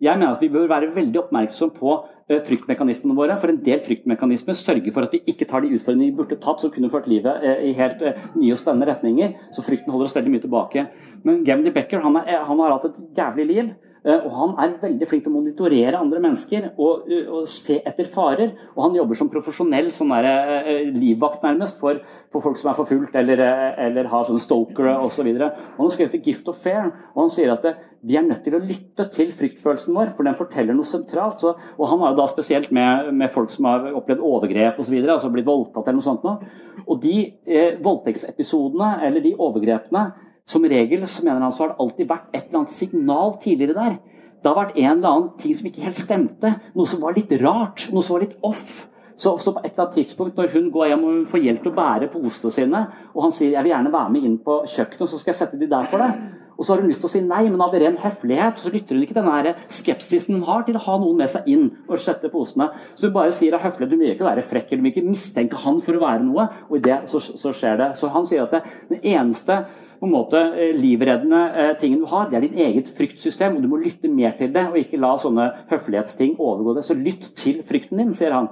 Jeg 0.00 0.18
mener 0.18 0.34
at 0.34 0.40
vi 0.40 0.48
bør 0.48 0.68
være 0.68 0.94
veldig 0.94 1.20
oppmerksom 1.22 1.70
på 1.76 1.92
eh, 1.92 2.15
fryktmekanismene 2.26 3.16
våre. 3.16 3.36
For 3.40 3.52
en 3.52 3.62
del 3.64 3.82
fryktmekanismer 3.86 4.58
sørger 4.58 4.92
for 4.94 5.06
at 5.06 5.14
vi 5.14 5.22
ikke 5.30 5.48
tar 5.48 5.62
de 5.62 5.74
utfordringene 5.76 6.10
vi 6.10 6.18
burde 6.18 6.38
tatt, 6.42 6.62
som 6.62 6.72
kunne 6.74 6.90
ført 6.90 7.08
livet 7.10 7.44
i 7.62 7.74
helt 7.78 8.02
nye 8.34 8.54
og 8.54 8.60
spennende 8.60 8.90
retninger. 8.90 9.36
Så 9.54 9.64
frykten 9.66 9.94
holder 9.94 10.10
oss 10.10 10.16
veldig 10.16 10.34
mye 10.34 10.44
tilbake. 10.44 10.86
Men 11.26 11.44
Gavin 11.46 11.72
Becker 11.74 12.02
han, 12.04 12.18
er, 12.22 12.42
han 12.46 12.62
har 12.62 12.76
hatt 12.76 12.90
et 12.90 13.20
jævlig 13.20 13.46
liv. 13.52 13.74
Eh, 14.06 14.22
og 14.22 14.32
Han 14.38 14.52
er 14.62 14.76
veldig 14.82 15.08
flink 15.10 15.24
til 15.24 15.32
å 15.32 15.34
monitorere 15.34 15.98
andre 15.98 16.20
mennesker 16.22 16.68
og, 16.78 17.08
eh, 17.10 17.26
og 17.26 17.48
se 17.50 17.80
etter 17.82 18.06
farer. 18.12 18.52
Og 18.76 18.84
han 18.84 18.94
jobber 18.94 19.18
som 19.18 19.30
profesjonell 19.32 19.90
sånn 19.90 20.14
der, 20.14 20.28
eh, 20.62 20.92
livvakt 20.94 21.42
nærmest 21.42 21.80
for, 21.80 21.98
for, 22.30 22.40
folk 22.40 22.56
som 22.56 22.70
er 22.70 22.78
forfulgt 22.78 23.16
eller, 23.16 23.40
eller 23.78 24.04
har 24.04 24.24
sånne 24.24 24.44
stokere 24.44 24.94
osv. 25.02 25.26
Han 25.26 25.82
har 25.82 25.90
skrevet 25.90 26.22
'Gift 26.22 26.48
of 26.48 26.62
Fair', 26.62 26.92
og 27.14 27.22
han 27.22 27.30
sier 27.30 27.52
at 27.52 27.62
det, 27.62 27.74
vi 28.04 28.14
er 28.16 28.22
nødt 28.22 28.44
til 28.44 28.54
å 28.54 28.62
lytte 28.62 29.10
til 29.10 29.32
fryktfølelsen 29.32 29.94
vår, 29.94 30.14
for 30.14 30.22
den 30.22 30.38
forteller 30.38 30.74
noe 30.76 30.84
sentralt. 30.84 31.40
Så, 31.40 31.56
og 31.78 31.88
Han 31.88 31.98
har 31.98 32.14
jo 32.14 32.20
da 32.22 32.26
spesielt 32.28 32.70
med, 32.70 33.12
med 33.12 33.30
folk 33.30 33.50
som 33.50 33.64
har 33.64 33.92
opplevd 33.92 34.20
overgrep 34.20 34.78
osv., 34.78 34.94
altså 35.02 35.32
blitt 35.32 35.46
voldtatt 35.46 35.88
eller 35.88 35.98
noe 35.98 36.06
sånt. 36.06 36.22
Nå. 36.22 36.38
Og 36.86 37.00
de 37.02 37.32
eh, 37.46 37.74
voldtektsepisodene 37.82 39.02
eller 39.02 39.20
de 39.20 39.34
overgrepene 39.34 40.12
som 40.46 40.64
regel 40.64 41.06
så 41.10 41.24
mener 41.26 41.42
han 41.42 41.54
så 41.54 41.64
har 41.64 41.72
det 41.72 41.82
alltid 41.82 42.10
vært 42.10 42.28
et 42.32 42.44
eller 42.44 42.60
annet 42.62 42.76
signal 42.76 43.34
tidligere 43.42 43.78
der. 43.78 43.96
Det 44.42 44.52
har 44.52 44.60
vært 44.60 44.76
en 44.78 44.90
eller 44.92 45.08
annen 45.10 45.30
ting 45.40 45.56
som 45.58 45.66
ikke 45.66 45.82
helt 45.82 45.98
stemte. 45.98 46.52
Noe 46.76 46.86
som 46.86 47.02
var 47.02 47.16
litt 47.16 47.32
rart. 47.42 47.88
Noe 47.90 48.06
som 48.06 48.14
var 48.14 48.22
litt 48.22 48.36
off. 48.46 48.84
Så, 49.16 49.32
så, 49.40 49.50
på 49.50 49.62
et 49.64 49.72
eller 49.72 49.86
annet 49.86 49.94
tidspunkt 49.96 50.36
når 50.36 50.50
hun 50.52 50.66
går 50.70 50.90
hjem 50.90 51.04
og 51.06 51.12
hun 51.14 51.28
får 51.30 51.42
hjelp 51.46 51.62
til 51.64 51.72
å 51.72 51.76
bære 51.78 52.08
posene 52.12 52.50
sine, 52.52 52.82
og 53.14 53.22
han 53.24 53.32
sier 53.32 53.54
jeg 53.54 53.64
vil 53.64 53.72
gjerne 53.72 53.92
være 53.94 54.12
med 54.12 54.26
inn 54.28 54.34
på 54.44 54.58
kjøkkenet, 54.74 55.08
så 55.08 55.20
skal 55.20 55.32
jeg 55.32 55.38
sette 55.38 55.60
de 55.60 55.68
der 55.70 55.88
for 55.88 56.04
deg. 56.04 56.18
Og 56.56 56.64
så 56.64 56.72
har 56.72 56.82
hun 56.82 56.88
lyst 56.88 57.02
til 57.04 57.08
å 57.08 57.12
si 57.12 57.22
nei, 57.24 57.42
men 57.48 57.64
av 57.64 57.74
ren 57.76 57.96
høflighet 58.00 58.60
så 58.60 58.72
lytter 58.72 58.96
hun 58.96 59.04
ikke 59.04 59.16
den 59.16 59.48
skepsisen 59.76 60.38
hun 60.38 60.46
har 60.46 60.62
til 60.68 60.76
å 60.78 60.84
ha 60.86 60.98
noen 61.00 61.18
med 61.20 61.32
seg 61.32 61.48
inn 61.52 61.66
og 61.84 62.00
sette 62.04 62.30
posene. 62.32 62.70
Så 62.96 63.08
hun 63.08 63.16
bare 63.16 63.34
sier 63.36 63.56
av 63.56 63.64
høflighet 63.64 63.92
du 63.92 63.98
vil 64.00 64.14
ikke 64.14 64.28
være 64.28 64.44
frekk 64.48 64.72
eller 64.72 64.86
vil 64.86 64.94
ikke 64.94 65.10
mistenke 65.10 65.60
han 65.64 65.82
for 65.84 65.96
å 65.96 66.04
være 66.04 66.24
noe. 66.24 66.48
Og 66.70 66.78
i 66.78 66.84
det 66.86 67.02
så, 67.12 67.20
så 67.20 67.52
skjer 67.56 67.76
det. 67.82 67.90
Så 68.00 68.08
han 68.12 68.28
sier 68.28 68.46
at 68.46 68.56
det, 68.56 68.62
den 68.92 69.04
eneste 69.16 69.64
på 70.06 70.10
en 70.10 70.14
måte 70.14 70.40
eh, 70.54 70.74
livreddende 70.76 71.40
eh, 71.58 71.72
tingen 71.80 72.00
du 72.00 72.06
har, 72.10 72.28
det 72.30 72.38
er 72.38 72.46
ditt 72.46 72.58
eget 72.62 72.90
fryktsystem. 72.96 73.56
og 73.56 73.62
Du 73.62 73.68
må 73.68 73.80
lytte 73.82 74.08
mer 74.08 74.36
til 74.38 74.52
det, 74.54 74.66
og 74.70 74.78
ikke 74.78 75.00
la 75.02 75.16
sånne 75.18 75.48
høflighetsting 75.70 76.36
overgå 76.38 76.76
det. 76.76 76.84
Så 76.86 76.94
lytt 76.94 77.32
til 77.38 77.62
frykten 77.66 77.98
din, 77.98 78.14
sier 78.14 78.34
han. 78.34 78.50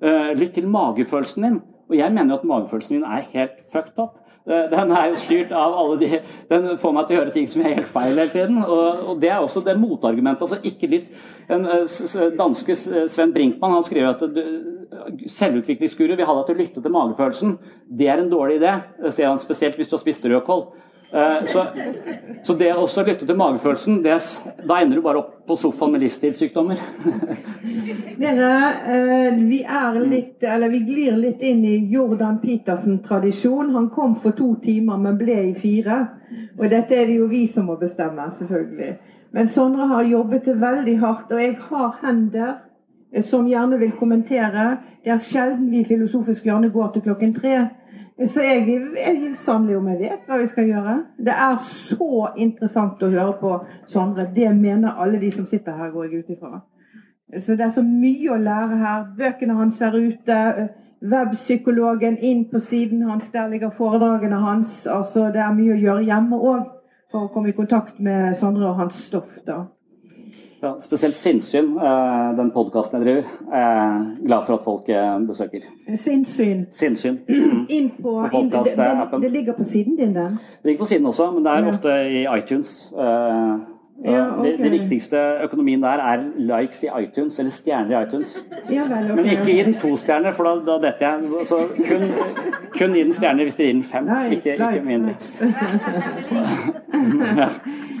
Eh, 0.00 0.34
lytt 0.38 0.54
til 0.54 0.68
magefølelsen 0.70 1.48
din. 1.48 1.62
Og 1.90 1.98
jeg 1.98 2.14
mener 2.14 2.38
at 2.38 2.46
magefølelsen 2.46 2.96
din 2.96 3.08
er 3.08 3.26
helt 3.32 3.58
fucked 3.72 3.98
up. 3.98 4.20
Den 4.44 4.90
er 4.92 5.06
jo 5.08 5.20
styrt 5.22 5.52
av 5.56 5.72
alle 5.80 5.94
de 6.02 6.18
Den 6.50 6.66
får 6.76 6.92
meg 6.92 7.06
til 7.08 7.16
å 7.16 7.20
høre 7.22 7.32
ting 7.32 7.46
som 7.48 7.62
er 7.62 7.78
helt 7.78 7.88
feil 7.88 8.12
hele 8.12 8.28
tiden. 8.28 8.58
Og, 8.60 9.06
og 9.08 9.22
det 9.22 9.30
er 9.32 9.40
også 9.40 9.62
det 9.64 9.78
motargumentet. 9.80 10.42
altså 10.42 10.60
ikke 10.62 10.90
litt 10.92 11.08
En 11.48 11.64
danske 12.36 12.76
Sven 12.76 13.32
Brinkmann 13.32 13.72
han 13.72 13.84
skriver 13.84 14.14
at 14.14 15.30
selvutviklingsguru 15.32 16.14
vil 16.16 16.28
ha 16.28 16.36
deg 16.38 16.46
til 16.46 16.56
å 16.56 16.60
lytte 16.60 16.82
til 16.84 16.94
magefølelsen. 16.94 17.56
Det 17.88 18.08
er 18.08 18.20
en 18.20 18.32
dårlig 18.32 18.60
idé, 18.60 18.74
sier 19.10 19.28
han 19.28 19.40
spesielt 19.42 19.76
hvis 19.80 19.90
du 19.90 19.96
har 19.96 20.04
spist 20.04 20.24
rødkål. 20.24 20.64
Eh, 21.14 21.46
så, 21.46 21.66
så, 22.42 22.54
det 22.58 22.72
å 22.74 22.88
lytte 23.06 23.22
til 23.22 23.36
magefølelsen, 23.38 24.00
det, 24.02 24.16
da 24.66 24.80
ender 24.82 24.98
du 24.98 25.04
bare 25.04 25.20
opp 25.20 25.44
på 25.46 25.54
sofaen 25.60 25.92
med 25.94 26.02
livsstilssykdommer. 26.02 26.80
Dere, 28.22 28.48
eh, 28.90 29.36
vi 29.38 29.60
litt, 30.10 30.42
vi 30.42 30.80
glir 30.88 31.20
litt 31.20 31.44
inn 31.46 31.62
i 31.70 31.76
Jordan 31.92 32.40
Petersen-tradisjon. 32.42 33.70
Han 33.76 33.92
kom 33.94 34.16
for 34.24 34.34
to 34.34 34.56
timer, 34.64 34.98
men 34.98 35.20
ble 35.20 35.38
i 35.52 35.54
fire. 35.54 36.00
Og 36.58 36.66
dette 36.66 36.98
er 36.98 37.06
det 37.06 37.20
jo 37.20 37.30
vi 37.30 37.44
som 37.46 37.70
må 37.70 37.78
bestemme, 37.78 38.26
selvfølgelig. 38.40 38.96
Men 39.38 39.54
Sondre 39.54 39.86
har 39.94 40.10
jobbet 40.10 40.50
veldig 40.50 40.98
hardt, 40.98 41.30
og 41.30 41.44
jeg 41.44 41.54
har 41.68 41.94
hender 42.02 42.52
eh, 43.14 43.22
som 43.22 43.46
gjerne 43.46 43.78
vil 43.78 43.94
kommentere. 44.02 44.66
Det 45.06 45.14
er 45.14 45.22
sjelden 45.22 45.70
vi 45.70 45.86
Filosofisk 45.86 46.42
hjørne 46.50 46.74
går 46.74 46.90
til 46.96 47.06
klokken 47.06 47.38
tre. 47.38 47.68
Så 48.14 48.42
jeg, 48.42 48.68
jeg 48.96 49.36
sannelig 49.42 49.76
om 49.76 49.88
jeg 49.90 49.98
vet 49.98 50.28
hva 50.28 50.36
vi 50.38 50.46
skal 50.46 50.68
gjøre. 50.70 50.92
Det 51.18 51.34
er 51.34 51.56
så 51.88 52.28
interessant 52.38 53.02
å 53.02 53.10
høre 53.10 53.32
på 53.40 53.56
Sondre. 53.90 54.28
Det 54.36 54.52
mener 54.54 55.00
alle 55.02 55.18
de 55.18 55.32
som 55.34 55.48
sitter 55.50 55.74
her, 55.74 55.90
går 55.90 56.04
jeg 56.04 56.22
ut 56.22 56.30
ifra. 56.36 56.60
Så 57.42 57.56
det 57.58 57.66
er 57.66 57.74
så 57.74 57.82
mye 57.82 58.30
å 58.30 58.38
lære 58.38 58.78
her. 58.78 59.04
Bøkene 59.18 59.58
hans 59.58 59.82
er 59.82 59.98
ute. 59.98 60.38
Webpsykologen 61.04 62.20
inn 62.22 62.46
på 62.52 62.62
siden 62.62 63.02
hans. 63.08 63.26
Der 63.34 63.50
ligger 63.50 63.74
foredragene 63.74 64.38
hans. 64.44 64.86
Altså, 64.86 65.32
det 65.34 65.42
er 65.42 65.56
mye 65.58 65.74
å 65.74 65.82
gjøre 65.82 66.06
hjemme 66.06 66.38
òg 66.38 66.70
for 67.10 67.26
å 67.26 67.32
komme 67.34 67.50
i 67.50 67.58
kontakt 67.58 67.98
med 67.98 68.38
Sondre 68.38 68.70
og 68.70 68.78
hans 68.78 69.02
stoff. 69.08 69.42
da. 69.46 69.64
Ja, 70.64 70.80
spesielt 70.80 71.14
Sinnsyn, 71.14 71.76
eh, 71.76 72.36
den 72.36 72.50
podkasten 72.50 72.98
jeg 72.98 73.06
driver. 73.06 73.24
er 73.52 74.16
glad 74.26 74.46
for 74.46 74.54
at 74.54 74.64
folk 74.64 74.88
eh, 74.88 75.26
besøker. 75.28 75.60
Sinnsyn. 75.96 76.66
Sinnsyn. 76.72 77.18
Inn 77.68 77.90
på, 78.02 78.14
inn, 78.32 78.50
det, 78.50 78.72
det, 78.76 79.20
det, 79.22 79.30
ligger 79.30 79.52
på 79.58 79.64
siden 79.64 79.96
din, 79.96 80.14
den? 80.14 80.38
Det 80.62 80.64
ligger 80.64 80.78
på 80.78 80.88
siden 80.88 81.06
også, 81.06 81.30
men 81.30 81.44
det 81.44 81.52
er 81.52 81.68
ofte 81.72 81.90
i 82.08 82.24
iTunes. 82.38 82.92
Ja, 84.04 84.38
okay. 84.38 84.52
det, 84.52 84.58
det, 84.58 84.70
viktigste 84.70 85.16
økonomien 85.44 85.82
der 85.82 85.88
er 85.88 86.22
likes 86.36 86.82
i 86.82 86.86
iTunes, 87.02 87.38
eller 87.38 87.52
stjerner 87.52 88.00
i 88.00 88.02
iTunes. 88.02 88.46
Ja, 88.70 88.82
vel, 88.82 89.10
okay. 89.12 89.14
Men 89.14 89.26
ikke 89.30 89.44
gi 89.44 89.62
den 89.62 89.74
to 89.74 89.96
stjerner, 89.96 90.32
for 90.32 90.44
da, 90.44 90.54
da 90.72 90.86
detter 90.86 91.08
jeg. 91.08 91.46
Så 91.46 91.60
kun, 91.76 92.02
kun 92.78 92.94
gi 92.94 93.04
den 93.04 93.14
stjerner 93.14 93.44
hvis 93.44 93.54
dere 93.54 93.66
gir 93.66 93.74
den 93.74 93.84
fem, 93.84 94.10
like, 94.30 94.52
ikke, 94.52 94.70
ikke 94.74 94.86
mindre. 94.86 95.14
ja, 97.40 97.48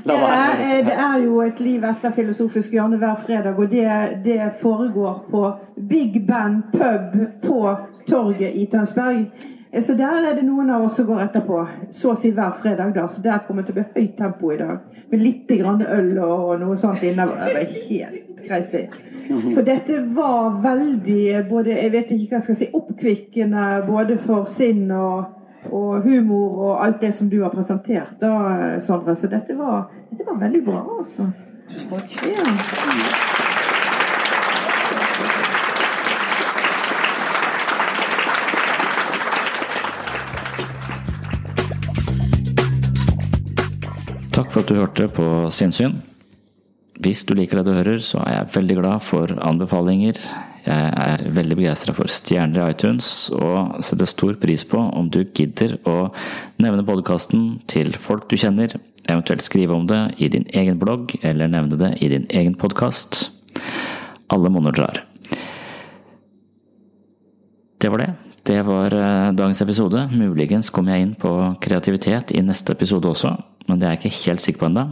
det, 0.04 0.18
er, 0.18 0.82
det 0.84 0.98
er 1.06 1.16
jo 1.24 1.40
et 1.40 1.60
liv 1.60 1.84
etter 1.84 2.10
Filosofisk 2.10 2.72
hjørne 2.72 2.98
hver 2.98 3.14
fredag, 3.26 3.58
og 3.58 3.70
det, 3.70 3.88
det 4.24 4.50
foregår 4.60 5.26
på 5.30 5.52
Big 5.88 6.26
Band 6.26 6.62
pub 6.72 7.18
på 7.46 7.76
torget 8.08 8.52
i 8.54 8.66
Tønsberg. 8.72 9.26
Så 9.82 9.94
der 9.98 10.26
er 10.30 10.34
det 10.34 10.44
noen 10.46 10.70
av 10.70 10.84
oss 10.86 10.96
som 10.96 11.06
går 11.08 11.24
etterpå, 11.24 11.56
så 11.98 12.12
å 12.12 12.18
si 12.20 12.30
hver 12.30 12.52
fredag. 12.62 12.92
da, 12.94 13.08
Så 13.08 13.22
der 13.22 13.40
kommer 13.46 13.62
det 13.62 13.72
til 13.72 13.80
å 13.80 13.82
bli 13.82 14.02
høyt 14.02 14.16
tempo 14.18 14.52
i 14.52 14.58
dag. 14.60 14.78
Med 15.10 15.22
litt 15.22 15.48
grann 15.48 15.82
øl 15.82 16.18
og 16.18 16.60
noe 16.60 16.76
sånt 16.78 17.02
innover. 17.02 17.40
Det 17.42 17.54
var 17.54 17.72
helt 17.88 18.46
crazy. 18.46 18.86
Så 19.54 19.64
dette 19.64 20.00
var 20.14 20.60
veldig 20.62 21.48
både, 21.48 21.70
jeg 21.70 21.92
vet 21.92 22.12
ikke 22.12 22.28
hva 22.28 22.38
jeg 22.38 22.44
skal 22.44 22.60
si, 22.60 22.68
oppkvikkende 22.76 23.64
både 23.88 24.18
for 24.26 24.50
sinn 24.58 24.90
og, 24.92 25.24
og 25.70 26.04
humor 26.04 26.60
og 26.68 26.84
alt 26.84 27.00
det 27.00 27.14
som 27.16 27.30
du 27.32 27.40
har 27.42 27.54
presentert, 27.54 28.14
da, 28.20 28.78
Sondre. 28.84 29.16
Så 29.16 29.32
dette 29.32 29.56
var, 29.58 29.88
dette 30.10 30.28
var 30.28 30.38
veldig 30.44 30.62
bra, 30.68 30.84
altså. 31.00 31.30
Tusen 31.72 31.90
takk. 31.90 32.16
Ja. 32.28 33.53
For 44.54 44.62
at 44.62 44.70
du 44.70 44.76
hørte 44.78 45.08
på 45.10 45.24
Sinnsyn. 45.50 45.96
Hvis 47.02 47.24
du 47.26 47.32
liker 47.34 47.58
det 47.58 47.66
du 47.66 47.74
hører, 47.74 47.96
så 47.98 48.20
er 48.22 48.36
jeg 48.36 48.52
veldig 48.54 48.76
glad 48.78 49.02
for 49.02 49.38
anbefalinger, 49.42 50.20
Jeg 50.64 50.92
er 50.96 51.20
veldig 51.28 51.56
begeistra 51.58 51.92
for 51.92 52.08
stjerner 52.08 52.62
i 52.62 52.70
iTunes, 52.72 53.28
og 53.36 53.82
setter 53.84 54.08
stor 54.08 54.38
pris 54.40 54.62
på 54.64 54.78
om 54.80 55.10
du 55.12 55.18
gidder 55.36 55.74
å 55.84 56.08
nevne 56.56 56.86
podkasten 56.88 57.60
til 57.68 57.92
folk 58.00 58.30
du 58.30 58.38
kjenner, 58.40 58.72
eventuelt 59.04 59.44
skrive 59.44 59.76
om 59.76 59.84
det 59.84 60.14
i 60.16 60.30
din 60.32 60.46
egen 60.56 60.78
blogg, 60.80 61.18
eller 61.20 61.52
nevne 61.52 61.76
det 61.76 61.92
i 62.00 62.08
din 62.08 62.24
egen 62.30 62.54
podkast. 62.56 63.28
Alle 64.32 64.48
monner 64.48 64.72
drar. 64.72 65.02
Det 67.76 67.92
var 67.92 68.00
det. 68.00 68.12
Det 68.44 68.62
var 68.64 68.94
eh, 68.94 69.32
dagens 69.36 69.60
episode. 69.60 70.08
Muligens 70.16 70.70
kommer 70.72 70.96
jeg 70.96 71.10
inn 71.10 71.14
på 71.20 71.34
kreativitet 71.60 72.32
i 72.32 72.40
neste 72.40 72.72
episode 72.72 73.12
også, 73.12 73.36
men 73.66 73.80
det 73.80 73.86
er 73.86 73.96
jeg 73.96 74.04
ikke 74.04 74.22
helt 74.24 74.44
sikker 74.44 74.60
på 74.60 74.70
ennå. 74.70 74.86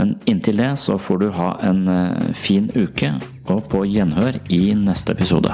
Men 0.00 0.14
inntil 0.30 0.56
det 0.62 0.70
så 0.80 0.96
får 0.96 1.18
du 1.20 1.30
ha 1.36 1.50
en 1.68 1.84
eh, 1.88 2.32
fin 2.32 2.70
uke, 2.72 3.12
og 3.52 3.66
på 3.68 3.84
gjenhør 3.84 4.40
i 4.48 4.72
neste 4.74 5.12
episode. 5.12 5.52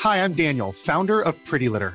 Hi, 0.00 0.24
I'm 0.24 0.32
Daniel, 0.32 0.72
founder 0.72 1.20
of 1.20 1.36
Pretty 1.44 1.68
Litter. 1.68 1.94